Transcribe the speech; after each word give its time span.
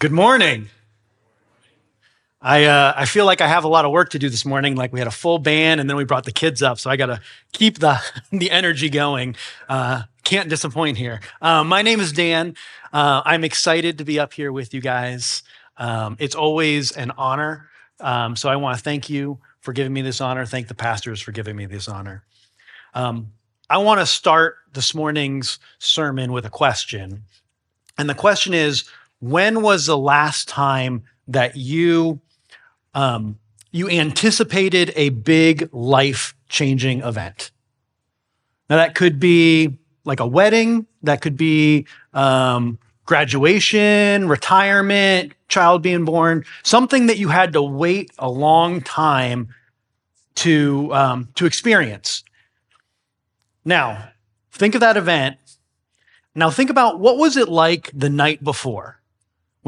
Good 0.00 0.12
morning. 0.12 0.68
I 2.40 2.66
uh, 2.66 2.94
I 2.96 3.04
feel 3.04 3.26
like 3.26 3.40
I 3.40 3.48
have 3.48 3.64
a 3.64 3.68
lot 3.68 3.84
of 3.84 3.90
work 3.90 4.10
to 4.10 4.18
do 4.20 4.28
this 4.28 4.44
morning. 4.44 4.76
Like 4.76 4.92
we 4.92 5.00
had 5.00 5.08
a 5.08 5.12
full 5.12 5.40
band, 5.40 5.80
and 5.80 5.90
then 5.90 5.96
we 5.96 6.04
brought 6.04 6.24
the 6.24 6.30
kids 6.30 6.62
up, 6.62 6.78
so 6.78 6.88
I 6.88 6.94
got 6.94 7.06
to 7.06 7.20
keep 7.50 7.80
the 7.80 8.00
the 8.30 8.52
energy 8.52 8.90
going. 8.90 9.34
Uh, 9.68 10.04
can't 10.22 10.48
disappoint 10.48 10.98
here. 10.98 11.18
Uh, 11.42 11.64
my 11.64 11.82
name 11.82 11.98
is 11.98 12.12
Dan. 12.12 12.54
Uh, 12.92 13.22
I'm 13.24 13.42
excited 13.42 13.98
to 13.98 14.04
be 14.04 14.20
up 14.20 14.32
here 14.32 14.52
with 14.52 14.72
you 14.72 14.80
guys. 14.80 15.42
Um, 15.78 16.16
it's 16.20 16.36
always 16.36 16.92
an 16.92 17.10
honor. 17.18 17.68
Um, 17.98 18.36
so 18.36 18.48
I 18.48 18.54
want 18.54 18.78
to 18.78 18.84
thank 18.84 19.10
you 19.10 19.40
for 19.58 19.72
giving 19.72 19.92
me 19.92 20.02
this 20.02 20.20
honor. 20.20 20.46
Thank 20.46 20.68
the 20.68 20.76
pastors 20.76 21.20
for 21.20 21.32
giving 21.32 21.56
me 21.56 21.66
this 21.66 21.88
honor. 21.88 22.22
Um, 22.94 23.32
I 23.68 23.78
want 23.78 23.98
to 23.98 24.06
start 24.06 24.58
this 24.74 24.94
morning's 24.94 25.58
sermon 25.80 26.30
with 26.30 26.46
a 26.46 26.50
question, 26.50 27.24
and 27.98 28.08
the 28.08 28.14
question 28.14 28.54
is: 28.54 28.88
When 29.20 29.62
was 29.62 29.86
the 29.86 29.98
last 29.98 30.48
time 30.48 31.04
that 31.26 31.56
you 31.56 32.20
um, 32.94 33.38
you 33.70 33.88
anticipated 33.88 34.92
a 34.96 35.10
big 35.10 35.68
life 35.72 36.34
changing 36.48 37.02
event. 37.02 37.50
Now, 38.70 38.76
that 38.76 38.94
could 38.94 39.20
be 39.20 39.78
like 40.04 40.20
a 40.20 40.26
wedding, 40.26 40.86
that 41.02 41.20
could 41.20 41.36
be 41.36 41.86
um, 42.14 42.78
graduation, 43.04 44.28
retirement, 44.28 45.32
child 45.48 45.82
being 45.82 46.04
born, 46.04 46.44
something 46.62 47.06
that 47.06 47.18
you 47.18 47.28
had 47.28 47.52
to 47.52 47.62
wait 47.62 48.10
a 48.18 48.30
long 48.30 48.80
time 48.80 49.48
to, 50.36 50.92
um, 50.94 51.28
to 51.34 51.46
experience. 51.46 52.24
Now, 53.64 54.10
think 54.50 54.74
of 54.74 54.80
that 54.80 54.96
event. 54.96 55.36
Now, 56.34 56.50
think 56.50 56.70
about 56.70 57.00
what 57.00 57.18
was 57.18 57.36
it 57.36 57.48
like 57.48 57.90
the 57.92 58.10
night 58.10 58.42
before? 58.44 58.97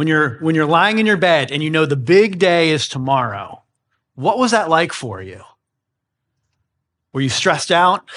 When 0.00 0.08
you're 0.08 0.38
when 0.38 0.54
you're 0.54 0.64
lying 0.64 0.98
in 0.98 1.04
your 1.04 1.18
bed 1.18 1.52
and 1.52 1.62
you 1.62 1.68
know 1.68 1.84
the 1.84 1.94
big 1.94 2.38
day 2.38 2.70
is 2.70 2.88
tomorrow 2.88 3.62
what 4.14 4.38
was 4.38 4.52
that 4.52 4.70
like 4.70 4.94
for 4.94 5.20
you? 5.20 5.42
Were 7.12 7.20
you 7.20 7.28
stressed 7.28 7.70
out? 7.70 8.08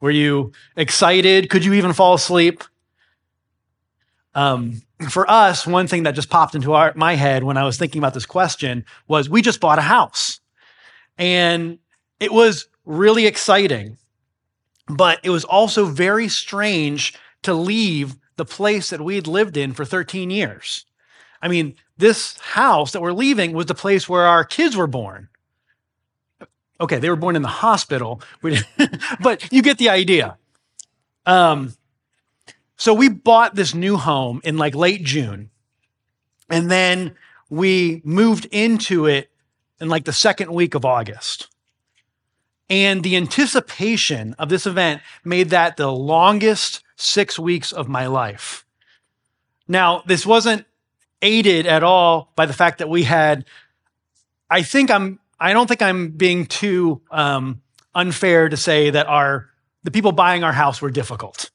Were 0.00 0.12
you 0.12 0.52
excited? 0.76 1.50
Could 1.50 1.64
you 1.64 1.72
even 1.72 1.94
fall 1.94 2.14
asleep? 2.14 2.62
Um, 4.36 4.82
for 5.10 5.28
us 5.28 5.66
one 5.66 5.88
thing 5.88 6.04
that 6.04 6.14
just 6.14 6.30
popped 6.30 6.54
into 6.54 6.74
our, 6.74 6.92
my 6.94 7.14
head 7.14 7.42
when 7.42 7.56
i 7.56 7.64
was 7.64 7.76
thinking 7.76 7.98
about 7.98 8.14
this 8.14 8.24
question 8.24 8.84
was 9.08 9.28
we 9.28 9.42
just 9.42 9.58
bought 9.58 9.80
a 9.80 9.82
house. 9.82 10.38
And 11.18 11.80
it 12.20 12.32
was 12.32 12.68
really 12.84 13.26
exciting 13.26 13.98
but 14.86 15.18
it 15.24 15.30
was 15.30 15.44
also 15.44 15.86
very 15.86 16.28
strange 16.28 17.14
to 17.42 17.52
leave 17.52 18.14
the 18.36 18.44
place 18.44 18.90
that 18.90 19.00
we'd 19.00 19.26
lived 19.26 19.56
in 19.56 19.72
for 19.72 19.84
13 19.84 20.30
years. 20.30 20.84
I 21.40 21.48
mean, 21.48 21.76
this 21.96 22.38
house 22.38 22.92
that 22.92 23.02
we're 23.02 23.12
leaving 23.12 23.52
was 23.52 23.66
the 23.66 23.74
place 23.74 24.08
where 24.08 24.24
our 24.24 24.44
kids 24.44 24.76
were 24.76 24.86
born. 24.86 25.28
Okay, 26.80 26.98
they 26.98 27.08
were 27.08 27.16
born 27.16 27.36
in 27.36 27.42
the 27.42 27.48
hospital, 27.48 28.20
but 29.20 29.52
you 29.52 29.62
get 29.62 29.78
the 29.78 29.90
idea. 29.90 30.36
Um, 31.26 31.74
so 32.76 32.92
we 32.92 33.08
bought 33.08 33.54
this 33.54 33.74
new 33.74 33.96
home 33.96 34.40
in 34.44 34.56
like 34.56 34.74
late 34.74 35.04
June, 35.04 35.50
and 36.50 36.70
then 36.70 37.14
we 37.48 38.02
moved 38.04 38.46
into 38.46 39.06
it 39.06 39.30
in 39.80 39.88
like 39.88 40.04
the 40.04 40.12
second 40.12 40.52
week 40.52 40.74
of 40.74 40.84
August. 40.84 41.48
And 42.70 43.02
the 43.02 43.16
anticipation 43.16 44.34
of 44.38 44.48
this 44.48 44.66
event 44.66 45.02
made 45.24 45.50
that 45.50 45.76
the 45.76 45.92
longest 45.92 46.83
six 46.96 47.38
weeks 47.38 47.72
of 47.72 47.88
my 47.88 48.06
life. 48.06 48.64
Now, 49.66 50.02
this 50.06 50.26
wasn't 50.26 50.66
aided 51.22 51.66
at 51.66 51.82
all 51.82 52.32
by 52.36 52.46
the 52.46 52.52
fact 52.52 52.78
that 52.78 52.88
we 52.88 53.04
had, 53.04 53.44
I 54.50 54.62
think 54.62 54.90
I'm, 54.90 55.18
I 55.40 55.52
don't 55.52 55.66
think 55.66 55.82
I'm 55.82 56.10
being 56.10 56.46
too 56.46 57.00
um, 57.10 57.62
unfair 57.94 58.48
to 58.48 58.56
say 58.56 58.90
that 58.90 59.06
our, 59.06 59.48
the 59.82 59.90
people 59.90 60.12
buying 60.12 60.44
our 60.44 60.52
house 60.52 60.82
were 60.82 60.90
difficult. 60.90 61.50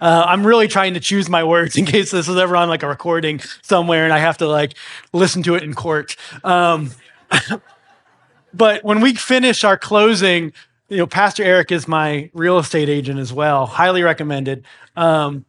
Uh, 0.00 0.24
I'm 0.26 0.44
really 0.44 0.66
trying 0.66 0.94
to 0.94 1.00
choose 1.00 1.28
my 1.28 1.44
words 1.44 1.76
in 1.76 1.84
case 1.86 2.10
this 2.10 2.28
is 2.28 2.36
ever 2.36 2.56
on 2.56 2.68
like 2.68 2.82
a 2.82 2.88
recording 2.88 3.40
somewhere 3.62 4.04
and 4.04 4.12
I 4.12 4.18
have 4.18 4.38
to 4.38 4.48
like 4.48 4.74
listen 5.12 5.42
to 5.44 5.54
it 5.54 5.62
in 5.62 5.74
court. 5.74 6.16
Um, 6.42 6.90
but 8.54 8.82
when 8.82 9.00
we 9.00 9.14
finish 9.14 9.62
our 9.62 9.76
closing, 9.76 10.52
you 10.92 10.98
know, 10.98 11.06
Pastor 11.06 11.42
Eric 11.42 11.72
is 11.72 11.88
my 11.88 12.30
real 12.34 12.58
estate 12.58 12.90
agent 12.90 13.18
as 13.18 13.32
well. 13.32 13.64
Highly 13.64 14.02
recommended. 14.02 14.66
Um, 14.94 15.46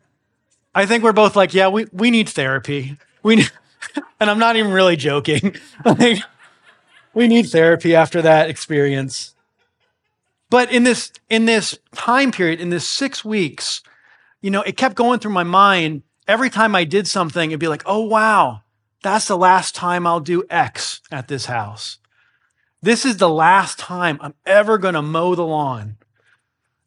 I 0.73 0.85
think 0.85 1.03
we're 1.03 1.11
both 1.11 1.35
like, 1.35 1.53
yeah, 1.53 1.67
we, 1.67 1.85
we 1.91 2.11
need 2.11 2.29
therapy. 2.29 2.97
We 3.23 3.35
need, 3.35 3.51
and 4.21 4.29
I'm 4.29 4.39
not 4.39 4.55
even 4.55 4.71
really 4.71 4.95
joking. 4.95 5.57
like, 5.85 6.19
we 7.13 7.27
need 7.27 7.49
therapy 7.49 7.93
after 7.93 8.21
that 8.21 8.49
experience. 8.49 9.35
But 10.49 10.71
in 10.71 10.83
this 10.83 11.11
in 11.29 11.45
this 11.45 11.77
time 11.93 12.31
period, 12.31 12.61
in 12.61 12.69
this 12.69 12.87
six 12.87 13.25
weeks, 13.25 13.81
you 14.39 14.49
know, 14.49 14.61
it 14.61 14.77
kept 14.77 14.95
going 14.95 15.19
through 15.19 15.33
my 15.33 15.43
mind. 15.43 16.03
Every 16.25 16.49
time 16.49 16.73
I 16.73 16.85
did 16.85 17.05
something, 17.05 17.51
it'd 17.51 17.59
be 17.59 17.67
like, 17.67 17.83
oh 17.85 18.03
wow, 18.03 18.61
that's 19.01 19.27
the 19.27 19.37
last 19.37 19.75
time 19.75 20.07
I'll 20.07 20.19
do 20.21 20.43
X 20.49 21.01
at 21.11 21.27
this 21.27 21.47
house. 21.47 21.97
This 22.83 23.05
is 23.05 23.15
the 23.15 23.29
last 23.29 23.79
time 23.79 24.17
I'm 24.19 24.33
ever 24.45 24.77
going 24.77 24.93
to 24.93 25.01
mow 25.01 25.35
the 25.35 25.45
lawn. 25.45 25.95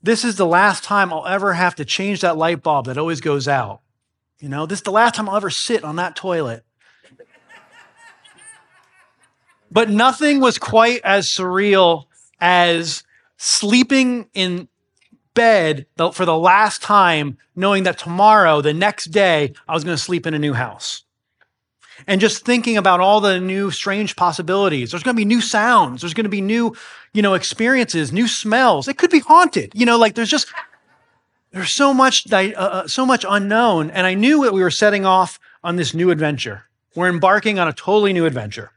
This 0.02 0.26
is 0.26 0.36
the 0.36 0.44
last 0.44 0.84
time 0.84 1.10
I'll 1.10 1.26
ever 1.26 1.54
have 1.54 1.74
to 1.76 1.86
change 1.86 2.20
that 2.20 2.36
light 2.36 2.62
bulb 2.62 2.84
that 2.84 2.98
always 2.98 3.22
goes 3.22 3.48
out. 3.48 3.80
You 4.38 4.50
know, 4.50 4.66
this 4.66 4.80
is 4.80 4.82
the 4.82 4.92
last 4.92 5.14
time 5.14 5.26
I'll 5.26 5.38
ever 5.38 5.48
sit 5.48 5.84
on 5.84 5.96
that 5.96 6.14
toilet. 6.14 6.66
But 9.70 9.88
nothing 9.88 10.38
was 10.40 10.58
quite 10.58 11.00
as 11.02 11.28
surreal 11.28 12.04
as 12.42 13.02
sleeping 13.38 14.28
in 14.34 14.68
bed 15.32 15.86
for 16.12 16.26
the 16.26 16.36
last 16.36 16.82
time, 16.82 17.38
knowing 17.54 17.84
that 17.84 17.96
tomorrow, 17.96 18.60
the 18.60 18.74
next 18.74 19.06
day, 19.06 19.54
I 19.66 19.72
was 19.72 19.82
going 19.82 19.96
to 19.96 20.02
sleep 20.02 20.26
in 20.26 20.34
a 20.34 20.38
new 20.38 20.52
house 20.52 21.05
and 22.06 22.20
just 22.20 22.44
thinking 22.44 22.76
about 22.76 23.00
all 23.00 23.20
the 23.20 23.40
new 23.40 23.70
strange 23.70 24.16
possibilities. 24.16 24.90
There's 24.90 25.02
going 25.02 25.14
to 25.14 25.20
be 25.20 25.24
new 25.24 25.40
sounds. 25.40 26.02
There's 26.02 26.14
going 26.14 26.24
to 26.24 26.30
be 26.30 26.40
new, 26.40 26.74
you 27.12 27.22
know, 27.22 27.34
experiences, 27.34 28.12
new 28.12 28.28
smells. 28.28 28.88
It 28.88 28.98
could 28.98 29.10
be 29.10 29.20
haunted. 29.20 29.72
You 29.74 29.86
know, 29.86 29.98
like 29.98 30.14
there's 30.14 30.30
just 30.30 30.52
there's 31.52 31.72
so 31.72 31.94
much 31.94 32.30
uh, 32.32 32.36
uh, 32.36 32.88
so 32.88 33.06
much 33.06 33.24
unknown, 33.28 33.90
and 33.90 34.06
I 34.06 34.14
knew 34.14 34.44
that 34.44 34.52
we 34.52 34.62
were 34.62 34.70
setting 34.70 35.06
off 35.06 35.38
on 35.64 35.76
this 35.76 35.94
new 35.94 36.10
adventure. 36.10 36.64
We're 36.94 37.08
embarking 37.08 37.58
on 37.58 37.68
a 37.68 37.72
totally 37.72 38.12
new 38.12 38.26
adventure. 38.26 38.72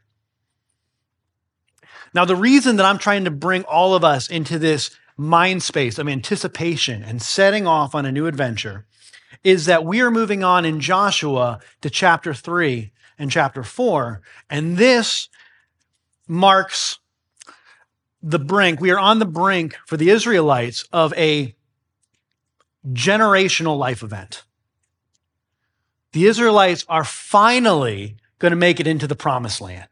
Now, 2.12 2.24
the 2.24 2.36
reason 2.36 2.76
that 2.76 2.86
I'm 2.86 2.98
trying 2.98 3.24
to 3.24 3.30
bring 3.30 3.62
all 3.64 3.94
of 3.94 4.02
us 4.02 4.28
into 4.28 4.58
this 4.58 4.90
mind 5.16 5.62
space 5.62 5.98
of 5.98 6.08
anticipation 6.08 7.02
and 7.02 7.22
setting 7.22 7.66
off 7.66 7.94
on 7.94 8.06
a 8.06 8.12
new 8.12 8.26
adventure 8.26 8.86
is 9.44 9.66
that 9.66 9.84
we 9.84 10.00
are 10.00 10.10
moving 10.10 10.42
on 10.42 10.64
in 10.64 10.80
Joshua 10.80 11.60
to 11.82 11.90
chapter 11.90 12.34
3 12.34 12.90
and 13.20 13.30
chapter 13.30 13.62
4. 13.62 14.20
And 14.48 14.76
this 14.76 15.28
marks 16.26 16.98
the 18.22 18.38
brink. 18.38 18.80
We 18.80 18.90
are 18.90 18.98
on 18.98 19.18
the 19.18 19.26
brink 19.26 19.76
for 19.86 19.96
the 19.96 20.10
Israelites 20.10 20.88
of 20.92 21.12
a 21.14 21.54
generational 22.88 23.78
life 23.78 24.02
event. 24.02 24.44
The 26.12 26.26
Israelites 26.26 26.84
are 26.88 27.04
finally 27.04 28.16
going 28.38 28.50
to 28.50 28.56
make 28.56 28.80
it 28.80 28.86
into 28.86 29.06
the 29.06 29.14
promised 29.14 29.60
land. 29.60 29.86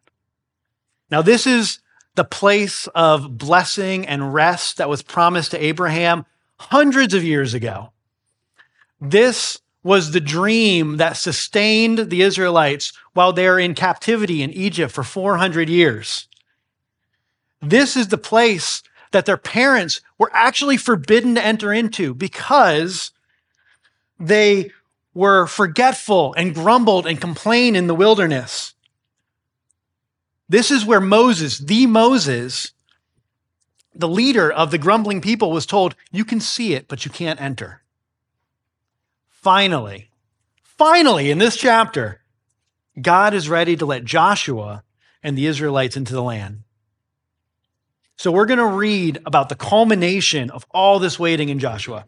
Now, 1.10 1.22
this 1.22 1.46
is 1.46 1.80
the 2.16 2.24
place 2.24 2.88
of 2.88 3.38
blessing 3.38 4.06
and 4.06 4.34
rest 4.34 4.78
that 4.78 4.88
was 4.88 5.02
promised 5.02 5.52
to 5.52 5.64
Abraham 5.64 6.26
hundreds 6.58 7.14
of 7.14 7.22
years 7.22 7.54
ago. 7.54 7.92
This 9.00 9.60
was 9.88 10.10
the 10.10 10.20
dream 10.20 10.98
that 10.98 11.16
sustained 11.16 12.10
the 12.10 12.20
Israelites 12.20 12.92
while 13.14 13.32
they're 13.32 13.58
in 13.58 13.74
captivity 13.74 14.42
in 14.42 14.52
Egypt 14.52 14.92
for 14.92 15.02
400 15.02 15.66
years. 15.70 16.28
This 17.62 17.96
is 17.96 18.08
the 18.08 18.18
place 18.18 18.82
that 19.12 19.24
their 19.24 19.38
parents 19.38 20.02
were 20.18 20.30
actually 20.34 20.76
forbidden 20.76 21.36
to 21.36 21.42
enter 21.42 21.72
into 21.72 22.12
because 22.12 23.12
they 24.20 24.70
were 25.14 25.46
forgetful 25.46 26.34
and 26.34 26.54
grumbled 26.54 27.06
and 27.06 27.18
complained 27.18 27.74
in 27.74 27.86
the 27.86 27.94
wilderness. 27.94 28.74
This 30.50 30.70
is 30.70 30.84
where 30.84 31.00
Moses, 31.00 31.56
the 31.56 31.86
Moses, 31.86 32.72
the 33.94 34.06
leader 34.06 34.52
of 34.52 34.70
the 34.70 34.76
grumbling 34.76 35.22
people, 35.22 35.50
was 35.50 35.64
told, 35.64 35.96
You 36.12 36.26
can 36.26 36.40
see 36.40 36.74
it, 36.74 36.88
but 36.88 37.06
you 37.06 37.10
can't 37.10 37.40
enter. 37.40 37.80
Finally, 39.48 40.10
finally, 40.62 41.30
in 41.30 41.38
this 41.38 41.56
chapter, 41.56 42.20
God 43.00 43.32
is 43.32 43.48
ready 43.48 43.76
to 43.76 43.86
let 43.86 44.04
Joshua 44.04 44.84
and 45.22 45.38
the 45.38 45.46
Israelites 45.46 45.96
into 45.96 46.12
the 46.12 46.22
land. 46.22 46.64
So 48.18 48.30
we're 48.30 48.44
going 48.44 48.58
to 48.58 48.66
read 48.66 49.22
about 49.24 49.48
the 49.48 49.54
culmination 49.54 50.50
of 50.50 50.66
all 50.70 50.98
this 50.98 51.18
waiting 51.18 51.48
in 51.48 51.60
Joshua. 51.60 52.04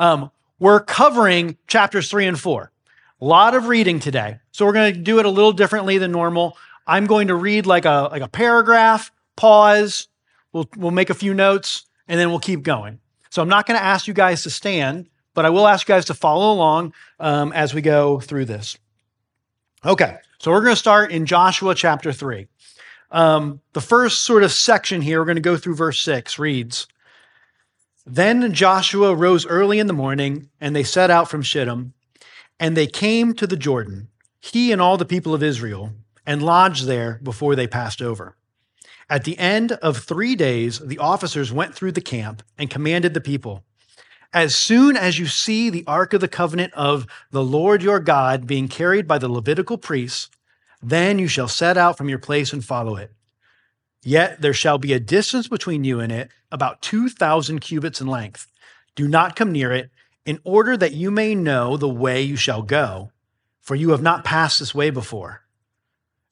Um, 0.00 0.32
we're 0.58 0.80
covering 0.80 1.56
chapters 1.68 2.10
three 2.10 2.26
and 2.26 2.36
four. 2.36 2.72
A 3.20 3.24
lot 3.24 3.54
of 3.54 3.68
reading 3.68 4.00
today. 4.00 4.40
So 4.50 4.66
we're 4.66 4.72
going 4.72 4.94
to 4.94 5.00
do 5.00 5.20
it 5.20 5.26
a 5.26 5.30
little 5.30 5.52
differently 5.52 5.98
than 5.98 6.10
normal. 6.10 6.56
I'm 6.88 7.06
going 7.06 7.28
to 7.28 7.36
read 7.36 7.66
like 7.66 7.84
a, 7.84 8.08
like 8.10 8.22
a 8.22 8.28
paragraph, 8.28 9.12
pause, 9.36 10.08
we'll, 10.52 10.68
we'll 10.76 10.90
make 10.90 11.10
a 11.10 11.14
few 11.14 11.34
notes, 11.34 11.86
and 12.08 12.18
then 12.18 12.30
we'll 12.30 12.40
keep 12.40 12.64
going. 12.64 12.98
So 13.30 13.42
I'm 13.42 13.48
not 13.48 13.64
going 13.68 13.78
to 13.78 13.84
ask 13.84 14.08
you 14.08 14.12
guys 14.12 14.42
to 14.42 14.50
stand, 14.50 15.08
but 15.38 15.44
I 15.44 15.50
will 15.50 15.68
ask 15.68 15.88
you 15.88 15.94
guys 15.94 16.06
to 16.06 16.14
follow 16.14 16.52
along 16.52 16.94
um, 17.20 17.52
as 17.52 17.72
we 17.72 17.80
go 17.80 18.18
through 18.18 18.46
this. 18.46 18.76
Okay, 19.86 20.16
so 20.40 20.50
we're 20.50 20.62
going 20.62 20.72
to 20.72 20.76
start 20.76 21.12
in 21.12 21.26
Joshua 21.26 21.76
chapter 21.76 22.12
3. 22.12 22.48
Um, 23.12 23.60
the 23.72 23.80
first 23.80 24.22
sort 24.22 24.42
of 24.42 24.50
section 24.50 25.00
here, 25.00 25.20
we're 25.20 25.26
going 25.26 25.36
to 25.36 25.40
go 25.40 25.56
through 25.56 25.76
verse 25.76 26.00
6, 26.00 26.40
reads 26.40 26.88
Then 28.04 28.52
Joshua 28.52 29.14
rose 29.14 29.46
early 29.46 29.78
in 29.78 29.86
the 29.86 29.92
morning, 29.92 30.50
and 30.60 30.74
they 30.74 30.82
set 30.82 31.08
out 31.08 31.30
from 31.30 31.42
Shittim. 31.42 31.94
And 32.58 32.76
they 32.76 32.88
came 32.88 33.32
to 33.34 33.46
the 33.46 33.56
Jordan, 33.56 34.08
he 34.40 34.72
and 34.72 34.82
all 34.82 34.96
the 34.96 35.04
people 35.04 35.34
of 35.34 35.42
Israel, 35.44 35.92
and 36.26 36.42
lodged 36.42 36.86
there 36.86 37.20
before 37.22 37.54
they 37.54 37.68
passed 37.68 38.02
over. 38.02 38.34
At 39.08 39.22
the 39.22 39.38
end 39.38 39.70
of 39.70 39.98
three 39.98 40.34
days, 40.34 40.80
the 40.80 40.98
officers 40.98 41.52
went 41.52 41.76
through 41.76 41.92
the 41.92 42.00
camp 42.00 42.42
and 42.58 42.68
commanded 42.68 43.14
the 43.14 43.20
people 43.20 43.62
As 44.32 44.54
soon 44.54 44.96
as 44.96 45.18
you 45.18 45.26
see 45.26 45.70
the 45.70 45.84
ark 45.86 46.12
of 46.12 46.20
the 46.20 46.28
covenant 46.28 46.74
of 46.74 47.06
the 47.30 47.42
Lord 47.42 47.82
your 47.82 47.98
God 47.98 48.46
being 48.46 48.68
carried 48.68 49.08
by 49.08 49.18
the 49.18 49.28
Levitical 49.28 49.78
priests, 49.78 50.28
then 50.82 51.18
you 51.18 51.28
shall 51.28 51.48
set 51.48 51.78
out 51.78 51.96
from 51.96 52.10
your 52.10 52.18
place 52.18 52.52
and 52.52 52.64
follow 52.64 52.96
it. 52.96 53.12
Yet 54.02 54.40
there 54.40 54.52
shall 54.52 54.78
be 54.78 54.92
a 54.92 55.00
distance 55.00 55.48
between 55.48 55.82
you 55.82 55.98
and 55.98 56.12
it, 56.12 56.30
about 56.52 56.82
2,000 56.82 57.60
cubits 57.60 58.00
in 58.00 58.06
length. 58.06 58.46
Do 58.94 59.08
not 59.08 59.34
come 59.34 59.50
near 59.50 59.72
it, 59.72 59.90
in 60.26 60.40
order 60.44 60.76
that 60.76 60.92
you 60.92 61.10
may 61.10 61.34
know 61.34 61.76
the 61.76 61.88
way 61.88 62.20
you 62.20 62.36
shall 62.36 62.62
go, 62.62 63.10
for 63.60 63.74
you 63.74 63.90
have 63.90 64.02
not 64.02 64.24
passed 64.24 64.58
this 64.58 64.74
way 64.74 64.90
before. 64.90 65.42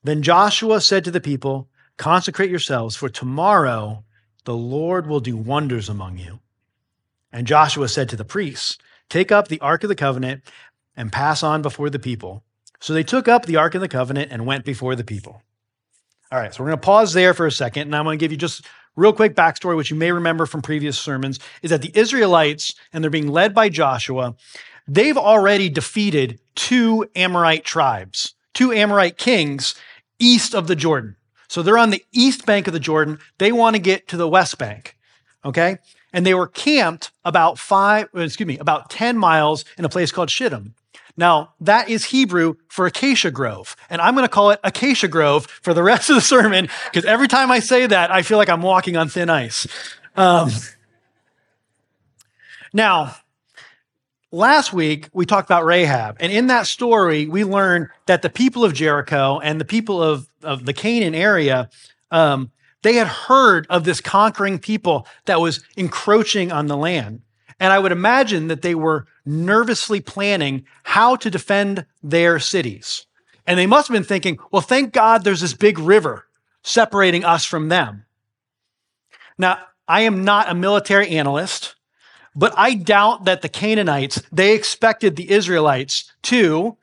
Then 0.05 0.23
Joshua 0.23 0.81
said 0.81 1.03
to 1.05 1.11
the 1.11 1.21
people, 1.21 1.69
Consecrate 1.97 2.51
yourselves, 2.51 2.95
for 2.95 3.09
tomorrow 3.09 4.05
the 4.45 4.55
Lord 4.55 5.07
will 5.07 5.21
do 5.21 5.37
wonders 5.37 5.89
among 5.89 6.19
you. 6.19 6.41
And 7.37 7.47
Joshua 7.47 7.87
said 7.87 8.09
to 8.09 8.17
the 8.17 8.25
priests, 8.25 8.79
Take 9.11 9.31
up 9.31 9.49
the 9.49 9.61
ark 9.61 9.85
of 9.85 9.91
the 9.91 9.95
covenant 9.95 10.43
and 10.97 11.13
pass 11.13 11.43
on 11.43 11.61
before 11.61 11.91
the 11.91 11.99
people. 11.99 12.43
So 12.81 12.95
they 12.95 13.03
took 13.03 13.29
up 13.29 13.45
the 13.45 13.57
ark 13.57 13.75
of 13.75 13.83
the 13.83 13.89
covenant 13.89 14.33
and 14.33 14.47
went 14.47 14.65
before 14.65 14.97
the 14.97 15.05
people. 15.05 15.43
All 16.33 16.39
right, 16.39 16.55
so 16.55 16.63
we're 16.63 16.71
going 16.71 16.81
to 16.81 16.87
pause 16.87 17.13
there 17.13 17.35
for 17.35 17.47
a 17.47 17.53
second, 17.53 17.83
and 17.83 17.95
I'm 17.95 18.05
going 18.05 18.19
to 18.19 18.23
give 18.23 18.33
you 18.33 18.39
just 18.39 18.65
real 18.97 19.13
quick 19.13 19.35
backstory, 19.35 19.77
which 19.77 19.91
you 19.91 19.99
may 19.99 20.13
remember 20.13 20.47
from 20.47 20.63
previous 20.63 20.99
sermons, 20.99 21.39
is 21.61 21.69
that 21.69 21.83
the 21.83 21.93
Israelites, 21.95 22.75
and 22.95 23.05
they're 23.05 23.11
being 23.11 23.29
led 23.29 23.55
by 23.55 23.69
Joshua, 23.69 24.35
they've 24.89 25.19
already 25.19 25.69
defeated 25.69 26.41
two 26.55 27.07
Amorite 27.15 27.65
tribes, 27.65 28.35
two 28.55 28.73
Amorite 28.73 29.19
kings 29.19 29.75
east 30.19 30.55
of 30.55 30.69
the 30.69 30.77
Jordan. 30.77 31.17
So 31.49 31.63
they're 31.63 31.77
on 31.77 31.91
the 31.91 32.05
east 32.13 32.47
bank 32.47 32.67
of 32.67 32.73
the 32.73 32.81
Jordan. 32.81 33.19
They 33.37 33.53
want 33.53 33.77
to 33.77 33.83
get 33.83 34.09
to 34.09 34.17
the 34.17 34.27
west 34.27 34.57
bank. 34.57 34.97
Okay. 35.45 35.77
And 36.17 36.25
they 36.25 36.33
were 36.33 36.47
camped 36.47 37.13
about 37.27 37.59
five, 37.59 38.09
excuse 38.15 38.47
me, 38.47 38.57
about 38.57 38.89
10 38.89 39.19
miles 39.19 39.67
in 39.77 39.85
a 39.85 39.91
place 39.91 40.11
called 40.11 40.31
Shittim. 40.31 40.75
Now, 41.15 41.53
that 41.61 41.91
is 41.91 42.07
Hebrew 42.07 42.55
for 42.69 42.87
acacia 42.87 43.31
grove. 43.31 43.77
And 43.91 44.01
I'm 44.01 44.15
going 44.15 44.25
to 44.25 44.33
call 44.33 44.51
it 44.51 44.59
acacia 44.65 45.09
grove 45.09 45.45
for 45.45 45.75
the 45.75 45.83
rest 45.83 46.09
of 46.09 46.17
the 46.17 46.23
sermon 46.23 46.71
because 46.87 47.05
every 47.05 47.29
time 47.29 47.51
I 47.51 47.59
say 47.59 47.87
that, 47.87 48.11
I 48.11 48.23
feel 48.23 48.39
like 48.39 48.49
I'm 48.49 48.63
walking 48.63 48.97
on 48.97 49.11
thin 49.11 49.29
ice. 49.29 49.67
Um, 50.17 50.49
now, 52.73 53.15
last 54.33 54.73
week 54.73 55.11
we 55.13 55.27
talked 55.27 55.47
about 55.51 55.67
Rahab. 55.67 56.17
And 56.19 56.33
in 56.33 56.47
that 56.47 56.67
story, 56.67 57.27
we 57.27 57.45
learned 57.45 57.89
that 58.07 58.23
the 58.23 58.31
people 58.31 58.65
of 58.65 58.73
Jericho 58.73 59.39
and 59.39 59.61
the 59.61 59.67
people 59.67 60.03
of, 60.03 60.31
of 60.43 60.65
the 60.65 60.73
Canaan 60.73 61.15
area, 61.15 61.69
um, 62.11 62.53
they 62.87 62.95
had 62.95 63.09
heard 63.09 63.67
of 63.69 63.83
this 63.83 64.01
conquering 64.01 64.61
people 64.61 65.09
that 65.25 65.41
was 65.41 65.65
encroaching 65.77 66.53
on 66.53 66.69
the 66.69 66.77
land. 66.77 67.21
And 67.59 67.73
I 67.73 67.81
would 67.81 67.91
imagine 67.91 68.47
that 68.47 68.63
they 68.63 68.77
were 68.77 69.09
nervously 69.25 70.01
planning 70.01 70.67
how 70.85 71.17
to 71.17 71.29
defend 71.29 71.85
their 72.01 72.39
cities. 72.39 73.07
And 73.45 73.59
they 73.59 73.67
must 73.67 73.89
have 73.89 73.95
been 73.95 74.05
thinking, 74.05 74.39
well, 74.53 74.63
thank 74.63 74.93
God 74.93 75.25
there's 75.25 75.41
this 75.41 75.53
big 75.53 75.81
river 75.81 76.29
separating 76.63 77.25
us 77.25 77.45
from 77.45 77.71
them. 77.71 78.05
Now, 79.37 79.59
I 79.89 80.03
am 80.03 80.23
not 80.23 80.49
a 80.49 80.55
military 80.55 81.09
analyst, 81.09 81.75
but 82.37 82.55
I 82.57 82.75
doubt 82.75 83.25
that 83.25 83.43
the 83.43 83.49
Canaanites, 83.49 84.23
they 84.31 84.55
expected 84.55 85.17
the 85.17 85.33
Israelites 85.33 86.13
to, 86.23 86.77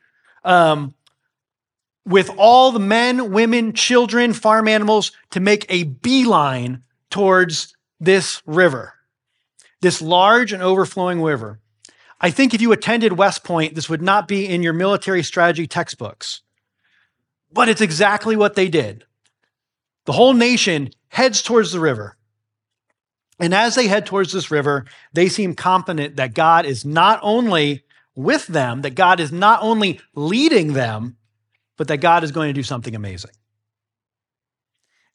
um, 0.44 0.96
with 2.06 2.30
all 2.38 2.72
the 2.72 2.80
men, 2.80 3.32
women, 3.32 3.74
children, 3.74 4.34
farm 4.34 4.68
animals, 4.68 5.12
to 5.32 5.40
make 5.40 5.66
a 5.70 5.84
beeline 5.84 6.84
towards 7.10 7.76
this 8.00 8.42
river 8.46 8.94
this 9.84 10.02
large 10.02 10.52
and 10.52 10.64
overflowing 10.64 11.22
river. 11.22 11.60
I 12.20 12.32
think 12.32 12.54
if 12.54 12.62
you 12.62 12.72
attended 12.72 13.18
West 13.18 13.44
Point, 13.44 13.76
this 13.76 13.90
would 13.90 14.02
not 14.02 14.28
be 14.28 14.48
in 14.48 14.64
your 14.64 14.74
military 14.74 15.22
strategy 15.22 15.68
textbooks. 15.68 16.42
But 17.52 17.70
it's 17.70 17.82
exactly 17.82 18.36
what 18.36 18.56
they 18.56 18.70
did. 18.70 19.04
The 20.06 20.14
whole 20.14 20.34
nation 20.34 20.90
heads 21.10 21.44
towards 21.44 21.72
the 21.72 21.82
river. 21.82 22.18
And 23.40 23.54
as 23.54 23.76
they 23.76 23.88
head 23.88 24.06
towards 24.06 24.32
this 24.32 24.50
river, 24.50 24.86
they 25.12 25.28
seem 25.28 25.54
confident 25.54 26.16
that 26.16 26.34
God 26.34 26.66
is 26.66 26.86
not 26.86 27.20
only 27.22 27.84
with 28.16 28.48
them, 28.48 28.82
that 28.84 28.96
God 28.96 29.20
is 29.20 29.32
not 29.32 29.62
only 29.62 30.00
leading 30.16 30.74
them, 30.74 31.18
but 31.78 31.88
that 31.88 31.98
God 31.98 32.24
is 32.24 32.32
going 32.32 32.50
to 32.50 32.54
do 32.54 32.64
something 32.64 32.96
amazing. 32.96 33.32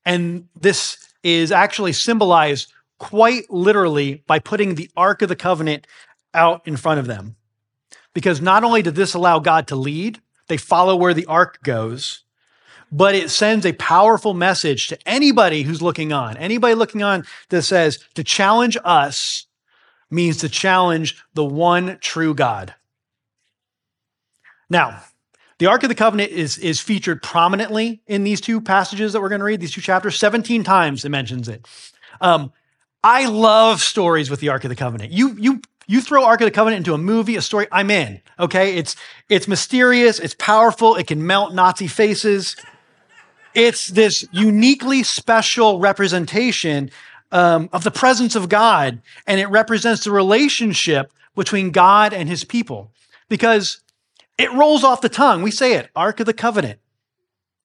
And 0.05 0.49
this 0.59 0.99
is 1.23 1.53
actually 1.53 1.93
symbolized 1.93 2.73
quite 2.99 3.51
literally 3.51 4.23
by 4.27 4.39
putting 4.39 4.75
the 4.75 4.91
Ark 4.97 5.23
of 5.23 5.29
the 5.29 5.37
Covenant 5.37 5.87
out 6.35 6.67
in 6.67 6.77
front 6.77 7.01
of 7.01 7.07
them. 7.07 7.37
Because 8.15 8.41
not 8.41 8.65
only 8.65 8.83
did 8.83 8.95
this 8.95 9.15
allow 9.15 9.39
God 9.39 9.69
to 9.69 9.77
lead, 9.77 10.21
they 10.49 10.57
follow 10.57 10.97
where 10.97 11.15
the 11.15 11.27
ark 11.27 11.59
goes, 11.63 12.25
but 12.91 13.15
it 13.15 13.31
sends 13.31 13.67
a 13.67 13.75
powerful 13.75 14.35
message 14.35 14.89
to 14.89 14.99
anybody 15.07 15.63
who's 15.63 15.83
looking 15.83 16.13
on. 16.13 16.37
Anybody 16.37 16.75
looking 16.75 17.03
on 17.03 17.25
that 17.51 17.63
says 17.63 17.99
to 18.15 18.25
challenge 18.25 18.77
us 18.83 19.47
means 20.11 20.39
to 20.39 20.49
challenge 20.49 21.23
the 21.35 21.45
one 21.45 21.99
true 22.01 22.35
God. 22.35 22.75
Now, 24.71 25.03
the 25.59 25.67
Ark 25.67 25.83
of 25.83 25.89
the 25.89 25.95
Covenant 25.95 26.31
is, 26.31 26.57
is 26.59 26.81
featured 26.81 27.23
prominently 27.23 28.01
in 28.07 28.25
these 28.25 28.41
two 28.41 28.61
passages 28.61 29.13
that 29.13 29.21
we're 29.21 29.29
going 29.29 29.41
to 29.41 29.45
read, 29.45 29.61
these 29.61 29.73
two 29.73 29.81
chapters. 29.81 30.19
17 30.19 30.63
times 30.63 31.05
it 31.05 31.09
mentions 31.09 31.49
it. 31.49 31.67
Um, 32.21 32.53
I 33.03 33.27
love 33.27 33.81
stories 33.81 34.31
with 34.31 34.41
the 34.41 34.49
Ark 34.51 34.65
of 34.65 34.71
the 34.71 34.77
Covenant. 34.77 35.13
You, 35.13 35.37
you, 35.39 35.61
you 35.87 36.01
throw 36.01 36.25
Ark 36.25 36.41
of 36.41 36.45
the 36.45 36.53
Covenant 36.53 36.79
into 36.79 36.95
a 36.95 36.99
movie, 36.99 37.37
a 37.37 37.43
story, 37.43 37.67
I'm 37.73 37.91
in. 37.91 38.21
Okay. 38.39 38.77
It's, 38.77 38.95
it's 39.29 39.49
mysterious. 39.49 40.21
It's 40.21 40.35
powerful. 40.35 40.95
It 40.95 41.09
can 41.09 41.27
melt 41.27 41.55
Nazi 41.55 41.89
faces. 41.89 42.57
It's 43.55 43.89
this 43.89 44.25
uniquely 44.31 45.03
special 45.03 45.81
representation 45.81 46.91
um, 47.33 47.69
of 47.73 47.83
the 47.83 47.91
presence 47.91 48.37
of 48.37 48.49
God. 48.49 49.03
And 49.27 49.41
it 49.41 49.47
represents 49.47 50.05
the 50.05 50.13
relationship 50.13 51.13
between 51.35 51.71
God 51.71 52.13
and 52.13 52.29
his 52.29 52.45
people 52.45 52.93
because 53.29 53.81
it 54.39 54.53
rolls 54.53 54.85
off 54.85 55.01
the 55.01 55.09
tongue. 55.09 55.43
We 55.43 55.51
say 55.51 55.75
it, 55.75 55.91
Ark 55.95 56.21
of 56.21 56.27
the 56.27 56.33
Covenant. 56.33 56.79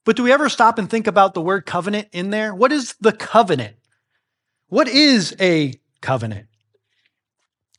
But 0.05 0.17
do 0.17 0.23
we 0.23 0.33
ever 0.33 0.49
stop 0.49 0.77
and 0.77 0.89
think 0.89 1.07
about 1.07 1.33
the 1.33 1.41
word 1.41 1.65
covenant 1.65 2.09
in 2.11 2.29
there? 2.29 2.53
What 2.53 2.71
is 2.71 2.95
the 2.99 3.13
covenant? 3.13 3.77
What 4.67 4.87
is 4.87 5.35
a 5.39 5.73
covenant? 6.01 6.47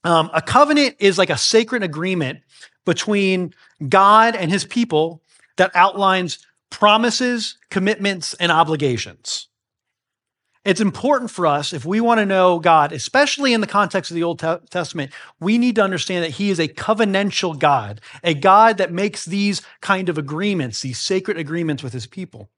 Um, 0.05 0.31
a 0.33 0.41
covenant 0.41 0.97
is 1.01 1.19
like 1.19 1.31
a 1.31 1.37
sacred 1.37 1.83
agreement 1.83 2.41
between 2.85 3.53
God 3.89 4.37
and 4.37 4.51
his 4.51 4.65
people 4.65 5.23
that 5.57 5.71
outlines 5.75 6.47
promises, 6.71 7.57
commitments, 7.71 8.35
and 8.35 8.51
obligations. 8.51 9.49
It's 10.65 10.81
important 10.81 11.31
for 11.31 11.47
us 11.47 11.73
if 11.75 11.85
we 11.85 12.01
want 12.01 12.21
to 12.21 12.27
know 12.27 12.59
God, 12.59 12.93
especially 12.93 13.53
in 13.53 13.61
the 13.61 13.67
context 13.67 14.11
of 14.11 14.15
the 14.15 14.23
Old 14.23 14.39
Testament, 14.39 15.13
we 15.39 15.59
need 15.59 15.75
to 15.77 15.83
understand 15.83 16.25
that 16.25 16.31
He 16.33 16.49
is 16.49 16.59
a 16.59 16.69
covenantal 16.69 17.59
God, 17.59 18.01
a 18.23 18.33
God 18.33 18.79
that 18.79 18.93
makes 18.93 19.27
these 19.27 19.61
kind 19.83 20.09
of 20.09 20.17
agreements, 20.17 20.81
these 20.81 20.99
sacred 20.99 21.37
agreements 21.37 21.83
with 21.83 21.93
His 21.93 22.07
people. 22.07 22.49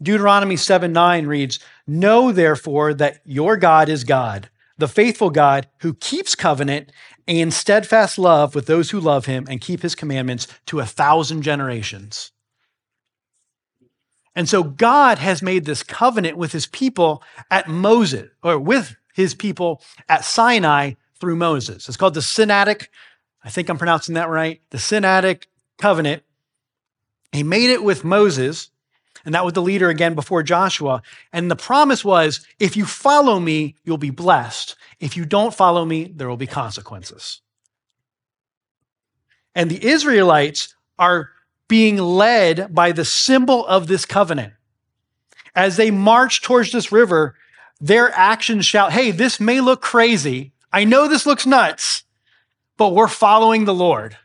Deuteronomy 0.00 0.56
7 0.56 0.92
9 0.92 1.26
reads, 1.26 1.58
Know 1.86 2.32
therefore 2.32 2.94
that 2.94 3.20
your 3.24 3.56
God 3.56 3.88
is 3.88 4.04
God, 4.04 4.48
the 4.78 4.88
faithful 4.88 5.30
God 5.30 5.68
who 5.80 5.94
keeps 5.94 6.34
covenant 6.34 6.90
and 7.26 7.52
steadfast 7.52 8.18
love 8.18 8.54
with 8.54 8.66
those 8.66 8.90
who 8.90 9.00
love 9.00 9.26
him 9.26 9.46
and 9.50 9.60
keep 9.60 9.82
his 9.82 9.94
commandments 9.94 10.46
to 10.66 10.80
a 10.80 10.86
thousand 10.86 11.42
generations. 11.42 12.32
And 14.38 14.48
so 14.48 14.62
God 14.62 15.18
has 15.18 15.42
made 15.42 15.64
this 15.64 15.82
covenant 15.82 16.36
with 16.36 16.52
his 16.52 16.66
people 16.66 17.24
at 17.50 17.66
Moses, 17.66 18.30
or 18.40 18.56
with 18.56 18.94
his 19.12 19.34
people 19.34 19.82
at 20.08 20.24
Sinai 20.24 20.92
through 21.18 21.34
Moses. 21.34 21.88
It's 21.88 21.96
called 21.96 22.14
the 22.14 22.20
Sinaitic, 22.20 22.86
I 23.42 23.50
think 23.50 23.68
I'm 23.68 23.78
pronouncing 23.78 24.14
that 24.14 24.28
right, 24.28 24.60
the 24.70 24.78
Sinaitic 24.78 25.48
covenant. 25.76 26.22
He 27.32 27.42
made 27.42 27.70
it 27.70 27.82
with 27.82 28.04
Moses, 28.04 28.70
and 29.24 29.34
that 29.34 29.44
was 29.44 29.54
the 29.54 29.60
leader 29.60 29.88
again 29.88 30.14
before 30.14 30.44
Joshua. 30.44 31.02
And 31.32 31.50
the 31.50 31.56
promise 31.56 32.04
was 32.04 32.46
if 32.60 32.76
you 32.76 32.84
follow 32.84 33.40
me, 33.40 33.74
you'll 33.82 33.98
be 33.98 34.10
blessed. 34.10 34.76
If 35.00 35.16
you 35.16 35.24
don't 35.24 35.52
follow 35.52 35.84
me, 35.84 36.12
there 36.14 36.28
will 36.28 36.36
be 36.36 36.46
consequences. 36.46 37.40
And 39.56 39.68
the 39.68 39.84
Israelites 39.84 40.76
are 40.96 41.30
being 41.68 41.98
led 41.98 42.74
by 42.74 42.92
the 42.92 43.04
symbol 43.04 43.66
of 43.66 43.86
this 43.86 44.04
covenant. 44.04 44.54
As 45.54 45.76
they 45.76 45.90
march 45.90 46.42
towards 46.42 46.72
this 46.72 46.90
river, 46.90 47.34
their 47.80 48.10
actions 48.12 48.66
shout, 48.66 48.92
Hey, 48.92 49.10
this 49.10 49.38
may 49.38 49.60
look 49.60 49.80
crazy. 49.80 50.52
I 50.72 50.84
know 50.84 51.08
this 51.08 51.26
looks 51.26 51.46
nuts, 51.46 52.04
but 52.76 52.94
we're 52.94 53.08
following 53.08 53.64
the 53.64 53.74
Lord. 53.74 54.16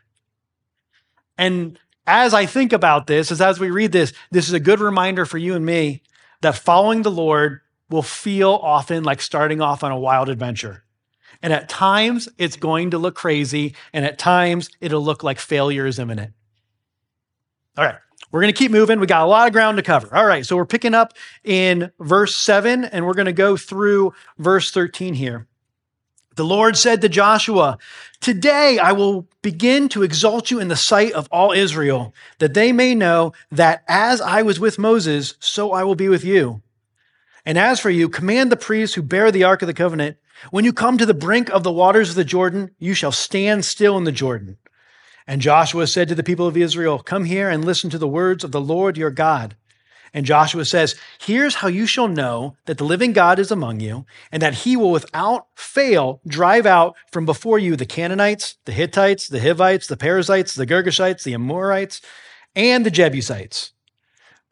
And 1.38 1.78
as 2.06 2.34
I 2.34 2.46
think 2.46 2.72
about 2.72 3.06
this, 3.06 3.32
as, 3.32 3.40
as 3.40 3.58
we 3.58 3.70
read 3.70 3.92
this, 3.92 4.12
this 4.30 4.46
is 4.46 4.54
a 4.54 4.60
good 4.60 4.80
reminder 4.80 5.24
for 5.24 5.38
you 5.38 5.54
and 5.54 5.64
me 5.64 6.02
that 6.42 6.56
following 6.56 7.02
the 7.02 7.10
Lord 7.10 7.60
will 7.90 8.02
feel 8.02 8.50
often 8.62 9.04
like 9.04 9.20
starting 9.20 9.60
off 9.60 9.82
on 9.82 9.92
a 9.92 9.98
wild 9.98 10.28
adventure. 10.28 10.84
And 11.42 11.52
at 11.52 11.68
times, 11.68 12.28
it's 12.38 12.56
going 12.56 12.92
to 12.92 12.98
look 12.98 13.14
crazy, 13.14 13.74
and 13.92 14.04
at 14.04 14.18
times, 14.18 14.70
it'll 14.80 15.04
look 15.04 15.22
like 15.22 15.38
failure 15.38 15.86
is 15.86 15.98
imminent. 15.98 16.32
All 17.76 17.84
right, 17.84 17.96
we're 18.30 18.40
going 18.40 18.52
to 18.52 18.58
keep 18.58 18.70
moving. 18.70 19.00
We 19.00 19.06
got 19.06 19.22
a 19.22 19.26
lot 19.26 19.48
of 19.48 19.52
ground 19.52 19.78
to 19.78 19.82
cover. 19.82 20.14
All 20.14 20.26
right, 20.26 20.46
so 20.46 20.56
we're 20.56 20.64
picking 20.64 20.94
up 20.94 21.14
in 21.42 21.90
verse 21.98 22.36
7, 22.36 22.84
and 22.84 23.04
we're 23.04 23.14
going 23.14 23.26
to 23.26 23.32
go 23.32 23.56
through 23.56 24.12
verse 24.38 24.70
13 24.70 25.14
here. 25.14 25.48
The 26.36 26.44
Lord 26.44 26.76
said 26.76 27.00
to 27.00 27.08
Joshua, 27.08 27.78
Today 28.20 28.78
I 28.78 28.92
will 28.92 29.28
begin 29.42 29.88
to 29.90 30.02
exalt 30.02 30.50
you 30.50 30.60
in 30.60 30.68
the 30.68 30.76
sight 30.76 31.12
of 31.12 31.28
all 31.32 31.52
Israel, 31.52 32.14
that 32.38 32.54
they 32.54 32.72
may 32.72 32.94
know 32.94 33.32
that 33.50 33.82
as 33.88 34.20
I 34.20 34.42
was 34.42 34.60
with 34.60 34.78
Moses, 34.78 35.34
so 35.40 35.72
I 35.72 35.82
will 35.84 35.94
be 35.94 36.08
with 36.08 36.24
you. 36.24 36.62
And 37.44 37.58
as 37.58 37.78
for 37.80 37.90
you, 37.90 38.08
command 38.08 38.50
the 38.50 38.56
priests 38.56 38.94
who 38.94 39.02
bear 39.02 39.30
the 39.30 39.44
ark 39.44 39.62
of 39.62 39.68
the 39.68 39.74
covenant, 39.74 40.16
when 40.50 40.64
you 40.64 40.72
come 40.72 40.98
to 40.98 41.06
the 41.06 41.14
brink 41.14 41.50
of 41.50 41.62
the 41.62 41.72
waters 41.72 42.10
of 42.10 42.16
the 42.16 42.24
Jordan, 42.24 42.70
you 42.78 42.94
shall 42.94 43.12
stand 43.12 43.64
still 43.64 43.96
in 43.96 44.04
the 44.04 44.12
Jordan. 44.12 44.58
And 45.26 45.40
Joshua 45.40 45.86
said 45.86 46.08
to 46.08 46.14
the 46.14 46.22
people 46.22 46.46
of 46.46 46.56
Israel, 46.56 46.98
Come 46.98 47.24
here 47.24 47.48
and 47.48 47.64
listen 47.64 47.90
to 47.90 47.98
the 47.98 48.08
words 48.08 48.44
of 48.44 48.52
the 48.52 48.60
Lord 48.60 48.96
your 48.96 49.10
God. 49.10 49.56
And 50.12 50.24
Joshua 50.24 50.64
says, 50.64 50.94
Here's 51.18 51.56
how 51.56 51.68
you 51.68 51.86
shall 51.86 52.06
know 52.06 52.56
that 52.66 52.78
the 52.78 52.84
living 52.84 53.12
God 53.12 53.38
is 53.38 53.50
among 53.50 53.80
you, 53.80 54.06
and 54.30 54.40
that 54.42 54.54
he 54.54 54.76
will 54.76 54.92
without 54.92 55.46
fail 55.56 56.20
drive 56.26 56.66
out 56.66 56.94
from 57.10 57.26
before 57.26 57.58
you 57.58 57.74
the 57.74 57.86
Canaanites, 57.86 58.56
the 58.64 58.72
Hittites, 58.72 59.26
the 59.26 59.40
Hivites, 59.40 59.88
the 59.88 59.96
Perizzites, 59.96 60.54
the 60.54 60.66
Girgashites, 60.66 61.24
the 61.24 61.34
Amorites, 61.34 62.00
and 62.54 62.86
the 62.86 62.90
Jebusites. 62.90 63.72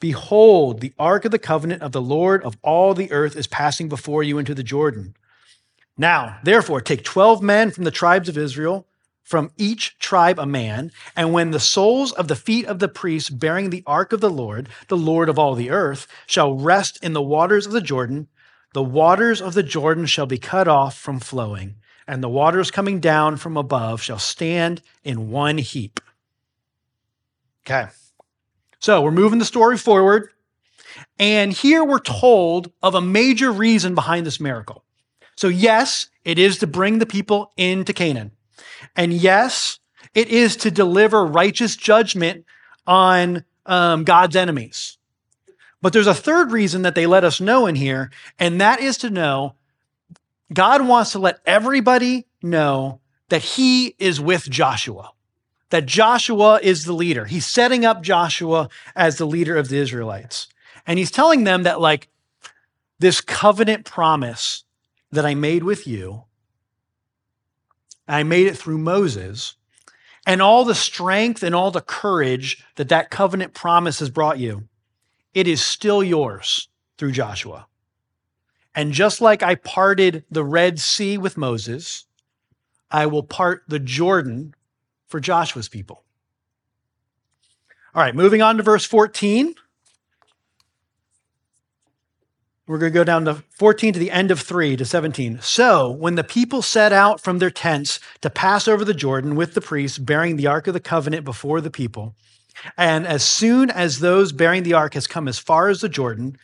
Behold, 0.00 0.80
the 0.80 0.94
ark 0.98 1.24
of 1.24 1.30
the 1.30 1.38
covenant 1.38 1.82
of 1.82 1.92
the 1.92 2.02
Lord 2.02 2.42
of 2.42 2.56
all 2.62 2.92
the 2.92 3.12
earth 3.12 3.36
is 3.36 3.46
passing 3.46 3.88
before 3.88 4.24
you 4.24 4.38
into 4.38 4.54
the 4.54 4.64
Jordan. 4.64 5.14
Now, 5.96 6.38
therefore, 6.42 6.80
take 6.80 7.04
12 7.04 7.40
men 7.40 7.70
from 7.70 7.84
the 7.84 7.92
tribes 7.92 8.28
of 8.28 8.36
Israel 8.36 8.88
from 9.32 9.50
each 9.56 9.98
tribe 9.98 10.38
a 10.38 10.44
man, 10.44 10.92
and 11.16 11.32
when 11.32 11.52
the 11.52 11.58
soles 11.58 12.12
of 12.12 12.28
the 12.28 12.36
feet 12.36 12.66
of 12.66 12.80
the 12.80 12.86
priests 12.86 13.30
bearing 13.30 13.70
the 13.70 13.82
ark 13.86 14.12
of 14.12 14.20
the 14.20 14.28
Lord, 14.28 14.68
the 14.88 14.96
Lord 14.98 15.30
of 15.30 15.38
all 15.38 15.54
the 15.54 15.70
earth, 15.70 16.06
shall 16.26 16.52
rest 16.52 17.02
in 17.02 17.14
the 17.14 17.22
waters 17.22 17.64
of 17.64 17.72
the 17.72 17.80
Jordan, 17.80 18.28
the 18.74 18.82
waters 18.82 19.40
of 19.40 19.54
the 19.54 19.62
Jordan 19.62 20.04
shall 20.04 20.26
be 20.26 20.36
cut 20.36 20.68
off 20.68 20.98
from 20.98 21.18
flowing, 21.18 21.76
and 22.06 22.22
the 22.22 22.28
waters 22.28 22.70
coming 22.70 23.00
down 23.00 23.38
from 23.38 23.56
above 23.56 24.02
shall 24.02 24.18
stand 24.18 24.82
in 25.02 25.30
one 25.30 25.56
heap. 25.56 25.98
Okay. 27.64 27.88
So 28.80 29.00
we're 29.00 29.12
moving 29.12 29.38
the 29.38 29.46
story 29.46 29.78
forward. 29.78 30.28
And 31.18 31.54
here 31.54 31.82
we're 31.82 32.00
told 32.00 32.70
of 32.82 32.94
a 32.94 33.00
major 33.00 33.50
reason 33.50 33.94
behind 33.94 34.26
this 34.26 34.40
miracle. 34.40 34.84
So, 35.36 35.48
yes, 35.48 36.08
it 36.22 36.38
is 36.38 36.58
to 36.58 36.66
bring 36.66 36.98
the 36.98 37.06
people 37.06 37.50
into 37.56 37.94
Canaan. 37.94 38.32
And 38.96 39.12
yes, 39.12 39.78
it 40.14 40.28
is 40.28 40.56
to 40.58 40.70
deliver 40.70 41.24
righteous 41.24 41.76
judgment 41.76 42.44
on 42.86 43.44
um, 43.66 44.04
God's 44.04 44.36
enemies. 44.36 44.98
But 45.80 45.92
there's 45.92 46.06
a 46.06 46.14
third 46.14 46.52
reason 46.52 46.82
that 46.82 46.94
they 46.94 47.06
let 47.06 47.24
us 47.24 47.40
know 47.40 47.66
in 47.66 47.74
here, 47.74 48.10
and 48.38 48.60
that 48.60 48.80
is 48.80 48.98
to 48.98 49.10
know 49.10 49.54
God 50.52 50.86
wants 50.86 51.12
to 51.12 51.18
let 51.18 51.40
everybody 51.46 52.26
know 52.42 53.00
that 53.30 53.42
He 53.42 53.96
is 53.98 54.20
with 54.20 54.48
Joshua, 54.48 55.10
that 55.70 55.86
Joshua 55.86 56.60
is 56.62 56.84
the 56.84 56.92
leader. 56.92 57.24
He's 57.24 57.46
setting 57.46 57.84
up 57.84 58.02
Joshua 58.02 58.68
as 58.94 59.16
the 59.16 59.26
leader 59.26 59.56
of 59.56 59.68
the 59.68 59.78
Israelites. 59.78 60.48
And 60.86 60.98
He's 60.98 61.10
telling 61.10 61.44
them 61.44 61.62
that, 61.64 61.80
like, 61.80 62.08
this 62.98 63.20
covenant 63.20 63.84
promise 63.84 64.64
that 65.10 65.26
I 65.26 65.34
made 65.34 65.64
with 65.64 65.86
you 65.86 66.24
I 68.08 68.22
made 68.22 68.46
it 68.46 68.56
through 68.56 68.78
Moses. 68.78 69.54
And 70.26 70.40
all 70.40 70.64
the 70.64 70.74
strength 70.74 71.42
and 71.42 71.54
all 71.54 71.70
the 71.70 71.80
courage 71.80 72.64
that 72.76 72.88
that 72.90 73.10
covenant 73.10 73.54
promise 73.54 73.98
has 73.98 74.10
brought 74.10 74.38
you, 74.38 74.68
it 75.34 75.48
is 75.48 75.62
still 75.62 76.02
yours 76.02 76.68
through 76.96 77.12
Joshua. 77.12 77.66
And 78.74 78.92
just 78.92 79.20
like 79.20 79.42
I 79.42 79.56
parted 79.56 80.24
the 80.30 80.44
Red 80.44 80.78
Sea 80.78 81.18
with 81.18 81.36
Moses, 81.36 82.06
I 82.90 83.06
will 83.06 83.22
part 83.22 83.64
the 83.68 83.78
Jordan 83.78 84.54
for 85.08 85.20
Joshua's 85.20 85.68
people. 85.68 86.04
All 87.94 88.02
right, 88.02 88.14
moving 88.14 88.40
on 88.40 88.56
to 88.56 88.62
verse 88.62 88.84
14. 88.86 89.54
We're 92.68 92.78
going 92.78 92.92
to 92.92 92.98
go 92.98 93.02
down 93.02 93.24
to 93.24 93.42
14 93.50 93.94
to 93.94 93.98
the 93.98 94.12
end 94.12 94.30
of 94.30 94.38
3 94.38 94.76
to 94.76 94.84
17. 94.84 95.40
So, 95.42 95.90
when 95.90 96.14
the 96.14 96.22
people 96.22 96.62
set 96.62 96.92
out 96.92 97.20
from 97.20 97.40
their 97.40 97.50
tents 97.50 97.98
to 98.20 98.30
pass 98.30 98.68
over 98.68 98.84
the 98.84 98.94
Jordan 98.94 99.34
with 99.34 99.54
the 99.54 99.60
priests 99.60 99.98
bearing 99.98 100.36
the 100.36 100.46
Ark 100.46 100.68
of 100.68 100.74
the 100.74 100.78
Covenant 100.78 101.24
before 101.24 101.60
the 101.60 101.72
people, 101.72 102.14
and 102.76 103.04
as 103.04 103.24
soon 103.24 103.68
as 103.68 103.98
those 103.98 104.30
bearing 104.30 104.62
the 104.62 104.74
Ark 104.74 104.94
has 104.94 105.08
come 105.08 105.26
as 105.26 105.40
far 105.40 105.70
as 105.70 105.80
the 105.80 105.88
Jordan, 105.88 106.36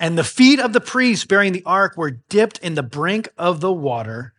and 0.00 0.16
the 0.16 0.24
feet 0.24 0.60
of 0.60 0.72
the 0.72 0.80
priests 0.80 1.26
bearing 1.26 1.52
the 1.52 1.64
Ark 1.66 1.94
were 1.98 2.22
dipped 2.30 2.58
in 2.60 2.74
the 2.74 2.82
brink 2.82 3.28
of 3.36 3.60
the 3.60 3.72
water, 3.72 4.32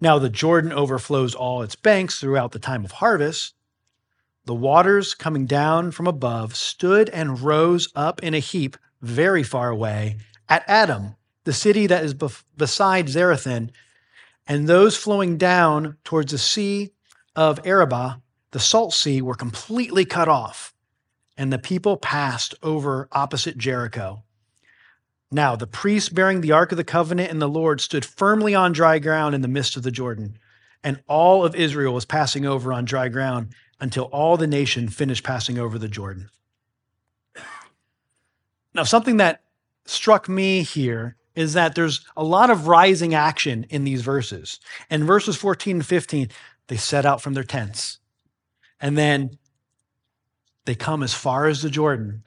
now 0.00 0.18
the 0.18 0.30
Jordan 0.30 0.72
overflows 0.72 1.34
all 1.34 1.60
its 1.60 1.76
banks 1.76 2.20
throughout 2.20 2.52
the 2.52 2.58
time 2.58 2.86
of 2.86 2.92
harvest. 2.92 3.54
The 4.46 4.54
waters 4.54 5.12
coming 5.12 5.44
down 5.44 5.90
from 5.90 6.06
above 6.06 6.56
stood 6.56 7.10
and 7.10 7.40
rose 7.40 7.90
up 7.94 8.22
in 8.22 8.32
a 8.32 8.38
heap 8.38 8.78
very 9.02 9.42
far 9.42 9.68
away 9.68 10.16
at 10.48 10.64
Adam, 10.66 11.16
the 11.44 11.52
city 11.52 11.86
that 11.86 12.04
is 12.04 12.14
bef- 12.14 12.44
beside 12.56 13.06
Zarethan, 13.06 13.70
and 14.46 14.68
those 14.68 14.96
flowing 14.96 15.38
down 15.38 15.96
towards 16.04 16.32
the 16.32 16.38
sea 16.38 16.90
of 17.34 17.66
Arabah, 17.66 18.20
the 18.50 18.60
salt 18.60 18.92
sea, 18.92 19.22
were 19.22 19.34
completely 19.34 20.04
cut 20.04 20.28
off, 20.28 20.74
and 21.36 21.52
the 21.52 21.58
people 21.58 21.96
passed 21.96 22.54
over 22.62 23.08
opposite 23.12 23.58
Jericho. 23.58 24.22
Now, 25.30 25.56
the 25.56 25.66
priests 25.66 26.10
bearing 26.10 26.40
the 26.40 26.52
Ark 26.52 26.70
of 26.70 26.78
the 26.78 26.84
Covenant 26.84 27.30
and 27.30 27.42
the 27.42 27.48
Lord 27.48 27.80
stood 27.80 28.04
firmly 28.04 28.54
on 28.54 28.72
dry 28.72 28.98
ground 28.98 29.34
in 29.34 29.40
the 29.40 29.48
midst 29.48 29.76
of 29.76 29.82
the 29.82 29.90
Jordan, 29.90 30.38
and 30.84 31.02
all 31.08 31.44
of 31.44 31.56
Israel 31.56 31.94
was 31.94 32.04
passing 32.04 32.46
over 32.46 32.72
on 32.72 32.84
dry 32.84 33.08
ground 33.08 33.54
until 33.80 34.04
all 34.04 34.36
the 34.36 34.46
nation 34.46 34.88
finished 34.88 35.24
passing 35.24 35.58
over 35.58 35.78
the 35.78 35.88
Jordan. 35.88 36.30
Now, 38.74 38.84
something 38.84 39.16
that 39.16 39.43
struck 39.86 40.28
me 40.28 40.62
here 40.62 41.16
is 41.34 41.54
that 41.54 41.74
there's 41.74 42.04
a 42.16 42.24
lot 42.24 42.50
of 42.50 42.68
rising 42.68 43.14
action 43.14 43.66
in 43.68 43.84
these 43.84 44.02
verses. 44.02 44.60
And 44.88 45.04
verses 45.04 45.36
14 45.36 45.76
and 45.76 45.86
15, 45.86 46.28
they 46.68 46.76
set 46.76 47.04
out 47.04 47.20
from 47.20 47.34
their 47.34 47.44
tents. 47.44 47.98
And 48.80 48.96
then 48.96 49.38
they 50.64 50.74
come 50.74 51.02
as 51.02 51.14
far 51.14 51.46
as 51.46 51.62
the 51.62 51.70
Jordan. 51.70 52.24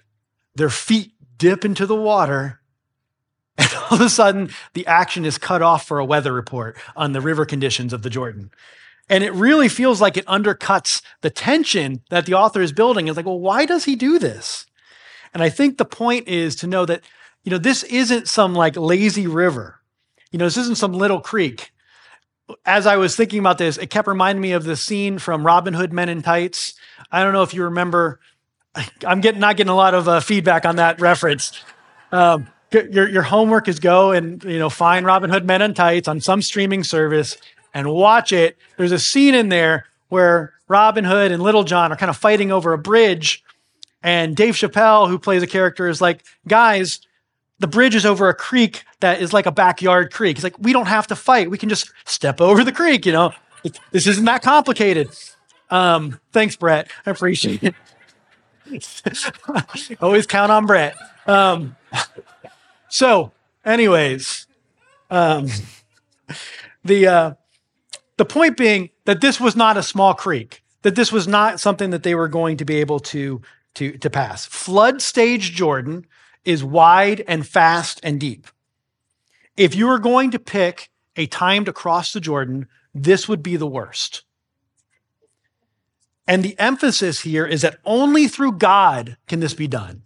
Their 0.56 0.70
feet 0.70 1.14
dip 1.38 1.66
into 1.66 1.86
the 1.86 1.96
water. 1.96 2.62
And 3.60 3.74
all 3.74 3.94
of 3.96 4.02
a 4.02 4.10
sudden, 4.10 4.52
the 4.76 4.86
action 4.86 5.26
is 5.26 5.40
cut 5.40 5.64
off 5.64 5.88
for 5.88 5.98
a 5.98 6.06
weather 6.06 6.32
report 6.32 6.78
on 6.96 7.14
the 7.14 7.22
river 7.22 7.44
conditions 7.44 7.92
of 7.92 8.04
the 8.04 8.10
Jordan. 8.10 8.52
And 9.10 9.24
it 9.24 9.34
really 9.34 9.68
feels 9.68 10.00
like 10.00 10.16
it 10.16 10.28
undercuts 10.28 11.02
the 11.22 11.32
tension 11.32 12.04
that 12.12 12.28
the 12.28 12.36
author 12.36 12.62
is 12.62 12.72
building. 12.72 13.08
It's 13.08 13.18
like, 13.18 13.26
well, 13.26 13.40
why 13.40 13.66
does 13.66 13.86
he 13.86 13.96
do 13.96 14.20
this? 14.20 14.68
And 15.34 15.42
I 15.42 15.50
think 15.50 15.78
the 15.78 15.86
point 15.86 16.28
is 16.28 16.56
to 16.58 16.68
know 16.68 16.86
that 16.86 17.02
you 17.48 17.51
know, 17.51 17.58
this 17.58 17.84
isn't 17.84 18.27
some 18.27 18.54
like 18.54 18.75
lazy 18.75 19.25
river. 19.25 19.80
You 20.32 20.38
know, 20.38 20.44
this 20.44 20.58
isn't 20.58 20.77
some 20.77 20.92
little 20.92 21.22
creek. 21.22 21.72
As 22.66 22.86
I 22.86 22.98
was 22.98 23.16
thinking 23.16 23.39
about 23.39 23.58
this, 23.58 23.77
it 23.77 23.89
kept 23.89 24.06
reminding 24.06 24.42
me 24.42 24.51
of 24.51 24.66
the 24.66 24.75
scene 24.75 25.18
from 25.18 25.46
Robin 25.46 25.74
Hood 25.74 25.94
Men 25.94 26.10
in 26.10 26.22
Tights. 26.22 26.74
I 27.10 27.24
don't 27.24 27.32
know 27.32 27.44
if 27.44 27.54
you 27.54 27.63
remember. 27.63 28.20
I'm 29.08 29.22
getting 29.22 29.39
not 29.39 29.56
getting 29.56 29.72
a 29.72 29.75
lot 29.77 29.94
of 29.94 30.10
uh, 30.10 30.20
feedback 30.20 30.66
on 30.66 30.75
that 30.75 31.00
reference. 31.00 31.54
Um, 32.12 32.50
your 32.70 33.08
your 33.08 33.24
homework 33.24 33.70
is 33.70 33.80
go 33.80 34.12
and 34.12 34.44
you 34.44 34.60
know 34.60 34.70
find 34.70 35.06
Robin 35.06 35.30
Hood 35.30 35.46
Men 35.46 35.62
in 35.62 35.74
Tights 35.74 36.10
on 36.10 36.20
some 36.20 36.42
streaming 36.42 36.84
service 36.84 37.38
and 37.74 37.89
watch 37.89 38.34
it. 38.34 38.58
There's 38.75 38.92
a 38.92 39.00
scene 39.00 39.36
in 39.36 39.48
there 39.48 39.86
where 40.10 40.51
Robin 40.68 41.06
Hood 41.06 41.32
and 41.32 41.42
Little 41.42 41.63
John 41.63 41.94
are 41.94 41.96
kind 41.96 42.10
of 42.10 42.18
fighting 42.18 42.51
over 42.51 42.74
a 42.74 42.77
bridge. 42.77 43.42
And 44.04 44.36
Dave 44.36 44.54
Chappelle, 44.54 45.08
who 45.08 45.18
plays 45.18 45.44
a 45.44 45.48
character, 45.48 45.88
is 45.88 46.01
like, 46.01 46.24
guys, 46.46 47.00
the 47.60 47.68
bridge 47.68 47.96
is 47.96 48.06
over 48.06 48.30
a 48.30 48.34
creek 48.34 48.84
that 49.00 49.22
is 49.22 49.34
like 49.34 49.46
a 49.46 49.52
backyard 49.52 50.14
creek. 50.14 50.38
He's 50.38 50.44
like, 50.44 50.58
we 50.60 50.74
don't 50.74 50.88
have 50.88 51.08
to 51.08 51.16
fight. 51.16 51.50
We 51.50 51.58
can 51.58 51.70
just 51.70 51.92
step 52.06 52.40
over 52.40 52.64
the 52.64 52.72
creek, 52.72 53.06
you 53.06 53.12
know? 53.12 53.34
This 53.92 54.08
isn't 54.08 54.26
that 54.26 54.44
complicated. 54.44 55.10
Um, 55.70 56.20
thanks, 56.32 56.56
Brett. 56.56 56.90
I 57.06 57.12
appreciate 57.12 57.64
it. 57.64 57.76
Always 60.02 60.28
count 60.28 60.52
on 60.52 60.66
Brett. 60.66 60.96
Um, 61.26 61.76
so, 62.90 63.32
anyways, 63.66 64.48
um, 65.10 65.48
the 66.84 67.08
uh, 67.08 67.34
the 68.18 68.26
point 68.26 68.58
being 68.58 68.90
that 69.06 69.22
this 69.22 69.40
was 69.40 69.56
not 69.56 69.78
a 69.78 69.84
small 69.84 70.14
creek. 70.14 70.64
That 70.84 70.96
this 70.96 71.12
was 71.12 71.28
not 71.28 71.60
something 71.60 71.90
that 71.90 72.04
they 72.04 72.16
were 72.16 72.28
going 72.28 72.58
to 72.58 72.66
be 72.66 72.78
able 72.78 73.00
to 73.00 73.42
to 73.76 73.98
to 73.98 74.10
pass. 74.10 74.46
Flood 74.46 75.02
stage 75.02 75.54
Jordan 75.54 76.06
is 76.48 76.63
wide 76.63 77.25
and 77.27 77.46
fast 77.46 78.00
and 78.04 78.22
deep. 78.22 78.48
If 79.58 79.75
you 79.75 79.88
were 79.88 80.00
going 80.00 80.32
to 80.32 80.39
pick 80.39 80.89
a 81.18 81.27
time 81.27 81.66
to 81.66 81.74
cross 81.74 82.13
the 82.13 82.22
Jordan, 82.22 82.68
this 82.96 83.27
would 83.27 83.44
be 83.44 83.58
the 83.58 83.68
worst. 83.68 84.24
And 86.25 86.44
the 86.44 86.58
emphasis 86.58 87.22
here 87.22 87.46
is 87.46 87.63
that 87.63 87.80
only 87.84 88.30
through 88.30 88.54
God 88.54 89.18
can 89.27 89.42
this 89.42 89.54
be 89.54 89.68
done. 89.68 90.04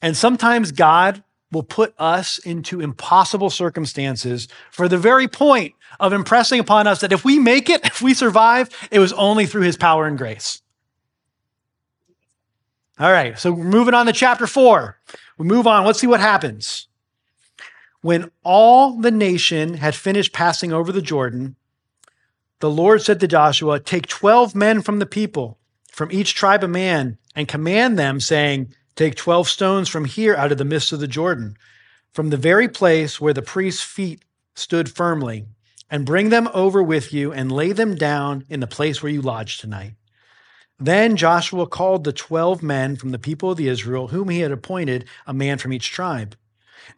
And 0.00 0.16
sometimes 0.16 0.70
God 0.70 1.24
will 1.50 1.64
put 1.64 1.92
us 1.98 2.38
into 2.38 2.80
impossible 2.80 3.50
circumstances 3.50 4.46
for 4.70 4.86
the 4.86 4.98
very 4.98 5.26
point 5.26 5.74
of 5.98 6.12
impressing 6.12 6.60
upon 6.60 6.86
us 6.86 7.00
that 7.00 7.12
if 7.12 7.24
we 7.24 7.40
make 7.40 7.68
it, 7.68 7.80
if 7.84 8.00
we 8.00 8.14
survive, 8.14 8.68
it 8.92 9.00
was 9.00 9.12
only 9.14 9.46
through 9.46 9.62
his 9.62 9.76
power 9.76 10.06
and 10.06 10.18
grace. 10.18 10.62
All 12.98 13.10
right, 13.10 13.36
so 13.36 13.50
we're 13.50 13.64
moving 13.64 13.94
on 13.94 14.06
to 14.06 14.12
chapter 14.12 14.46
four. 14.46 14.98
We 15.36 15.46
move 15.46 15.66
on. 15.66 15.84
Let's 15.84 15.98
see 15.98 16.06
what 16.06 16.20
happens. 16.20 16.86
When 18.02 18.30
all 18.44 19.00
the 19.00 19.10
nation 19.10 19.74
had 19.74 19.96
finished 19.96 20.32
passing 20.32 20.72
over 20.72 20.92
the 20.92 21.02
Jordan, 21.02 21.56
the 22.60 22.70
Lord 22.70 23.02
said 23.02 23.18
to 23.20 23.26
Joshua, 23.26 23.80
Take 23.80 24.06
12 24.06 24.54
men 24.54 24.80
from 24.80 25.00
the 25.00 25.06
people, 25.06 25.58
from 25.90 26.12
each 26.12 26.34
tribe 26.34 26.62
a 26.62 26.68
man, 26.68 27.18
and 27.34 27.48
command 27.48 27.98
them, 27.98 28.20
saying, 28.20 28.72
Take 28.94 29.16
12 29.16 29.48
stones 29.48 29.88
from 29.88 30.04
here 30.04 30.36
out 30.36 30.52
of 30.52 30.58
the 30.58 30.64
midst 30.64 30.92
of 30.92 31.00
the 31.00 31.08
Jordan, 31.08 31.56
from 32.12 32.30
the 32.30 32.36
very 32.36 32.68
place 32.68 33.20
where 33.20 33.34
the 33.34 33.42
priest's 33.42 33.82
feet 33.82 34.24
stood 34.54 34.88
firmly, 34.88 35.46
and 35.90 36.06
bring 36.06 36.28
them 36.28 36.48
over 36.54 36.80
with 36.80 37.12
you 37.12 37.32
and 37.32 37.50
lay 37.50 37.72
them 37.72 37.96
down 37.96 38.44
in 38.48 38.60
the 38.60 38.68
place 38.68 39.02
where 39.02 39.10
you 39.10 39.20
lodge 39.20 39.58
tonight. 39.58 39.94
Then 40.78 41.16
Joshua 41.16 41.66
called 41.66 42.04
the 42.04 42.12
12 42.12 42.62
men 42.62 42.96
from 42.96 43.10
the 43.10 43.18
people 43.18 43.52
of 43.52 43.56
the 43.56 43.68
Israel, 43.68 44.08
whom 44.08 44.28
he 44.28 44.40
had 44.40 44.50
appointed, 44.50 45.04
a 45.26 45.32
man 45.32 45.58
from 45.58 45.72
each 45.72 45.90
tribe. 45.90 46.36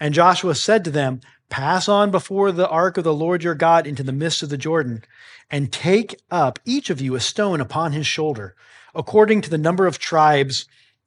And 0.00 0.14
Joshua 0.14 0.54
said 0.54 0.85
to 0.85 0.90
them, 0.90 1.21
Pass 1.49 1.88
on 1.88 2.11
before 2.11 2.50
the 2.50 2.68
ark 2.68 2.97
of 2.97 3.04
the 3.04 3.14
Lord 3.14 3.45
your 3.45 3.54
God 3.54 3.87
into 3.87 4.02
the 4.02 4.12
midst 4.12 4.42
of 4.42 4.49
the 4.49 4.59
Jordan, 4.59 5.04
and 5.50 5.73
take 5.73 6.18
up 6.30 6.59
each 6.64 6.90
of 6.90 7.00
you 7.00 7.14
a 7.14 7.21
stone 7.21 7.61
upon 7.61 7.92
his 7.92 8.06
shoulder, 8.06 8.56
according 8.95 9.42
to 9.42 9.50
the 9.50 9.59
number 9.59 9.87
of 9.87 9.99
tribes 9.99 10.66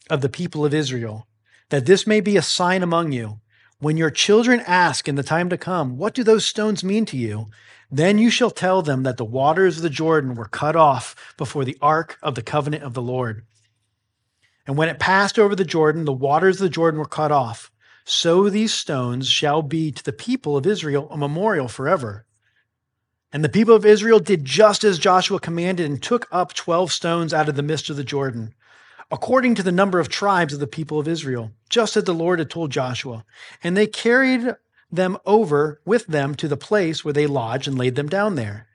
of 0.10 0.22
the 0.22 0.30
people 0.30 0.66
of 0.66 0.74
Israel, 0.74 1.28
that 1.70 1.86
this 1.86 2.08
may 2.08 2.22
be 2.22 2.38
a 2.38 2.42
sign 2.42 2.82
among 2.84 3.12
you. 3.12 3.42
When 3.80 3.98
your 3.98 4.10
children 4.12 4.62
ask 4.66 5.08
in 5.08 5.16
the 5.16 5.24
time 5.24 5.50
to 5.50 5.58
come, 5.58 5.98
What 5.98 6.14
do 6.14 6.24
those 6.24 6.46
stones 6.46 6.84
mean 6.84 7.06
to 7.06 7.18
you? 7.18 7.48
Then 7.92 8.20
you 8.20 8.30
shall 8.30 8.52
tell 8.52 8.82
them 8.82 9.04
that 9.04 9.18
the 9.18 9.26
waters 9.26 9.78
of 9.78 9.84
the 9.84 9.90
Jordan 9.90 10.36
were 10.36 10.46
cut 10.46 10.76
off 10.76 11.34
before 11.38 11.66
the 11.66 11.78
ark 11.82 12.18
of 12.22 12.36
the 12.36 12.44
covenant 12.44 12.84
of 12.84 12.94
the 12.94 13.02
Lord. 13.02 13.46
And 14.68 14.78
when 14.78 14.90
it 14.90 15.00
passed 15.00 15.40
over 15.40 15.56
the 15.56 15.66
Jordan, 15.66 16.06
the 16.06 16.14
waters 16.14 16.58
of 16.58 16.62
the 16.62 16.70
Jordan 16.70 17.00
were 17.00 17.08
cut 17.08 17.32
off. 17.32 17.72
So 18.06 18.50
these 18.50 18.74
stones 18.74 19.28
shall 19.28 19.64
be 19.64 19.92
to 19.92 20.04
the 20.04 20.14
people 20.14 20.56
of 20.56 20.68
Israel 20.68 21.08
a 21.10 21.18
memorial 21.18 21.68
forever. 21.68 22.26
And 23.32 23.44
the 23.44 23.50
people 23.50 23.76
of 23.76 23.86
Israel 23.86 24.20
did 24.20 24.46
just 24.46 24.84
as 24.84 25.00
Joshua 25.00 25.40
commanded 25.40 25.88
and 25.90 26.02
took 26.02 26.28
up 26.32 26.54
12 26.54 26.92
stones 26.92 27.34
out 27.34 27.50
of 27.50 27.56
the 27.56 27.64
midst 27.64 27.90
of 27.90 27.96
the 27.96 28.04
Jordan, 28.04 28.54
according 29.12 29.56
to 29.56 29.64
the 29.64 29.72
number 29.72 30.00
of 30.00 30.10
tribes 30.10 30.54
of 30.54 30.60
the 30.60 30.68
people 30.68 31.00
of 31.00 31.08
Israel, 31.08 31.52
just 31.70 31.98
as 31.98 32.04
the 32.04 32.14
Lord 32.14 32.40
had 32.40 32.50
told 32.50 32.72
Joshua. 32.72 33.26
And 33.64 33.76
they 33.78 33.88
carried 33.88 34.56
them 34.92 35.18
over 35.26 35.82
with 35.86 36.08
them 36.08 36.36
to 36.36 36.48
the 36.48 36.58
place 36.58 37.04
where 37.04 37.14
they 37.14 37.28
lodged 37.28 37.68
and 37.68 37.78
laid 37.78 37.96
them 37.96 38.10
down 38.10 38.36
there. 38.36 38.68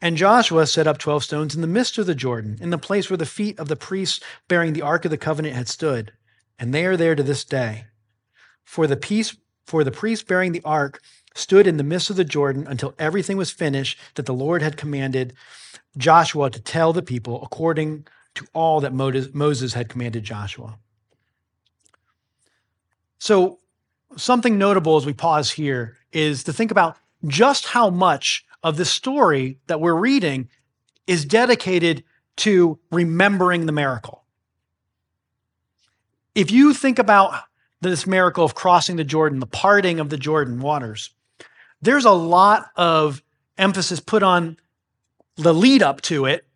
And 0.00 0.16
Joshua 0.16 0.66
set 0.66 0.86
up 0.86 0.98
12 0.98 1.24
stones 1.24 1.54
in 1.54 1.60
the 1.60 1.66
midst 1.66 1.98
of 1.98 2.06
the 2.06 2.14
Jordan, 2.14 2.58
in 2.60 2.70
the 2.70 2.78
place 2.78 3.10
where 3.10 3.16
the 3.16 3.26
feet 3.26 3.58
of 3.58 3.68
the 3.68 3.76
priests 3.76 4.20
bearing 4.48 4.72
the 4.72 4.82
ark 4.82 5.04
of 5.04 5.10
the 5.10 5.18
covenant 5.18 5.54
had 5.54 5.68
stood. 5.68 6.12
And 6.58 6.72
they 6.72 6.86
are 6.86 6.96
there 6.96 7.14
to 7.14 7.22
this 7.22 7.44
day. 7.44 7.84
For 8.64 8.86
the 8.86 8.96
piece, 8.96 9.36
for 9.66 9.84
the 9.84 9.90
priest 9.90 10.26
bearing 10.26 10.52
the 10.52 10.62
ark 10.64 11.00
stood 11.34 11.66
in 11.66 11.76
the 11.76 11.84
midst 11.84 12.10
of 12.10 12.16
the 12.16 12.24
Jordan 12.24 12.66
until 12.66 12.94
everything 12.98 13.36
was 13.36 13.50
finished 13.50 13.98
that 14.14 14.26
the 14.26 14.34
Lord 14.34 14.62
had 14.62 14.76
commanded 14.76 15.34
Joshua 15.96 16.50
to 16.50 16.60
tell 16.60 16.92
the 16.92 17.02
people 17.02 17.42
according 17.42 18.06
to 18.34 18.46
all 18.52 18.80
that 18.80 18.94
Moses 18.94 19.74
had 19.74 19.88
commanded 19.88 20.24
Joshua. 20.24 20.78
So, 23.18 23.59
something 24.16 24.58
notable 24.58 24.96
as 24.96 25.06
we 25.06 25.12
pause 25.12 25.50
here 25.50 25.96
is 26.12 26.44
to 26.44 26.52
think 26.52 26.70
about 26.70 26.96
just 27.26 27.66
how 27.66 27.90
much 27.90 28.44
of 28.62 28.76
the 28.76 28.84
story 28.84 29.58
that 29.66 29.80
we're 29.80 29.94
reading 29.94 30.48
is 31.06 31.24
dedicated 31.24 32.04
to 32.36 32.78
remembering 32.90 33.66
the 33.66 33.72
miracle. 33.72 34.24
If 36.34 36.50
you 36.50 36.72
think 36.74 36.98
about 36.98 37.42
this 37.80 38.06
miracle 38.06 38.44
of 38.44 38.54
crossing 38.54 38.96
the 38.96 39.04
Jordan, 39.04 39.40
the 39.40 39.46
parting 39.46 40.00
of 40.00 40.10
the 40.10 40.16
Jordan 40.16 40.60
waters, 40.60 41.10
there's 41.82 42.04
a 42.04 42.12
lot 42.12 42.70
of 42.76 43.22
emphasis 43.58 44.00
put 44.00 44.22
on 44.22 44.56
the 45.36 45.54
lead 45.54 45.82
up 45.82 46.00
to 46.02 46.26
it. 46.26 46.46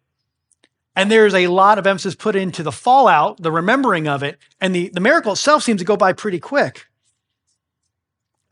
And 0.96 1.10
there's 1.10 1.34
a 1.34 1.48
lot 1.48 1.78
of 1.78 1.86
emphasis 1.86 2.14
put 2.14 2.36
into 2.36 2.62
the 2.62 2.70
fallout, 2.70 3.42
the 3.42 3.50
remembering 3.50 4.06
of 4.06 4.22
it. 4.22 4.38
And 4.60 4.74
the, 4.74 4.90
the 4.90 5.00
miracle 5.00 5.32
itself 5.32 5.64
seems 5.64 5.80
to 5.80 5.84
go 5.84 5.96
by 5.96 6.12
pretty 6.12 6.38
quick. 6.38 6.86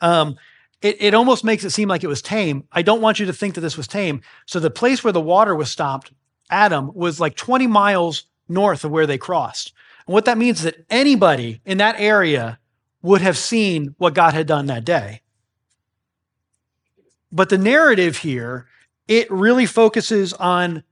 Um, 0.02 0.36
it, 0.82 1.00
it 1.00 1.14
almost 1.14 1.44
makes 1.44 1.64
it 1.64 1.70
seem 1.70 1.88
like 1.88 2.04
it 2.04 2.08
was 2.08 2.20
tame. 2.20 2.64
I 2.72 2.82
don't 2.82 3.00
want 3.00 3.20
you 3.20 3.26
to 3.26 3.32
think 3.32 3.54
that 3.54 3.60
this 3.62 3.76
was 3.76 3.86
tame. 3.86 4.20
So 4.46 4.60
the 4.60 4.70
place 4.70 5.02
where 5.02 5.12
the 5.12 5.20
water 5.20 5.54
was 5.54 5.70
stopped, 5.70 6.12
Adam, 6.50 6.90
was 6.92 7.20
like 7.20 7.36
20 7.36 7.66
miles 7.68 8.26
north 8.48 8.84
of 8.84 8.90
where 8.90 9.06
they 9.06 9.16
crossed. 9.16 9.72
And 10.06 10.12
what 10.12 10.24
that 10.26 10.36
means 10.36 10.58
is 10.58 10.64
that 10.64 10.84
anybody 10.90 11.60
in 11.64 11.78
that 11.78 11.94
area 11.98 12.58
would 13.00 13.20
have 13.20 13.38
seen 13.38 13.94
what 13.98 14.14
God 14.14 14.34
had 14.34 14.46
done 14.46 14.66
that 14.66 14.84
day. 14.84 15.22
But 17.30 17.48
the 17.48 17.58
narrative 17.58 18.18
here, 18.18 18.66
it 19.08 19.30
really 19.30 19.66
focuses 19.66 20.32
on 20.34 20.82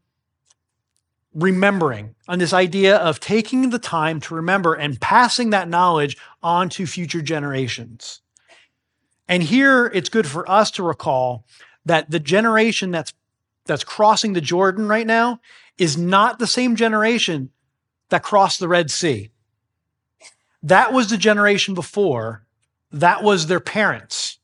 remembering, 1.35 2.15
on 2.29 2.39
this 2.39 2.53
idea 2.53 2.97
of 2.97 3.21
taking 3.21 3.71
the 3.71 3.79
time 3.79 4.21
to 4.21 4.35
remember 4.35 4.75
and 4.75 5.01
passing 5.01 5.51
that 5.51 5.69
knowledge 5.69 6.17
on 6.43 6.69
to 6.71 6.87
future 6.87 7.23
generations. 7.23 8.21
And 9.31 9.43
here 9.43 9.87
it's 9.87 10.11
good 10.11 10.27
for 10.27 10.49
us 10.51 10.71
to 10.73 10.83
recall 10.83 11.47
that 11.87 12.11
the 12.11 12.21
generation 12.21 12.91
that's 12.91 13.15
that's 13.65 13.85
crossing 13.85 14.35
the 14.35 14.41
Jordan 14.41 14.89
right 14.89 15.07
now 15.07 15.41
is 15.79 15.97
not 15.97 16.39
the 16.39 16.47
same 16.47 16.77
generation 16.77 17.51
that 18.11 18.23
crossed 18.23 18.61
the 18.61 18.69
Red 18.69 18.91
Sea. 18.91 19.31
That 20.63 20.93
was 20.93 21.09
the 21.09 21.17
generation 21.17 21.75
before. 21.75 22.45
That 22.91 23.23
was 23.23 23.47
their 23.47 23.61
parents 23.61 24.41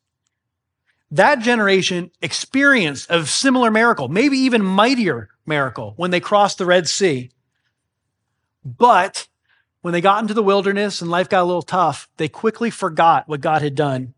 that 1.11 1.41
generation 1.41 2.11
experienced 2.21 3.11
a 3.11 3.25
similar 3.27 3.71
miracle, 3.71 4.09
maybe 4.09 4.39
even 4.39 4.65
mightier 4.65 5.29
miracle 5.47 5.95
when 5.97 6.11
they 6.11 6.21
crossed 6.21 6.59
the 6.59 6.67
Red 6.67 6.89
Sea. 6.89 7.31
But 8.65 9.29
when 9.83 9.93
they 9.93 10.01
got 10.01 10.21
into 10.23 10.35
the 10.35 10.43
wilderness 10.43 11.01
and 11.01 11.11
life 11.11 11.29
got 11.29 11.43
a 11.43 11.45
little 11.45 11.63
tough, 11.63 12.09
they 12.17 12.29
quickly 12.29 12.71
forgot 12.71 13.29
what 13.29 13.41
God 13.41 13.63
had 13.63 13.77
done. 13.77 14.15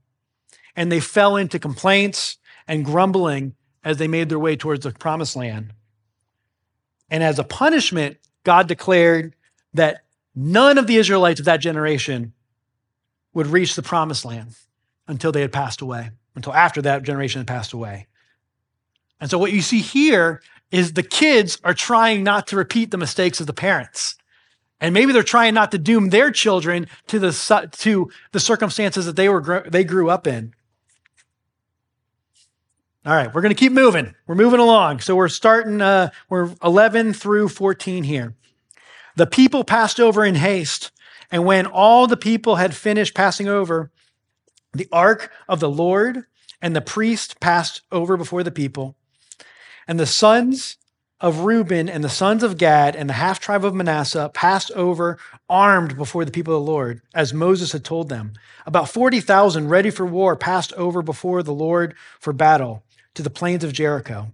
And 0.78 0.92
they 0.92 1.00
fell 1.00 1.36
into 1.36 1.58
complaints 1.58 2.38
and 2.68 2.84
grumbling 2.84 3.54
as 3.82 3.96
they 3.96 4.08
made 4.08 4.28
their 4.28 4.38
way 4.38 4.54
towards 4.54 4.84
the 4.84 4.92
promised 4.92 5.34
land. 5.34 5.72
And 7.10 7.22
as 7.22 7.38
a 7.38 7.44
punishment, 7.44 8.18
God 8.44 8.68
declared 8.68 9.34
that 9.74 10.04
none 10.34 10.78
of 10.78 10.86
the 10.86 10.96
Israelites 10.96 11.40
of 11.40 11.46
that 11.46 11.60
generation 11.60 12.32
would 13.34 13.48
reach 13.48 13.74
the 13.74 13.82
promised 13.82 14.24
land 14.24 14.54
until 15.06 15.32
they 15.32 15.40
had 15.40 15.52
passed 15.52 15.80
away 15.80 16.10
until 16.38 16.54
after 16.54 16.80
that 16.82 17.02
generation 17.02 17.40
had 17.40 17.48
passed 17.48 17.72
away. 17.72 18.06
And 19.20 19.28
so 19.28 19.38
what 19.38 19.50
you 19.50 19.60
see 19.60 19.80
here 19.80 20.40
is 20.70 20.92
the 20.92 21.02
kids 21.02 21.58
are 21.64 21.74
trying 21.74 22.22
not 22.22 22.46
to 22.46 22.56
repeat 22.56 22.92
the 22.92 22.96
mistakes 22.96 23.40
of 23.40 23.48
the 23.48 23.52
parents. 23.52 24.14
And 24.80 24.94
maybe 24.94 25.12
they're 25.12 25.24
trying 25.24 25.54
not 25.54 25.72
to 25.72 25.78
doom 25.78 26.10
their 26.10 26.30
children 26.30 26.86
to 27.08 27.18
the, 27.18 27.70
to 27.78 28.10
the 28.30 28.38
circumstances 28.38 29.06
that 29.06 29.16
they, 29.16 29.28
were, 29.28 29.66
they 29.68 29.82
grew 29.82 30.08
up 30.10 30.28
in. 30.28 30.54
All 33.06 33.14
right, 33.14 33.32
we're 33.32 33.40
going 33.42 33.54
to 33.54 33.58
keep 33.58 33.72
moving. 33.72 34.14
We're 34.26 34.34
moving 34.34 34.60
along. 34.60 35.00
So 35.00 35.14
we're 35.14 35.28
starting, 35.28 35.80
uh, 35.80 36.10
we're 36.28 36.50
11 36.64 37.12
through 37.12 37.48
14 37.48 38.04
here. 38.04 38.34
The 39.16 39.26
people 39.26 39.64
passed 39.64 40.00
over 40.00 40.24
in 40.24 40.34
haste, 40.34 40.90
and 41.30 41.44
when 41.44 41.64
all 41.64 42.06
the 42.06 42.16
people 42.16 42.56
had 42.56 42.74
finished 42.74 43.14
passing 43.14 43.48
over, 43.48 43.90
the 44.72 44.88
ark 44.92 45.32
of 45.48 45.60
the 45.60 45.70
Lord 45.70 46.24
and 46.60 46.74
the 46.74 46.80
priest 46.80 47.40
passed 47.40 47.82
over 47.92 48.16
before 48.16 48.42
the 48.42 48.50
people. 48.50 48.96
And 49.86 49.98
the 49.98 50.06
sons 50.06 50.76
of 51.20 51.40
Reuben 51.40 51.88
and 51.88 52.02
the 52.02 52.08
sons 52.08 52.42
of 52.42 52.58
Gad 52.58 52.94
and 52.94 53.08
the 53.08 53.14
half 53.14 53.40
tribe 53.40 53.64
of 53.64 53.74
Manasseh 53.74 54.30
passed 54.34 54.70
over 54.72 55.18
armed 55.48 55.96
before 55.96 56.24
the 56.24 56.30
people 56.30 56.54
of 56.56 56.64
the 56.64 56.70
Lord, 56.70 57.00
as 57.14 57.32
Moses 57.32 57.72
had 57.72 57.84
told 57.84 58.08
them. 58.08 58.32
About 58.66 58.88
40,000 58.88 59.68
ready 59.68 59.90
for 59.90 60.04
war 60.04 60.36
passed 60.36 60.72
over 60.74 61.00
before 61.00 61.42
the 61.42 61.54
Lord 61.54 61.94
for 62.20 62.32
battle 62.32 62.82
to 63.18 63.22
the 63.24 63.30
plains 63.30 63.64
of 63.64 63.72
Jericho. 63.72 64.32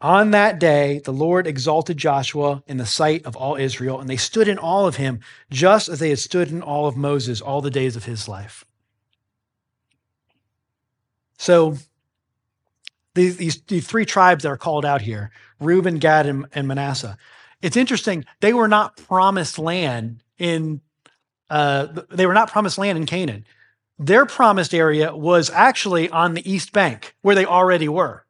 On 0.00 0.30
that 0.30 0.60
day, 0.60 1.00
the 1.04 1.12
Lord 1.12 1.48
exalted 1.48 1.96
Joshua 1.96 2.62
in 2.68 2.76
the 2.76 2.86
sight 2.86 3.26
of 3.26 3.34
all 3.34 3.56
Israel, 3.56 4.00
and 4.00 4.08
they 4.08 4.16
stood 4.16 4.46
in 4.46 4.56
awe 4.56 4.86
of 4.86 4.96
him, 4.96 5.18
just 5.50 5.88
as 5.88 5.98
they 5.98 6.10
had 6.10 6.20
stood 6.20 6.52
in 6.52 6.62
awe 6.62 6.86
of 6.86 6.96
Moses 6.96 7.40
all 7.40 7.60
the 7.60 7.72
days 7.72 7.96
of 7.96 8.04
his 8.04 8.28
life. 8.28 8.64
So, 11.38 11.76
these, 13.14 13.36
these, 13.36 13.60
these 13.62 13.86
three 13.88 14.06
tribes 14.06 14.44
that 14.44 14.50
are 14.50 14.56
called 14.56 14.84
out 14.84 15.02
here 15.02 15.32
Reuben, 15.58 15.98
Gad, 15.98 16.26
and, 16.26 16.46
and 16.54 16.68
Manasseh. 16.68 17.18
It's 17.62 17.76
interesting, 17.76 18.24
they 18.38 18.52
were 18.52 18.68
not 18.68 18.96
promised 18.96 19.58
land 19.58 20.22
in 20.38 20.80
uh, 21.50 22.02
they 22.10 22.26
were 22.26 22.32
not 22.32 22.48
promised 22.48 22.78
land 22.78 22.96
in 22.96 23.06
Canaan. 23.06 23.44
Their 24.04 24.26
promised 24.26 24.74
area 24.74 25.14
was 25.14 25.48
actually 25.50 26.10
on 26.10 26.34
the 26.34 26.50
east 26.50 26.72
bank 26.72 27.14
where 27.22 27.36
they 27.36 27.46
already 27.46 27.88
were. 27.88 28.24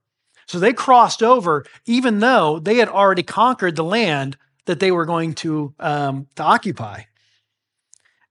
So 0.47 0.59
they 0.59 0.75
crossed 0.75 1.23
over, 1.23 1.65
even 1.87 2.19
though 2.19 2.59
they 2.59 2.77
had 2.77 2.89
already 2.89 3.23
conquered 3.23 3.77
the 3.77 3.85
land 3.85 4.37
that 4.67 4.81
they 4.81 4.91
were 4.91 5.07
going 5.07 5.33
to 5.37 5.75
um, 5.81 6.27
to 6.37 6.43
occupy. 6.43 7.05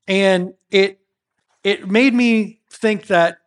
And 0.07 0.53
it 0.69 0.99
it 1.63 1.89
made 1.89 2.13
me 2.13 2.59
think 2.69 3.07
that, 3.07 3.39